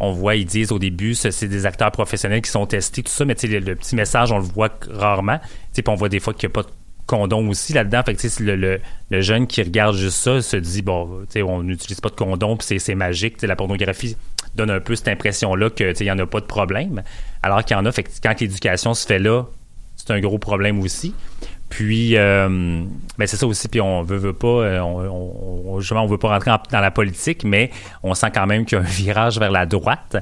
on 0.00 0.12
ils 0.34 0.46
disent 0.46 0.72
au 0.72 0.78
début, 0.78 1.14
ce- 1.14 1.30
c'est 1.30 1.48
des 1.48 1.66
acteurs 1.66 1.90
professionnels 1.92 2.40
qui 2.42 2.50
sont 2.50 2.66
testés, 2.66 3.02
tout 3.02 3.12
ça, 3.12 3.24
mais 3.24 3.34
le, 3.42 3.58
le 3.58 3.76
petit 3.76 3.94
message, 3.96 4.32
on 4.32 4.38
le 4.38 4.44
voit 4.44 4.70
rarement. 4.90 5.38
On 5.86 5.94
voit 5.94 6.08
des 6.08 6.20
fois 6.20 6.32
qu'il 6.34 6.48
n'y 6.48 6.52
a 6.52 6.54
pas 6.54 6.62
de 6.62 6.72
condom 7.06 7.48
aussi 7.48 7.72
là-dedans. 7.72 8.02
Fait 8.04 8.16
le, 8.40 8.80
jeune 9.20 9.46
qui 9.46 9.62
regarde 9.62 9.96
juste 9.96 10.16
ça 10.16 10.40
se 10.42 10.56
dit, 10.56 10.82
bon, 10.82 11.26
on 11.36 11.62
n'utilise 11.62 12.00
pas 12.00 12.08
de 12.08 12.14
condom, 12.14 12.56
puis 12.56 12.66
c'est- 12.66 12.78
magique. 12.94 13.42
La 13.42 13.56
pornographie, 13.56 14.16
donne 14.54 14.70
un 14.70 14.80
peu 14.80 14.96
cette 14.96 15.08
impression-là 15.08 15.70
que, 15.70 15.90
tu 15.90 15.96
sais, 15.96 16.04
il 16.04 16.06
n'y 16.06 16.10
en 16.12 16.18
a 16.18 16.26
pas 16.26 16.40
de 16.40 16.46
problème. 16.46 17.02
Alors 17.42 17.64
qu'il 17.64 17.76
y 17.76 17.80
en 17.80 17.84
a, 17.86 17.92
fait 17.92 18.04
quand 18.22 18.40
l'éducation 18.40 18.94
se 18.94 19.06
fait 19.06 19.18
là, 19.18 19.44
c'est 19.96 20.10
un 20.12 20.20
gros 20.20 20.38
problème 20.38 20.80
aussi. 20.80 21.14
Puis, 21.70 22.16
euh, 22.16 22.48
ben 23.16 23.26
c'est 23.26 23.36
ça 23.36 23.46
aussi. 23.46 23.68
Puis 23.68 23.80
on 23.80 24.02
veut, 24.02 24.16
veut 24.18 24.32
pas, 24.32 24.48
euh, 24.48 24.80
on, 24.80 25.68
on, 25.74 25.80
justement, 25.80 26.02
on 26.02 26.06
veut 26.06 26.18
pas 26.18 26.28
rentrer 26.28 26.50
en- 26.50 26.58
dans 26.70 26.80
la 26.80 26.90
politique, 26.90 27.44
mais 27.44 27.70
on 28.02 28.12
sent 28.14 28.30
quand 28.34 28.46
même 28.46 28.64
qu'il 28.66 28.76
y 28.76 28.80
a 28.80 28.84
un 28.84 28.86
virage 28.86 29.38
vers 29.38 29.52
la 29.52 29.66
droite, 29.66 30.16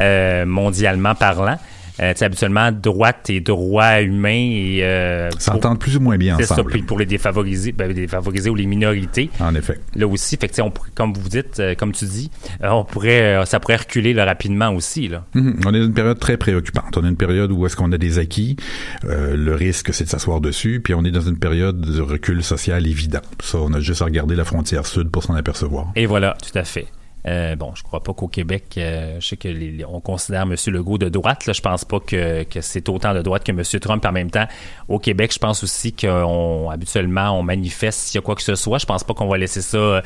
euh, 0.00 0.44
mondialement 0.44 1.14
parlant. 1.14 1.56
Euh, 2.00 2.12
tu 2.12 2.18
sais, 2.18 2.24
habituellement, 2.24 2.70
droite 2.72 3.28
et 3.30 3.40
droit 3.40 4.00
humain 4.00 4.28
et 4.52 4.80
euh, 4.82 5.30
S'entendent 5.38 5.78
plus 5.80 5.96
ou 5.96 6.00
moins 6.00 6.16
bien 6.16 6.36
c'est 6.38 6.44
ça. 6.46 6.54
ensemble. 6.54 6.70
Puis 6.70 6.82
pour 6.82 6.98
les 6.98 7.06
défavorisés, 7.06 7.72
ben, 7.72 7.88
les 7.88 7.94
défavorisés 7.94 8.50
ou 8.50 8.54
les 8.54 8.66
minorités. 8.66 9.30
En 9.40 9.54
effet. 9.54 9.80
Là 9.94 10.06
aussi, 10.06 10.36
fait 10.36 10.48
que, 10.48 10.60
on 10.62 10.72
comme 10.94 11.12
vous 11.12 11.28
dites, 11.28 11.58
euh, 11.60 11.74
comme 11.74 11.92
tu 11.92 12.04
dis, 12.04 12.30
euh, 12.62 12.68
on 12.70 12.84
pourrait, 12.84 13.36
euh, 13.38 13.44
ça 13.44 13.60
pourrait 13.60 13.76
reculer 13.76 14.12
là, 14.14 14.24
rapidement 14.24 14.70
aussi. 14.70 15.08
Là. 15.08 15.24
Mhm. 15.34 15.60
On 15.66 15.74
est 15.74 15.78
dans 15.80 15.86
une 15.86 15.94
période 15.94 16.18
très 16.18 16.36
préoccupante. 16.36 16.96
On 16.96 17.00
est 17.00 17.02
dans 17.04 17.08
une 17.10 17.16
période 17.16 17.50
où 17.52 17.66
est-ce 17.66 17.76
qu'on 17.76 17.90
a 17.92 17.98
des 17.98 18.18
acquis, 18.18 18.56
euh, 19.04 19.36
le 19.36 19.54
risque 19.54 19.92
c'est 19.92 20.04
de 20.04 20.08
s'asseoir 20.08 20.40
dessus, 20.40 20.80
puis 20.82 20.94
on 20.94 21.04
est 21.04 21.10
dans 21.10 21.20
une 21.20 21.38
période 21.38 21.80
de 21.80 22.00
recul 22.00 22.42
social 22.42 22.86
évident. 22.86 23.20
Ça, 23.42 23.58
on 23.58 23.72
a 23.72 23.80
juste 23.80 24.02
à 24.02 24.04
regarder 24.04 24.36
la 24.36 24.44
frontière 24.44 24.86
sud 24.86 25.10
pour 25.10 25.22
s'en 25.24 25.34
apercevoir. 25.34 25.88
Et 25.96 26.06
voilà, 26.06 26.36
tout 26.42 26.56
à 26.58 26.64
fait. 26.64 26.86
Euh, 27.28 27.56
bon, 27.56 27.72
je 27.74 27.82
crois 27.82 28.02
pas 28.02 28.14
qu'au 28.14 28.28
Québec, 28.28 28.74
euh, 28.78 29.16
je 29.20 29.26
sais 29.28 29.36
que 29.36 29.48
on 29.86 30.00
considère 30.00 30.42
M. 30.42 30.54
Legault 30.68 30.98
de 30.98 31.08
droite. 31.08 31.46
Là, 31.46 31.52
je 31.52 31.60
pense 31.60 31.84
pas 31.84 32.00
que, 32.00 32.46
c'est 32.60 32.88
autant 32.88 33.12
de 33.12 33.20
droite 33.20 33.44
que 33.44 33.52
M. 33.52 33.62
Trump. 33.80 34.04
En 34.04 34.12
même 34.12 34.30
temps, 34.30 34.46
au 34.88 34.98
Québec, 34.98 35.32
je 35.34 35.38
pense 35.38 35.62
aussi 35.62 35.92
qu'on 35.92 36.70
habituellement 36.70 37.38
on 37.38 37.42
manifeste 37.42 38.00
s'il 38.00 38.16
y 38.16 38.18
a 38.18 38.22
quoi 38.22 38.34
que 38.34 38.42
ce 38.42 38.54
soit. 38.54 38.78
Je 38.78 38.86
pense 38.86 39.04
pas 39.04 39.14
qu'on 39.14 39.28
va 39.28 39.36
laisser 39.36 39.60
ça 39.60 39.76
euh, 39.76 40.00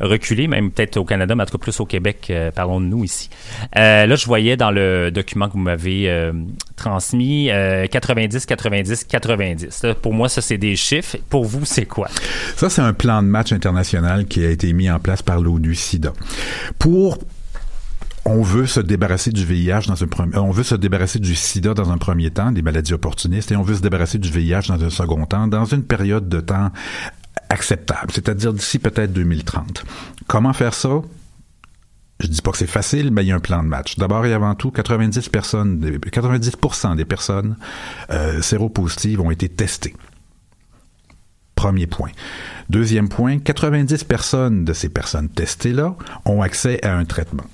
reculer, 0.00 0.48
même 0.48 0.70
peut-être 0.70 0.98
au 0.98 1.04
Canada, 1.04 1.34
mais 1.34 1.44
en 1.44 1.46
tout 1.46 1.56
cas 1.56 1.62
plus 1.62 1.80
au 1.80 1.86
Québec. 1.86 2.32
parlons 2.54 2.80
de 2.80 2.86
nous 2.86 3.04
ici. 3.04 3.30
Là, 3.74 4.14
je 4.14 4.26
voyais 4.26 4.56
dans 4.56 4.70
le 4.70 5.10
document 5.10 5.48
que 5.48 5.52
vous 5.52 5.58
m'avez 5.58 6.32
transmis 6.76 7.50
euh, 7.50 7.86
90, 7.86 8.46
90, 8.46 9.04
90. 9.04 9.66
Ça, 9.70 9.94
pour 9.94 10.14
moi, 10.14 10.28
ça 10.28 10.40
c'est 10.40 10.58
des 10.58 10.76
chiffres. 10.76 11.16
Pour 11.28 11.44
vous, 11.44 11.64
c'est 11.64 11.86
quoi? 11.86 12.08
Ça, 12.56 12.70
c'est 12.70 12.82
un 12.82 12.92
plan 12.92 13.22
de 13.22 13.28
match 13.28 13.52
international 13.52 14.26
qui 14.26 14.44
a 14.44 14.50
été 14.50 14.72
mis 14.72 14.90
en 14.90 14.98
place 14.98 15.22
par 15.22 15.40
l'ONU-SIDA. 15.40 16.12
Pour 16.78 17.18
on 18.28 18.42
veut 18.42 18.66
se 18.66 18.80
débarrasser 18.80 19.30
du 19.30 19.44
VIH 19.44 19.86
dans 19.86 20.02
un 20.02 20.06
premier, 20.08 20.36
on 20.36 20.50
veut 20.50 20.64
se 20.64 20.74
débarrasser 20.74 21.20
du 21.20 21.36
sida 21.36 21.74
dans 21.74 21.92
un 21.92 21.98
premier 21.98 22.30
temps, 22.30 22.50
des 22.50 22.60
maladies 22.62 22.92
opportunistes, 22.92 23.52
et 23.52 23.56
on 23.56 23.62
veut 23.62 23.76
se 23.76 23.82
débarrasser 23.82 24.18
du 24.18 24.28
VIH 24.28 24.62
dans 24.66 24.82
un 24.82 24.90
second 24.90 25.24
temps, 25.26 25.46
dans 25.46 25.64
une 25.64 25.84
période 25.84 26.28
de 26.28 26.40
temps 26.40 26.72
acceptable, 27.48 28.10
c'est-à-dire 28.12 28.52
d'ici 28.52 28.80
peut-être 28.80 29.12
2030. 29.12 29.84
Comment 30.26 30.52
faire 30.52 30.74
ça? 30.74 31.02
Je 32.20 32.28
dis 32.28 32.40
pas 32.40 32.50
que 32.50 32.58
c'est 32.58 32.66
facile, 32.66 33.10
mais 33.10 33.24
il 33.24 33.28
y 33.28 33.32
a 33.32 33.36
un 33.36 33.40
plan 33.40 33.62
de 33.62 33.68
match. 33.68 33.96
D'abord 33.96 34.24
et 34.24 34.32
avant 34.32 34.54
tout, 34.54 34.70
90 34.70 35.28
personnes, 35.28 35.80
90% 35.80 36.96
des 36.96 37.04
personnes 37.04 37.56
euh, 38.10 38.40
séropositives 38.40 39.20
ont 39.20 39.30
été 39.30 39.48
testées. 39.48 39.94
Premier 41.54 41.86
point. 41.86 42.10
Deuxième 42.70 43.08
point, 43.08 43.38
90 43.38 44.04
personnes 44.04 44.64
de 44.64 44.72
ces 44.72 44.88
personnes 44.88 45.28
testées-là 45.28 45.94
ont 46.24 46.42
accès 46.42 46.84
à 46.84 46.96
un 46.96 47.04
traitement. 47.04 47.44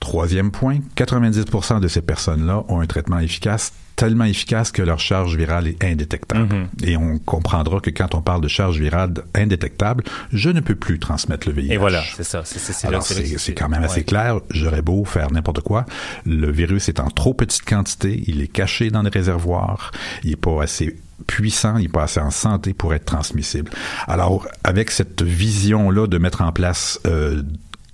Troisième 0.00 0.50
point, 0.50 0.78
90% 0.96 1.80
de 1.80 1.88
ces 1.88 2.02
personnes-là 2.02 2.64
ont 2.68 2.80
un 2.80 2.86
traitement 2.86 3.18
efficace, 3.18 3.72
tellement 3.96 4.24
efficace 4.24 4.70
que 4.70 4.82
leur 4.82 5.00
charge 5.00 5.36
virale 5.36 5.66
est 5.68 5.82
indétectable. 5.82 6.68
Et 6.84 6.96
on 6.96 7.18
comprendra 7.18 7.80
que 7.80 7.90
quand 7.90 8.14
on 8.14 8.20
parle 8.20 8.42
de 8.42 8.48
charge 8.48 8.78
virale 8.78 9.14
indétectable, 9.34 10.04
je 10.32 10.50
ne 10.50 10.60
peux 10.60 10.74
plus 10.74 10.98
transmettre 10.98 11.48
le 11.48 11.54
VIH. 11.54 11.72
Et 11.72 11.76
voilà, 11.78 12.02
c'est 12.14 12.24
ça. 12.24 12.42
C'est, 12.44 13.54
quand 13.54 13.68
même 13.68 13.82
assez 13.82 13.98
ouais. 13.98 14.04
clair. 14.04 14.40
J'aurais 14.50 14.82
beau 14.82 15.04
faire 15.04 15.30
n'importe 15.32 15.62
quoi. 15.62 15.86
Le 16.26 16.50
virus 16.52 16.88
est 16.88 17.00
en 17.00 17.10
trop 17.10 17.34
petite 17.34 17.64
quantité. 17.64 18.22
Il 18.26 18.40
est 18.42 18.48
caché 18.48 18.90
dans 18.90 19.02
les 19.02 19.10
réservoirs. 19.10 19.90
Il 20.22 20.32
est 20.32 20.36
pas 20.36 20.62
assez 20.62 20.96
puissant, 21.26 21.78
il 21.78 21.84
n'est 21.84 21.88
pas 21.88 22.04
assez 22.04 22.20
en 22.20 22.30
santé 22.30 22.74
pour 22.74 22.92
être 22.94 23.06
transmissible. 23.06 23.70
Alors, 24.06 24.46
avec 24.64 24.90
cette 24.90 25.22
vision-là 25.22 26.06
de 26.06 26.18
mettre 26.18 26.42
en 26.42 26.52
place 26.52 27.00
euh, 27.06 27.42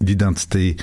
l'identité 0.02 0.76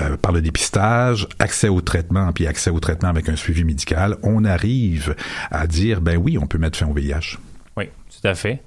euh, 0.00 0.16
par 0.16 0.32
le 0.32 0.40
dépistage, 0.40 1.28
accès 1.38 1.68
au 1.68 1.80
traitement, 1.80 2.32
puis 2.32 2.46
accès 2.46 2.70
au 2.70 2.80
traitement 2.80 3.08
avec 3.08 3.28
un 3.28 3.36
suivi 3.36 3.64
médical, 3.64 4.16
on 4.22 4.44
arrive 4.44 5.14
à 5.50 5.66
dire, 5.66 6.00
ben 6.00 6.16
oui, 6.16 6.38
on 6.38 6.46
peut 6.46 6.58
mettre 6.58 6.78
fin 6.78 6.86
au 6.86 6.92
VIH. 6.92 7.38
Oui, 7.76 7.86
tout 8.10 8.26
à 8.26 8.34
fait. 8.34 8.60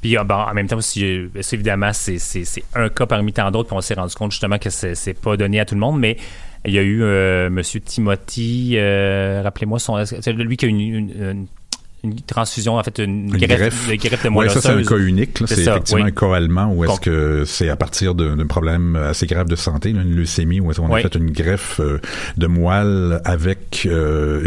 Puis 0.00 0.16
ah, 0.16 0.24
bon, 0.24 0.34
en 0.34 0.54
même 0.54 0.68
temps 0.68 0.76
aussi, 0.76 1.04
euh, 1.04 1.28
évidemment, 1.52 1.92
c'est, 1.92 2.18
un 2.74 2.88
cas 2.88 3.06
parmi 3.06 3.32
tant 3.32 3.50
d'autres, 3.50 3.68
puis 3.68 3.76
on 3.76 3.80
s'est 3.80 3.94
rendu 3.94 4.14
compte 4.14 4.30
justement 4.30 4.58
que 4.58 4.70
c'est, 4.70 4.94
c'est 4.94 5.14
pas 5.14 5.36
donné 5.36 5.58
à 5.58 5.64
tout 5.64 5.74
le 5.74 5.80
monde, 5.80 5.98
mais 5.98 6.16
il 6.64 6.72
y 6.72 6.78
a 6.78 6.82
eu 6.82 7.02
euh, 7.02 7.50
Monsieur 7.50 7.80
Timothy, 7.80 8.74
euh, 8.76 9.42
rappelez-moi 9.42 9.78
son, 9.78 10.04
c'est 10.04 10.32
lui 10.32 10.56
qui 10.56 10.66
a 10.66 10.68
une, 10.68 10.80
une- 10.80 11.46
une 12.04 12.20
transfusion, 12.20 12.76
en 12.76 12.82
fait, 12.84 12.98
une, 12.98 13.24
Une 13.34 13.36
greffe, 13.38 13.58
greffe. 13.58 13.88
de 13.88 13.94
greffe 13.96 14.22
de 14.22 14.28
Ouais, 14.28 14.34
moelle 14.34 14.50
ça, 14.50 14.60
c'est 14.60 14.68
un 14.70 14.82
cas 14.84 14.96
unique. 14.96 15.38
C'est 15.46 15.58
effectivement 15.60 16.02
oui. 16.04 16.08
un 16.08 16.10
cas 16.12 16.32
allemand 16.34 16.72
où 16.72 16.84
est-ce 16.84 16.92
Donc- 16.92 17.00
que 17.00 17.44
c'est 17.44 17.68
à 17.68 17.76
partir 17.76 18.14
d'un 18.14 18.46
problème 18.46 18.94
assez 18.96 19.26
grave 19.26 19.48
de 19.48 19.56
santé, 19.56 19.92
là, 19.92 20.02
une 20.02 20.14
leucémie, 20.14 20.60
où 20.60 20.70
est-ce 20.70 20.80
qu'on 20.80 20.88
Oui. 20.92 21.00
a 21.00 21.02
fait 21.02 21.14
une 21.16 21.30
greffe 21.32 21.80
euh, 21.80 21.98
de 22.36 22.46
moelle 22.46 23.20
avec 23.24 23.86
euh, 23.90 24.42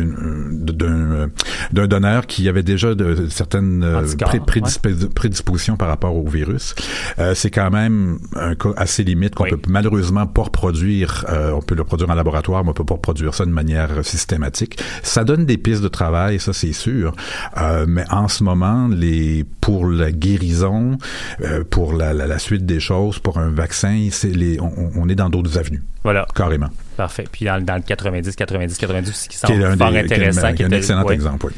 d'un 1.72 1.88
donneur 1.88 2.28
qui 2.28 2.48
avait 2.50 2.64
déjà 2.64 2.96
de, 2.96 3.28
certaines 3.30 3.84
euh, 3.84 4.02
pré- 4.20 4.40
prédisp- 4.40 5.14
prédispositions 5.14 5.76
par 5.78 5.88
rapport 5.90 6.16
au 6.16 6.28
virus. 6.28 6.76
Euh, 7.20 7.34
c'est 7.36 7.50
quand 7.52 7.70
même 7.72 8.20
un 8.36 8.56
cas 8.56 8.70
assez 8.78 9.04
limite 9.04 9.36
qu'on 9.36 9.46
peut 9.50 9.60
malheureusement 9.68 10.26
pas 10.28 10.44
reproduire. 10.44 11.26
Euh, 11.30 11.52
on 11.52 11.62
peut 11.62 11.76
le 11.76 11.84
produire 11.84 12.10
en 12.10 12.16
laboratoire, 12.16 12.64
mais 12.64 12.70
on 12.72 12.74
peut 12.74 12.86
pas 12.86 12.96
reproduire 12.96 13.34
ça 13.34 13.46
de 13.46 13.52
manière 13.52 13.90
systématique. 14.04 14.80
Ça 15.04 15.24
donne 15.24 15.46
des 15.46 15.58
pistes 15.58 15.82
de 15.84 15.88
travail, 15.88 16.40
ça 16.40 16.54
c'est 16.54 16.74
sûr. 16.74 17.14
Euh, 17.58 17.86
mais 17.88 18.04
en 18.10 18.28
ce 18.28 18.44
moment, 18.44 18.88
les 18.88 19.46
pour 19.62 19.86
la 19.88 20.12
guérison, 20.12 20.98
euh, 21.42 21.64
pour 21.70 21.94
la, 21.94 22.14
la, 22.14 22.28
la 22.28 22.40
suite 22.40 22.66
des 22.66 22.80
choses, 22.80 23.20
pour 23.20 23.38
un 23.38 23.50
vaccin, 23.50 24.08
c'est 24.12 24.30
les, 24.36 24.60
on, 24.60 24.72
on 24.96 25.10
est 25.10 25.16
dans 25.16 25.30
d'autres 25.30 25.58
avenues. 25.58 25.84
Voilà. 26.04 26.26
Carrément. 26.36 26.70
Parfait. 26.98 27.26
Puis 27.32 27.46
dans, 27.46 27.64
dans 27.64 27.76
le 27.76 27.82
90, 27.82 28.36
90, 28.36 28.78
90, 28.78 29.12
ce 29.14 29.24
qui 29.24 29.30
Qui 29.30 29.38
semble 29.38 29.62
est 29.62 29.66
un 29.66 29.78
fort 29.78 29.92
des- 29.92 29.94
qui 29.94 30.00
est 30.00 30.04
intéressant. 30.16 30.54
qui 30.54 30.62
est 30.62 30.66
un 30.66 30.68
était- 30.70 30.78
excellent 30.78 31.04
ouais. 31.04 31.14
exemple, 31.14 31.48
oui. 31.48 31.54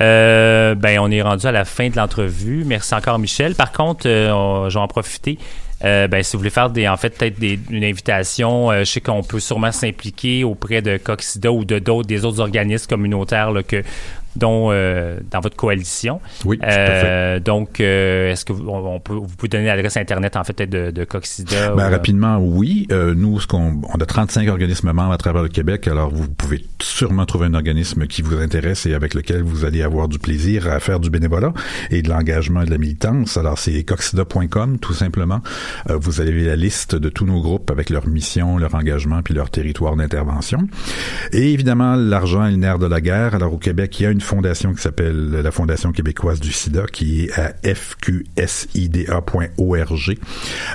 Euh, 0.00 0.74
ben, 0.74 0.98
on 1.00 1.10
est 1.10 1.22
rendu 1.22 1.46
à 1.46 1.52
la 1.52 1.64
fin 1.64 1.88
de 1.88 1.96
l'entrevue. 1.96 2.64
Merci 2.66 2.94
encore, 2.94 3.18
Michel. 3.18 3.54
Par 3.54 3.72
contre, 3.72 4.06
euh, 4.06 4.30
on- 4.32 4.68
je 4.68 4.74
vais 4.74 4.80
en 4.82 4.88
profiter. 4.88 5.38
Euh, 5.84 6.08
ben, 6.08 6.22
si 6.22 6.32
vous 6.32 6.38
voulez 6.40 6.50
faire 6.50 6.70
des, 6.70 6.88
en 6.88 6.96
fait, 6.96 7.10
peut-être 7.10 7.38
des, 7.38 7.58
une 7.70 7.84
invitation, 7.84 8.70
euh, 8.70 8.80
je 8.80 8.84
sais 8.92 9.00
qu'on 9.00 9.22
peut 9.22 9.40
sûrement 9.40 9.72
s'impliquer 9.72 10.42
auprès 10.44 10.80
de 10.82 10.96
Coxida 10.96 11.50
ou 11.52 11.64
de 11.64 11.78
d'autres, 11.78 12.08
des 12.08 12.24
autres 12.24 12.40
organismes 12.40 12.86
communautaires 12.88 13.50
là, 13.52 13.62
que, 13.62 13.82
dont 14.36 14.68
euh, 14.70 15.18
dans 15.30 15.40
votre 15.40 15.56
coalition. 15.56 16.20
Oui, 16.44 16.58
tout 16.58 16.64
à 16.64 16.68
Euh, 16.68 17.40
donc, 17.40 17.80
euh, 17.80 18.32
est-ce 18.32 18.44
que 18.44 18.52
vous, 18.52 18.68
on 18.68 18.86
on 18.86 19.00
peut, 19.00 19.14
vous 19.14 19.26
pouvez 19.26 19.48
donner 19.48 19.66
l'adresse 19.66 19.96
internet 19.96 20.36
en 20.36 20.44
fait 20.44 20.62
de, 20.62 20.90
de 20.90 21.04
Coxida 21.04 21.74
Ben, 21.74 21.88
rapidement, 21.88 22.38
oui. 22.38 22.86
Nous, 22.90 23.40
ce 23.40 23.46
qu'on, 23.46 23.80
on 23.82 24.00
a 24.00 24.06
35 24.06 24.48
organismes 24.48 24.92
membres 24.92 25.12
à 25.12 25.18
travers 25.18 25.42
le 25.42 25.48
Québec, 25.48 25.88
alors 25.88 26.10
vous 26.10 26.28
pouvez 26.28 26.64
sûrement 26.80 27.26
trouver 27.26 27.46
un 27.46 27.54
organisme 27.54 28.06
qui 28.06 28.22
vous 28.22 28.38
intéresse 28.38 28.86
et 28.86 28.94
avec 28.94 29.14
lequel 29.14 29.42
vous 29.42 29.64
allez 29.64 29.82
avoir 29.82 30.08
du 30.08 30.18
plaisir 30.18 30.68
à 30.68 30.80
faire 30.80 31.00
du 31.00 31.10
bénévolat 31.10 31.52
et 31.90 32.02
de 32.02 32.08
l'engagement 32.08 32.62
et 32.62 32.66
de 32.66 32.70
la 32.70 32.78
militance. 32.78 33.36
Alors, 33.36 33.58
c'est 33.58 33.82
coxida.com, 33.84 34.78
tout 34.78 34.94
simplement. 34.94 35.40
Vous 35.88 36.20
avez 36.20 36.44
la 36.44 36.56
liste 36.56 36.94
de 36.94 37.08
tous 37.08 37.26
nos 37.26 37.40
groupes 37.40 37.70
avec 37.70 37.90
leur 37.90 38.06
mission, 38.06 38.58
leur 38.58 38.74
engagement 38.74 39.22
puis 39.22 39.34
leur 39.34 39.50
territoire 39.50 39.96
d'intervention. 39.96 40.68
Et 41.32 41.52
évidemment, 41.52 41.94
l'argent 41.96 42.44
est 42.46 42.50
le 42.50 42.56
nerf 42.56 42.78
de 42.78 42.86
la 42.86 43.00
guerre. 43.00 43.34
Alors, 43.34 43.52
au 43.52 43.58
Québec, 43.58 43.98
il 44.00 44.02
y 44.04 44.06
a 44.06 44.10
une 44.10 44.20
fondation 44.26 44.74
qui 44.74 44.82
s'appelle 44.82 45.30
la 45.30 45.50
Fondation 45.50 45.92
québécoise 45.92 46.40
du 46.40 46.52
sida, 46.52 46.84
qui 46.92 47.24
est 47.24 47.32
à 47.38 47.54
fqsida.org, 47.62 49.08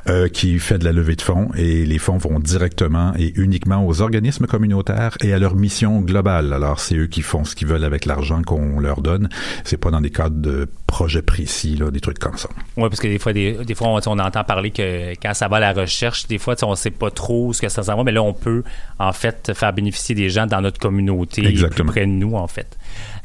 euh, 0.09 0.27
qui 0.29 0.57
fait 0.59 0.77
de 0.79 0.85
la 0.85 0.91
levée 0.91 1.15
de 1.15 1.21
fonds 1.21 1.49
et 1.55 1.85
les 1.85 1.99
fonds 1.99 2.17
vont 2.17 2.39
directement 2.39 3.13
et 3.17 3.33
uniquement 3.35 3.85
aux 3.85 4.01
organismes 4.01 4.47
communautaires 4.47 5.17
et 5.21 5.33
à 5.33 5.39
leur 5.39 5.55
mission 5.55 6.01
globale. 6.01 6.53
Alors, 6.53 6.79
c'est 6.79 6.95
eux 6.95 7.07
qui 7.07 7.21
font 7.21 7.43
ce 7.43 7.55
qu'ils 7.55 7.67
veulent 7.67 7.83
avec 7.83 8.05
l'argent 8.05 8.41
qu'on 8.41 8.79
leur 8.79 9.01
donne. 9.01 9.29
C'est 9.65 9.77
pas 9.77 9.91
dans 9.91 10.01
des 10.01 10.09
cadres 10.09 10.41
de 10.41 10.67
projets 10.87 11.21
précis, 11.21 11.75
là, 11.75 11.91
des 11.91 11.99
trucs 11.99 12.19
comme 12.19 12.37
ça. 12.37 12.49
Oui, 12.77 12.87
parce 12.89 12.99
que 12.99 13.07
des 13.07 13.19
fois, 13.19 13.33
des, 13.33 13.53
des 13.65 13.75
fois 13.75 13.89
on, 13.89 13.99
on 14.05 14.19
entend 14.19 14.43
parler 14.43 14.71
que 14.71 15.11
quand 15.21 15.33
ça 15.33 15.47
va 15.47 15.57
à 15.57 15.59
la 15.59 15.73
recherche, 15.73 16.27
des 16.27 16.37
fois, 16.37 16.55
on 16.63 16.71
ne 16.71 16.75
sait 16.75 16.91
pas 16.91 17.11
trop 17.11 17.53
ce 17.53 17.61
que 17.61 17.69
ça 17.69 17.83
s'en 17.83 17.95
va, 17.97 18.03
mais 18.03 18.11
là, 18.11 18.23
on 18.23 18.33
peut, 18.33 18.63
en 18.99 19.13
fait, 19.13 19.51
faire 19.53 19.73
bénéficier 19.73 20.15
des 20.15 20.29
gens 20.29 20.47
dans 20.47 20.61
notre 20.61 20.79
communauté, 20.79 21.45
Exactement. 21.45 21.91
plus 21.91 21.99
près 21.99 22.05
de 22.07 22.11
nous, 22.11 22.35
en 22.35 22.47
fait. 22.47 22.77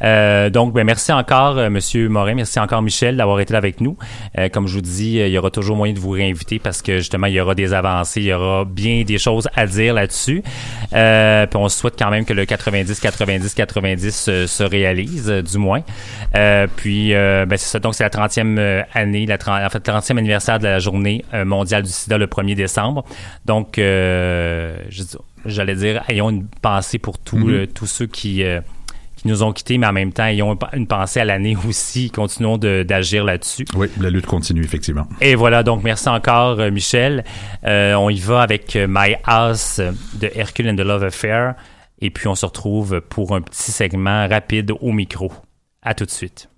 Euh, 0.02 0.50
donc, 0.50 0.72
ben, 0.72 0.84
merci 0.84 1.12
encore, 1.12 1.58
euh, 1.58 1.70
Monsieur 1.70 2.08
Morin. 2.08 2.34
Merci 2.34 2.58
encore, 2.60 2.82
Michel, 2.82 3.16
d'avoir 3.16 3.40
été 3.40 3.52
là 3.52 3.58
avec 3.58 3.80
nous. 3.80 3.96
Euh, 4.38 4.48
comme 4.48 4.66
je 4.66 4.74
vous 4.74 4.80
dis, 4.80 5.20
euh, 5.20 5.28
il 5.28 5.32
y 5.32 5.38
aura 5.38 5.50
toujours 5.50 5.76
moyen 5.76 5.94
de 5.94 5.98
vous 5.98 6.10
réinviter 6.10 6.58
parce 6.58 6.82
que 6.82 6.98
justement, 6.98 7.26
il 7.26 7.34
y 7.34 7.40
aura 7.40 7.54
des 7.54 7.72
avancées, 7.72 8.20
il 8.20 8.26
y 8.26 8.32
aura 8.32 8.64
bien 8.64 9.02
des 9.04 9.18
choses 9.18 9.48
à 9.54 9.66
dire 9.66 9.94
là-dessus. 9.94 10.42
Euh, 10.92 11.46
puis 11.46 11.56
on 11.56 11.68
souhaite 11.68 11.94
quand 11.98 12.10
même 12.10 12.24
que 12.24 12.32
le 12.32 12.44
90, 12.44 13.00
90, 13.00 13.54
90 13.54 14.10
se, 14.46 14.62
réalise, 14.62 15.30
euh, 15.30 15.42
du 15.42 15.58
moins. 15.58 15.82
puis, 16.76 17.12
ben, 17.12 17.48
c'est 17.50 17.66
ça. 17.66 17.78
Donc, 17.78 17.94
c'est 17.94 18.04
la 18.04 18.10
30e 18.10 18.84
année, 18.92 19.26
la 19.26 19.38
30, 19.38 19.62
en 19.64 19.70
fait, 19.70 19.86
30e 19.88 20.18
anniversaire 20.18 20.58
de 20.58 20.64
la 20.64 20.78
journée 20.78 21.24
mondiale 21.44 21.82
du 21.82 21.90
sida 21.90 22.18
le 22.18 22.26
1er 22.26 22.54
décembre. 22.54 23.04
Donc, 23.44 23.78
j'allais 25.46 25.74
dire, 25.74 26.02
ayons 26.08 26.30
une 26.30 26.46
pensée 26.46 26.98
pour 26.98 27.16
mm-hmm. 27.16 27.68
tous 27.72 27.86
ceux 27.86 28.06
qui, 28.06 28.42
euh, 28.42 28.60
nous 29.26 29.42
ont 29.42 29.52
quittés, 29.52 29.78
mais 29.78 29.86
en 29.86 29.92
même 29.92 30.12
temps, 30.12 30.26
ils 30.26 30.42
ont 30.42 30.58
une 30.72 30.86
pensée 30.86 31.20
à 31.20 31.24
l'année 31.24 31.56
aussi. 31.68 32.10
Continuons 32.10 32.58
d'agir 32.58 33.24
là-dessus. 33.24 33.64
Oui, 33.74 33.88
la 34.00 34.10
lutte 34.10 34.26
continue, 34.26 34.64
effectivement. 34.64 35.06
Et 35.20 35.34
voilà, 35.34 35.62
donc 35.62 35.82
merci 35.82 36.08
encore, 36.08 36.60
euh, 36.60 36.70
Michel. 36.70 37.24
Euh, 37.64 37.94
on 37.94 38.10
y 38.10 38.18
va 38.18 38.42
avec 38.42 38.76
euh, 38.76 38.86
My 38.88 39.16
House 39.24 39.80
de 40.14 40.30
Hercule 40.34 40.70
and 40.70 40.76
the 40.76 40.80
Love 40.80 41.04
Affair. 41.04 41.54
Et 42.00 42.10
puis, 42.10 42.28
on 42.28 42.34
se 42.34 42.44
retrouve 42.44 43.00
pour 43.00 43.34
un 43.34 43.40
petit 43.40 43.72
segment 43.72 44.28
rapide 44.28 44.72
au 44.80 44.92
micro. 44.92 45.32
À 45.82 45.94
tout 45.94 46.04
de 46.04 46.10
suite. 46.10 46.48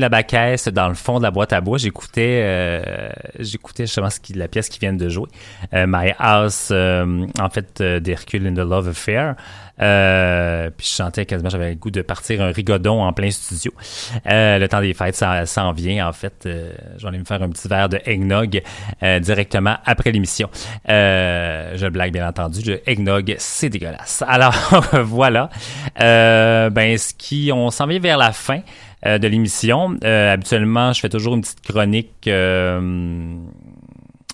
La 0.00 0.08
baquette 0.08 0.68
dans 0.68 0.88
le 0.88 0.94
fond 0.94 1.18
de 1.18 1.22
la 1.22 1.30
boîte 1.30 1.52
à 1.52 1.60
bois. 1.60 1.78
J'écoutais, 1.78 2.40
euh, 2.42 3.10
j'écoutais 3.38 3.84
justement 3.84 4.10
ce 4.10 4.20
qui, 4.20 4.32
la 4.32 4.48
pièce 4.48 4.68
qui 4.68 4.78
vient 4.78 4.92
de 4.92 5.08
jouer, 5.08 5.28
euh, 5.74 5.86
My 5.88 6.12
House, 6.18 6.70
euh, 6.70 7.26
en 7.40 7.50
fait, 7.50 7.80
euh, 7.80 8.00
d'Hercule 8.00 8.46
in 8.46 8.54
the 8.54 8.58
Love 8.58 8.88
Affair. 8.88 9.36
Euh, 9.82 10.68
puis 10.76 10.86
je 10.86 10.94
chantais 10.94 11.24
quasiment, 11.24 11.48
j'avais 11.48 11.70
le 11.70 11.76
goût 11.76 11.90
de 11.90 12.02
partir 12.02 12.42
un 12.42 12.52
rigodon 12.52 13.02
en 13.02 13.12
plein 13.12 13.30
studio. 13.30 13.72
Le 14.26 14.66
temps 14.66 14.80
des 14.80 14.92
fêtes, 14.92 15.16
ça 15.16 15.46
s'en 15.46 15.72
vient. 15.72 16.06
En 16.06 16.12
fait, 16.12 16.34
je 16.44 17.02
vais 17.02 17.08
aller 17.08 17.18
me 17.18 17.24
faire 17.24 17.42
un 17.42 17.48
petit 17.48 17.66
verre 17.66 17.88
de 17.88 17.98
eggnog 18.04 18.60
directement 19.20 19.76
après 19.86 20.12
l'émission. 20.12 20.50
Je 20.86 21.88
blague 21.88 22.12
bien 22.12 22.28
entendu. 22.28 22.60
Le 22.62 22.90
eggnog, 22.90 23.34
c'est 23.38 23.70
dégueulasse. 23.70 24.22
Alors 24.28 24.54
voilà. 25.02 25.48
Ben, 25.96 26.98
ce 26.98 27.14
qui, 27.14 27.50
on 27.50 27.70
s'en 27.70 27.86
vient 27.86 28.00
vers 28.00 28.18
la 28.18 28.32
fin 28.32 28.60
euh, 29.06 29.18
de 29.18 29.28
l'émission. 29.28 29.96
Euh, 30.04 30.32
habituellement, 30.32 30.92
je 30.92 31.00
fais 31.00 31.08
toujours 31.08 31.34
une 31.34 31.40
petite 31.40 31.60
chronique. 31.62 32.26
euh, 32.26 33.36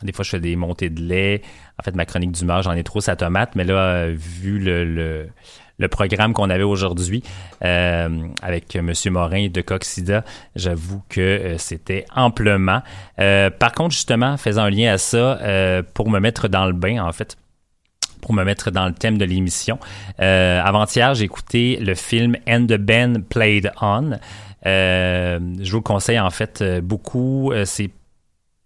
des 0.02 0.12
fois, 0.12 0.24
je 0.24 0.30
fais 0.30 0.40
des 0.40 0.56
montées 0.56 0.90
de 0.90 1.00
lait. 1.00 1.42
En 1.78 1.82
fait, 1.82 1.94
ma 1.94 2.04
chronique 2.04 2.32
d'humeur, 2.32 2.62
j'en 2.62 2.72
ai 2.72 2.84
trop 2.84 3.00
sa 3.00 3.16
tomate. 3.16 3.54
Mais 3.54 3.64
là, 3.64 4.08
vu 4.10 4.58
le, 4.58 4.84
le, 4.84 5.28
le 5.78 5.88
programme 5.88 6.32
qu'on 6.32 6.50
avait 6.50 6.62
aujourd'hui 6.62 7.22
euh, 7.64 8.26
avec 8.42 8.76
M. 8.76 8.92
Morin 9.10 9.48
de 9.48 9.60
Coxida, 9.60 10.24
j'avoue 10.54 11.02
que 11.08 11.54
c'était 11.58 12.04
amplement. 12.14 12.82
Par 13.16 13.72
contre, 13.72 13.94
justement, 13.94 14.36
faisant 14.36 14.64
un 14.64 14.70
lien 14.70 14.92
à 14.92 14.98
ça, 14.98 15.38
pour 15.94 16.10
me 16.10 16.18
mettre 16.18 16.48
dans 16.48 16.66
le 16.66 16.72
bain, 16.72 17.02
en 17.02 17.12
fait, 17.12 17.36
pour 18.22 18.34
me 18.34 18.42
mettre 18.42 18.70
dans 18.72 18.86
le 18.86 18.92
thème 18.92 19.18
de 19.18 19.24
l'émission. 19.24 19.78
Euh, 20.20 20.60
avant-hier, 20.60 21.14
j'ai 21.14 21.24
écouté 21.24 21.78
le 21.80 21.94
film 21.94 22.36
And 22.48 22.66
the 22.66 22.76
Band 22.76 23.14
Played 23.28 23.70
On. 23.80 24.18
Euh, 24.66 25.38
je 25.60 25.70
vous 25.70 25.78
le 25.78 25.82
conseille 25.82 26.18
en 26.18 26.30
fait 26.30 26.60
euh, 26.60 26.80
beaucoup. 26.80 27.52
Euh, 27.52 27.64
c'est 27.64 27.90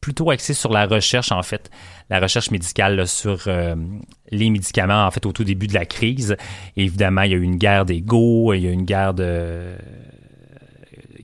plutôt 0.01 0.31
axé 0.31 0.55
sur 0.55 0.73
la 0.73 0.87
recherche 0.87 1.31
en 1.31 1.43
fait, 1.43 1.71
la 2.09 2.21
recherche 2.21 2.51
médicale 2.51 3.07
sur 3.07 3.51
les 4.31 4.49
médicaments 4.49 5.05
en 5.05 5.11
fait 5.11 5.27
au 5.27 5.33
tout 5.33 5.45
début 5.45 5.67
de 5.67 5.75
la 5.75 5.85
crise. 5.85 6.39
Évidemment, 6.75 7.21
il 7.23 7.33
y 7.33 7.35
a 7.35 7.37
eu 7.37 7.43
une 7.43 7.57
guerre 7.57 7.85
d'ego, 7.85 8.55
il 8.55 8.63
y 8.63 8.67
a 8.67 8.71
eu 8.71 8.73
une 8.73 8.87
guerre 8.87 9.13
de 9.13 9.75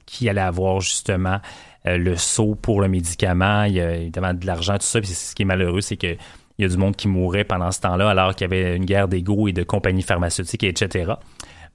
qui 0.04 0.28
allait 0.28 0.42
avoir 0.42 0.82
justement 0.82 1.40
le 1.86 2.16
saut 2.16 2.54
pour 2.54 2.82
le 2.82 2.88
médicament. 2.88 3.64
Il 3.64 3.72
y 3.76 3.80
a 3.80 3.94
évidemment 3.94 4.34
de 4.34 4.44
l'argent, 4.44 4.74
tout 4.74 4.82
ça. 4.82 5.00
Puis 5.00 5.08
ce 5.08 5.34
qui 5.34 5.42
est 5.42 5.46
malheureux, 5.46 5.80
c'est 5.80 5.96
que 5.96 6.14
il 6.58 6.62
y 6.62 6.64
a 6.64 6.68
du 6.68 6.76
monde 6.76 6.96
qui 6.96 7.08
mourait 7.08 7.44
pendant 7.44 7.70
ce 7.70 7.80
temps-là, 7.80 8.10
alors 8.10 8.34
qu'il 8.34 8.50
y 8.50 8.52
avait 8.52 8.76
une 8.76 8.84
guerre 8.84 9.08
d'ego 9.08 9.48
et 9.48 9.52
de 9.52 9.62
compagnies 9.62 10.02
pharmaceutiques, 10.02 10.64
etc. 10.64 11.14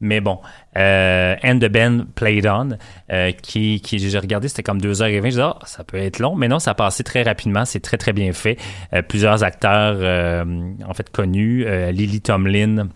Mais 0.02 0.20
bon, 0.20 0.40
euh, 0.78 1.36
And 1.44 1.60
the 1.60 1.70
Band 1.70 2.06
Played 2.16 2.48
On, 2.48 2.70
euh, 3.12 3.32
qui, 3.32 3.82
qui 3.82 4.00
j'ai 4.00 4.18
regardé, 4.18 4.48
c'était 4.48 4.64
comme 4.64 4.80
2h20. 4.80 5.22
Je 5.22 5.30
disais, 5.30 5.42
ah, 5.42 5.60
ça 5.66 5.84
peut 5.84 5.98
être 5.98 6.18
long, 6.20 6.36
mais 6.36 6.48
non, 6.48 6.58
ça 6.58 6.72
a 6.72 6.74
passé 6.74 7.04
très 7.04 7.22
rapidement. 7.22 7.66
C'est 7.66 7.80
très, 7.80 7.98
très 7.98 8.12
bien 8.12 8.34
fait. 8.34 8.58
Euh, 8.94 9.04
plusieurs 9.04 9.44
acteurs, 9.44 9.98
euh, 10.00 10.44
en 10.88 10.94
fait, 10.96 11.10
connus. 11.12 11.66
Euh, 11.68 11.92
Lily 11.92 12.20
Tomlin, 12.22 12.90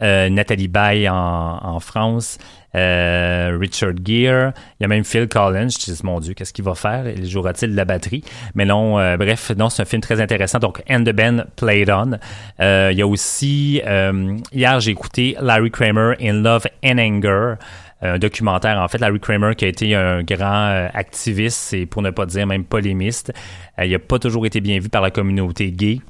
Nathalie 0.00 0.68
Baye 0.68 1.08
en, 1.08 1.78
France, 1.80 2.38
euh, 2.74 3.56
Richard 3.60 3.94
Gere, 4.04 4.52
il 4.78 4.82
y 4.82 4.84
a 4.84 4.88
même 4.88 5.04
Phil 5.04 5.28
Collins. 5.28 5.68
Je 5.68 5.92
dis, 5.92 6.00
mon 6.04 6.20
Dieu, 6.20 6.34
qu'est-ce 6.34 6.52
qu'il 6.52 6.64
va 6.64 6.74
faire? 6.74 7.08
Il 7.08 7.28
jouera-t-il 7.28 7.72
de 7.72 7.76
la 7.76 7.84
batterie? 7.84 8.22
Mais 8.54 8.64
non, 8.64 8.98
euh, 8.98 9.16
bref, 9.16 9.52
non, 9.56 9.70
c'est 9.70 9.82
un 9.82 9.86
film 9.86 10.02
très 10.02 10.20
intéressant. 10.20 10.58
Donc, 10.58 10.82
And 10.88 11.04
the 11.04 11.12
Band 11.12 11.44
Played 11.56 11.90
On. 11.90 12.18
Euh, 12.60 12.90
il 12.92 12.98
y 12.98 13.02
a 13.02 13.06
aussi, 13.06 13.82
euh, 13.86 14.36
hier, 14.52 14.80
j'ai 14.80 14.92
écouté 14.92 15.36
Larry 15.40 15.70
Kramer 15.70 16.14
in 16.20 16.42
Love 16.42 16.66
and 16.84 16.98
Anger 16.98 17.54
un 18.02 18.18
documentaire, 18.18 18.78
en 18.78 18.88
fait, 18.88 18.98
Larry 18.98 19.20
Kramer, 19.20 19.54
qui 19.54 19.64
a 19.64 19.68
été 19.68 19.94
un 19.94 20.22
grand 20.22 20.68
euh, 20.70 20.88
activiste 20.94 21.74
et 21.74 21.86
pour 21.86 22.02
ne 22.02 22.10
pas 22.10 22.26
dire 22.26 22.46
même 22.46 22.64
polémiste. 22.64 23.32
Euh, 23.78 23.84
il 23.84 23.92
n'a 23.92 23.98
pas 23.98 24.18
toujours 24.18 24.46
été 24.46 24.60
bien 24.60 24.78
vu 24.78 24.88
par 24.88 25.02
la 25.02 25.10
communauté 25.10 25.70
gay. 25.70 26.00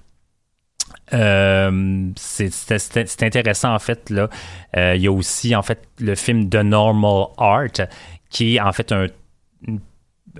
Euh, 1.12 2.10
c'est 2.16 3.22
intéressant 3.22 3.74
en 3.74 3.78
fait 3.78 4.10
là. 4.10 4.28
Euh, 4.76 4.94
il 4.96 5.02
y 5.02 5.06
a 5.06 5.12
aussi 5.12 5.54
en 5.56 5.62
fait 5.62 5.82
le 5.98 6.14
film 6.14 6.48
The 6.48 6.56
Normal 6.56 7.26
Art 7.36 7.88
qui 8.28 8.56
est 8.56 8.60
en 8.60 8.72
fait 8.72 8.92
un, 8.92 9.06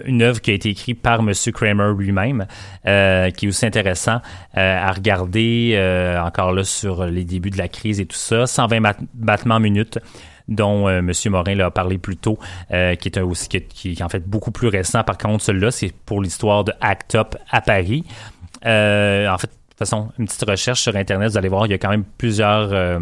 une, 0.05 0.23
œuvre 0.23 0.41
qui 0.41 0.53
a 0.53 0.55
été 0.55 0.71
écrite 0.71 1.03
par 1.03 1.23
Monsieur 1.23 1.51
Kramer 1.51 1.93
lui-même, 1.99 2.47
euh, 2.87 3.31
qui 3.31 3.47
est 3.47 3.49
aussi 3.49 3.67
intéressant 3.67 4.21
à 4.55 4.93
regarder 4.93 5.77
encore 6.25 6.53
là 6.53 6.63
sur 6.63 7.05
les 7.07 7.25
débuts 7.25 7.51
de 7.51 7.59
la 7.59 7.69
crise 7.69 8.01
et 8.01 8.07
tout 8.07 8.17
ça. 8.17 8.47
120 8.47 8.81
bat- 8.81 8.97
battements 9.15 9.59
minutes 9.61 9.99
dont 10.47 10.89
M. 10.89 11.13
Morin 11.27 11.55
l'a 11.55 11.71
parlé 11.71 11.99
plus 11.99 12.17
tôt, 12.17 12.39
qui 12.69 12.75
est 13.09 13.19
un 13.19 13.23
aussi 13.25 13.49
qui 13.49 13.93
est, 13.93 14.03
en 14.03 14.09
fait 14.09 14.25
beaucoup 14.29 14.53
plus 14.53 14.69
récent. 14.69 15.03
Par 15.03 15.19
contre, 15.19 15.43
celui-là, 15.45 15.73
c'est 15.73 15.93
pour 16.07 16.23
l'histoire 16.23 16.63
de 16.63 16.73
Act 16.81 17.17
Up 17.17 17.37
à 17.51 17.61
Paris. 17.61 18.05
En 18.65 19.37
fait, 19.39 19.51
façon, 19.81 20.11
une 20.19 20.27
petite 20.27 20.49
recherche 20.49 20.83
sur 20.83 20.95
Internet, 20.97 21.33
vous 21.33 21.39
allez 21.39 21.49
voir, 21.49 21.67
il 21.67 21.71
y 21.71 21.75
a 21.75 21.79
quand 21.79 21.91
même 21.91 22.05
plusieurs 22.19 22.73
euh, 22.73 23.01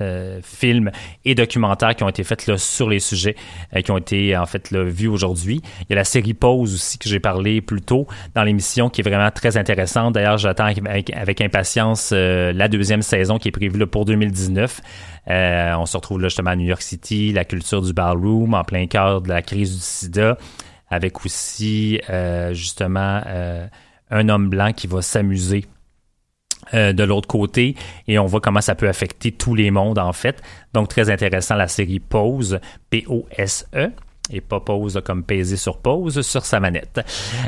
euh, 0.00 0.40
films 0.42 0.90
et 1.26 1.34
documentaires 1.34 1.94
qui 1.94 2.02
ont 2.04 2.08
été 2.08 2.24
faits 2.24 2.46
là, 2.46 2.56
sur 2.56 2.88
les 2.88 3.00
sujets 3.00 3.36
euh, 3.76 3.82
qui 3.82 3.90
ont 3.90 3.98
été 3.98 4.34
en 4.34 4.46
fait 4.46 4.70
là, 4.70 4.82
vus 4.82 5.08
aujourd'hui. 5.08 5.60
Il 5.80 5.86
y 5.90 5.92
a 5.92 5.96
la 5.96 6.04
série 6.04 6.32
Pause 6.32 6.72
aussi 6.72 6.96
que 6.96 7.06
j'ai 7.06 7.20
parlé 7.20 7.60
plus 7.60 7.82
tôt 7.82 8.06
dans 8.34 8.42
l'émission 8.42 8.88
qui 8.88 9.02
est 9.02 9.04
vraiment 9.04 9.30
très 9.30 9.58
intéressante. 9.58 10.14
D'ailleurs, 10.14 10.38
j'attends 10.38 10.64
avec, 10.64 11.40
impatience 11.42 12.12
la 12.12 12.68
deuxième 12.68 13.02
saison 13.02 13.38
qui 13.38 13.48
est 13.48 13.52
prévue 13.52 13.86
pour 13.86 14.06
2019. 14.06 14.80
Euh, 15.28 15.74
on 15.76 15.84
se 15.84 15.98
retrouve 15.98 16.22
justement 16.22 16.50
à 16.50 16.56
New 16.56 16.66
York 16.66 16.80
City, 16.80 17.32
la 17.34 17.44
culture 17.44 17.82
du 17.82 17.92
ballroom 17.92 18.54
en 18.54 18.64
plein 18.64 18.86
cœur 18.86 19.20
de 19.20 19.28
la 19.28 19.42
crise 19.42 19.74
du 19.74 19.82
sida, 19.82 20.38
avec 20.88 21.26
aussi 21.26 22.00
justement 22.52 23.20
un 24.10 24.28
homme 24.30 24.48
blanc 24.48 24.72
qui 24.72 24.86
va 24.86 25.02
s'amuser 25.02 25.66
euh, 26.74 26.92
de 26.92 27.04
l'autre 27.04 27.28
côté 27.28 27.74
et 28.08 28.18
on 28.18 28.26
voit 28.26 28.40
comment 28.40 28.60
ça 28.60 28.74
peut 28.74 28.88
affecter 28.88 29.32
tous 29.32 29.54
les 29.54 29.70
mondes 29.70 29.98
en 29.98 30.12
fait. 30.12 30.42
Donc 30.72 30.88
très 30.88 31.10
intéressant 31.10 31.56
la 31.56 31.68
série 31.68 32.00
Pause, 32.00 32.60
P-O-S-E 32.90 33.90
et 34.32 34.40
pas 34.40 34.60
pause 34.60 35.00
comme 35.04 35.24
peser 35.24 35.56
sur 35.56 35.78
pause 35.78 36.20
sur 36.22 36.44
sa 36.44 36.60
manette. 36.60 37.00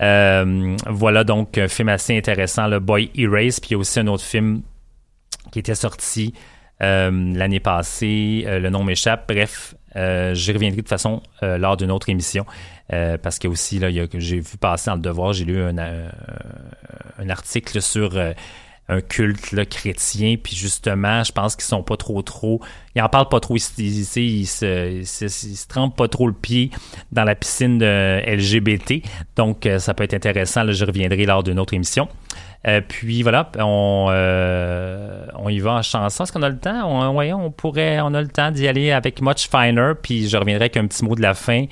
Euh, 0.00 0.76
voilà 0.88 1.24
donc 1.24 1.58
un 1.58 1.68
film 1.68 1.88
assez 1.90 2.16
intéressant, 2.16 2.66
le 2.66 2.80
Boy 2.80 3.10
Erase. 3.14 3.60
Puis 3.60 3.70
il 3.70 3.72
y 3.72 3.76
a 3.76 3.78
aussi 3.78 4.00
un 4.00 4.06
autre 4.08 4.24
film 4.24 4.62
qui 5.52 5.58
était 5.60 5.74
sorti 5.74 6.34
euh, 6.82 7.10
l'année 7.34 7.60
passée. 7.60 8.44
Euh, 8.46 8.58
le 8.58 8.68
nom 8.70 8.82
m'échappe. 8.84 9.32
Bref, 9.32 9.74
euh, 9.96 10.34
j'y 10.34 10.52
reviendrai 10.52 10.82
de 10.82 10.88
façon 10.88 11.22
euh, 11.42 11.58
lors 11.58 11.76
d'une 11.76 11.90
autre 11.90 12.08
émission. 12.08 12.44
Euh, 12.92 13.18
parce 13.18 13.38
que 13.38 13.48
aussi, 13.48 13.78
là, 13.78 13.88
j'ai 13.90 14.40
vu 14.40 14.56
passer 14.60 14.90
dans 14.90 14.96
le 14.96 15.02
devoir, 15.02 15.32
j'ai 15.32 15.44
lu 15.44 15.60
un, 15.60 15.76
euh, 15.78 16.08
un 17.18 17.28
article 17.30 17.82
sur 17.82 18.16
euh, 18.16 18.32
un 18.88 19.00
culte 19.00 19.52
là, 19.52 19.64
chrétien. 19.64 20.36
Puis 20.42 20.54
justement, 20.54 21.24
je 21.24 21.32
pense 21.32 21.56
qu'ils 21.56 21.64
sont 21.64 21.82
pas 21.82 21.96
trop 21.96 22.22
trop. 22.22 22.60
Ils 22.94 23.02
en 23.02 23.08
parlent 23.08 23.28
pas 23.28 23.40
trop 23.40 23.56
ici. 23.56 23.72
Ils 23.78 24.46
se, 24.46 24.90
ils 24.90 25.00
ils 25.00 25.56
se 25.56 25.68
trempent 25.68 25.96
pas 25.96 26.08
trop 26.08 26.26
le 26.26 26.32
pied 26.32 26.70
dans 27.12 27.24
la 27.24 27.34
piscine 27.34 27.78
de 27.78 28.22
LGBT. 28.26 29.02
Donc, 29.36 29.66
euh, 29.66 29.78
ça 29.78 29.94
peut 29.94 30.04
être 30.04 30.14
intéressant. 30.14 30.62
Là, 30.62 30.72
je 30.72 30.84
reviendrai 30.84 31.24
lors 31.24 31.42
d'une 31.42 31.58
autre 31.58 31.74
émission. 31.74 32.08
Euh, 32.66 32.80
puis 32.86 33.22
voilà, 33.22 33.52
on, 33.58 34.08
euh, 34.10 35.26
on 35.36 35.48
y 35.48 35.60
va 35.60 35.74
en 35.74 35.82
chanson. 35.82 36.24
Est-ce 36.24 36.32
qu'on 36.32 36.42
a 36.42 36.48
le 36.48 36.58
temps? 36.58 36.84
On, 36.84 37.16
on 37.16 37.50
pourrait, 37.50 38.00
on 38.00 38.12
a 38.14 38.20
le 38.20 38.28
temps 38.28 38.50
d'y 38.50 38.66
aller 38.66 38.90
avec 38.90 39.20
Much 39.20 39.48
Finer, 39.48 39.92
puis 40.00 40.28
je 40.28 40.36
reviendrai 40.36 40.64
avec 40.64 40.76
un 40.76 40.86
petit 40.86 41.04
mot 41.04 41.14
de 41.14 41.22
la 41.22 41.34
fin. 41.34 41.66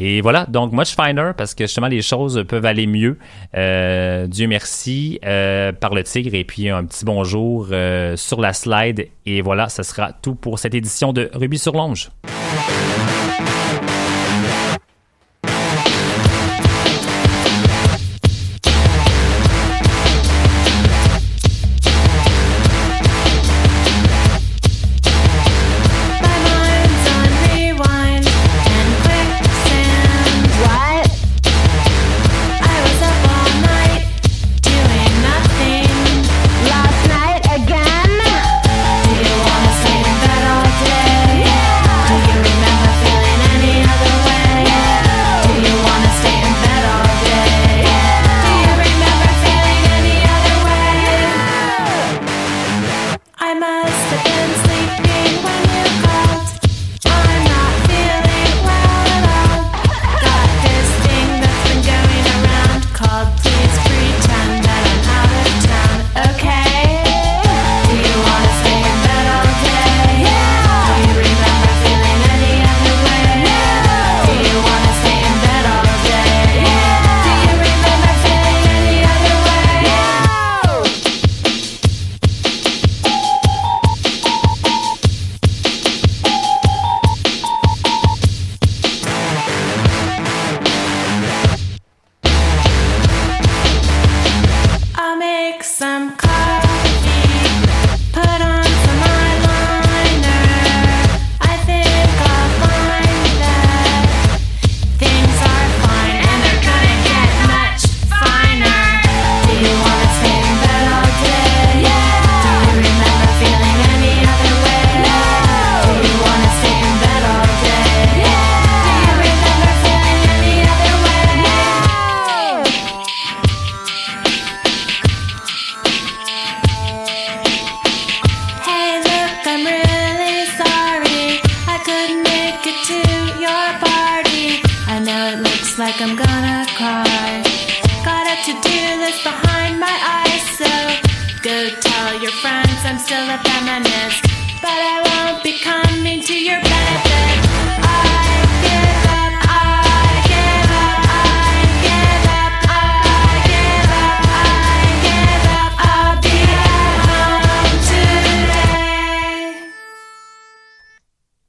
Et 0.00 0.20
voilà, 0.20 0.46
donc 0.46 0.72
Much 0.72 0.94
Finer, 0.94 1.32
parce 1.36 1.56
que 1.56 1.64
justement 1.64 1.88
les 1.88 2.02
choses 2.02 2.44
peuvent 2.46 2.64
aller 2.64 2.86
mieux. 2.86 3.18
Euh, 3.56 4.28
Dieu 4.28 4.46
merci 4.46 5.18
euh, 5.26 5.72
par 5.72 5.92
le 5.92 6.04
tigre 6.04 6.34
et 6.34 6.44
puis 6.44 6.68
un 6.68 6.84
petit 6.84 7.04
bonjour 7.04 7.66
euh, 7.72 8.16
sur 8.16 8.40
la 8.40 8.52
slide. 8.52 9.08
Et 9.26 9.42
voilà, 9.42 9.68
ce 9.68 9.82
sera 9.82 10.12
tout 10.12 10.36
pour 10.36 10.60
cette 10.60 10.74
édition 10.74 11.12
de 11.12 11.28
Ruby 11.34 11.58
sur 11.58 11.72
Longe. 11.72 12.10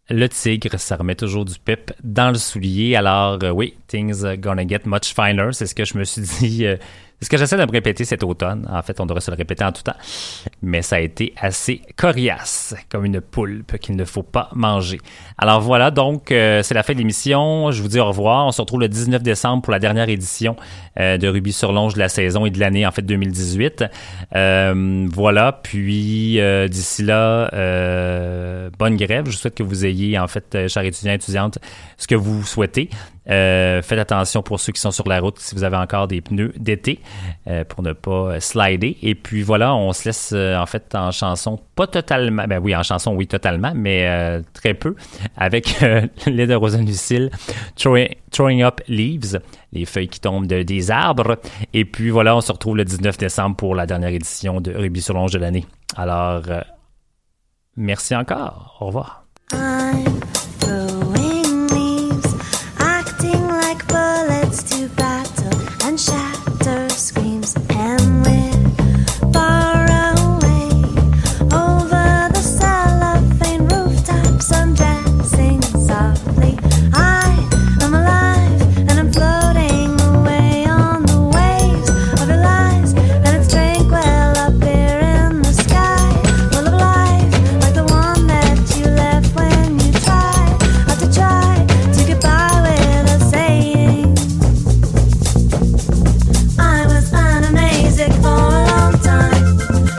Le 0.10 0.28
tigre, 0.28 0.80
ça 0.80 0.96
remet 0.96 1.16
toujours 1.16 1.46
du 1.46 1.54
pep 1.60 1.92
dans 2.04 2.30
le 2.30 2.38
soulier. 2.38 2.96
Alors 2.96 3.38
euh, 3.44 3.52
oui, 3.52 3.76
things 3.88 4.26
are 4.26 4.38
gonna 4.38 4.68
get 4.68 4.82
much 4.86 5.14
finer. 5.14 5.50
C'est 5.52 5.68
ce 5.68 5.76
que 5.76 5.86
je 5.86 5.98
me 5.98 6.04
suis 6.04 6.22
dit. 6.40 6.66
Ce 7.22 7.30
que 7.30 7.38
j'essaie 7.38 7.58
de 7.58 7.66
me 7.66 7.72
répéter 7.72 8.06
cet 8.06 8.24
automne. 8.24 8.68
En 8.72 8.82
fait, 8.82 9.00
on 9.00 9.06
devrait 9.06 9.22
se 9.22 9.32
le 9.32 9.38
répéter 9.38 9.64
en 9.64 9.72
tout 9.72 9.84
temps. 9.84 9.96
Mais 10.62 10.82
ça 10.82 10.98
a 10.98 11.00
été 11.00 11.34
assez 11.38 11.82
coriace, 11.96 12.76
comme 12.90 13.06
une 13.06 13.22
poulpe 13.22 13.78
qu'il 13.78 13.96
ne 13.96 14.06
faut 14.06 14.24
pas 14.24 14.50
manger. 14.54 15.00
Alors 15.38 15.62
voilà, 15.62 15.92
donc 15.92 16.32
euh, 16.32 16.64
c'est 16.64 16.74
la 16.74 16.84
fin 16.84 16.94
de 16.94 17.00
l'émission. 17.00 17.72
Je 17.72 17.82
vous 17.82 17.90
dis 17.90 18.00
au 18.00 18.06
revoir. 18.06 18.48
On 18.48 18.52
se 18.52 18.62
retrouve 18.62 18.80
le 18.80 18.88
19 18.88 19.22
décembre 19.22 19.62
pour 19.62 19.72
la 19.72 19.80
dernière 19.80 20.10
édition 20.10 20.56
euh, 21.00 21.18
de 21.18 21.28
Ruby 21.28 21.52
sur 21.52 21.72
Longe 21.72 21.94
de 21.94 22.00
la 22.00 22.10
saison 22.10 22.46
et 22.46 22.52
de 22.52 22.60
l'année, 22.60 22.86
en 22.86 22.92
fait, 22.92 23.02
2018. 23.02 23.84
Euh, 24.36 25.08
voilà, 25.12 25.60
puis 25.64 26.40
euh, 26.40 26.68
d'ici 26.68 27.04
là, 27.04 27.50
euh, 27.54 28.70
bonne 28.78 28.98
grève. 28.98 29.26
Je 29.30 29.38
souhaite 29.38 29.56
que 29.56 29.64
vous 29.64 29.86
ayez, 29.86 30.18
en 30.18 30.28
fait, 30.28 30.56
euh, 30.56 30.68
chers 30.68 30.84
étudiants 30.84 31.12
et 31.12 31.16
étudiantes, 31.16 31.60
ce 31.98 32.08
que 32.08 32.16
vous 32.16 32.44
souhaitez. 32.44 32.90
Faites 33.28 34.00
attention 34.00 34.42
pour 34.42 34.60
ceux 34.60 34.72
qui 34.72 34.82
sont 34.82 34.90
sur 34.90 35.08
la 35.08 35.20
route 35.20 35.38
si 35.38 35.54
vous 35.54 35.64
avez 35.64 35.78
encore 35.78 36.08
des 36.08 36.20
pneus 36.20 36.52
d'été 36.58 37.00
pour 37.64 37.84
ne 37.84 37.94
pas 37.94 38.12
euh, 38.36 38.40
slider. 38.40 38.98
Et 39.02 39.16
puis 39.16 39.42
voilà, 39.42 39.74
on 39.76 39.92
se 39.94 40.06
laisse 40.10 40.32
euh, 40.34 40.58
en 40.58 40.66
fait 40.66 40.94
en 40.96 41.12
chanson, 41.12 41.60
pas 41.76 41.88
totalement, 41.88 42.46
ben 42.48 42.60
oui, 42.64 42.76
en 42.76 42.84
chanson, 42.84 43.14
oui, 43.16 43.28
totalement, 43.28 43.72
mais 43.76 44.08
euh, 44.08 44.42
très 44.54 44.74
peu, 44.74 44.96
avec 45.38 45.82
euh, 45.84 46.02
les 46.28 46.48
de 46.48 46.56
Rosanne 46.56 46.86
Lucille, 46.86 47.30
throwing, 47.76 48.62
Up 48.64 48.82
Leaves, 48.88 49.40
les 49.74 49.86
feuilles 49.86 50.08
qui 50.10 50.20
tombent 50.20 50.48
de- 50.48 50.64
des 50.64 50.92
arbres. 50.92 51.38
Et 51.74 51.86
puis 51.86 52.10
voilà, 52.10 52.36
on 52.36 52.42
se 52.42 52.52
retrouve 52.52 52.78
le 52.78 52.86
19 52.86 53.18
décembre 53.18 53.56
pour 53.56 53.76
la 53.76 53.86
dernière 53.86 54.10
édition 54.10 54.62
de 54.62 54.74
Ruby 54.74 55.02
sur 55.02 55.14
Longe 55.14 55.32
de 55.32 55.40
l'année. 55.40 55.66
Alors, 55.96 56.44
euh, 56.50 56.62
merci 57.76 58.16
encore. 58.16 58.78
Au 58.80 58.88
revoir. 58.88 59.24
I'm 59.52 60.06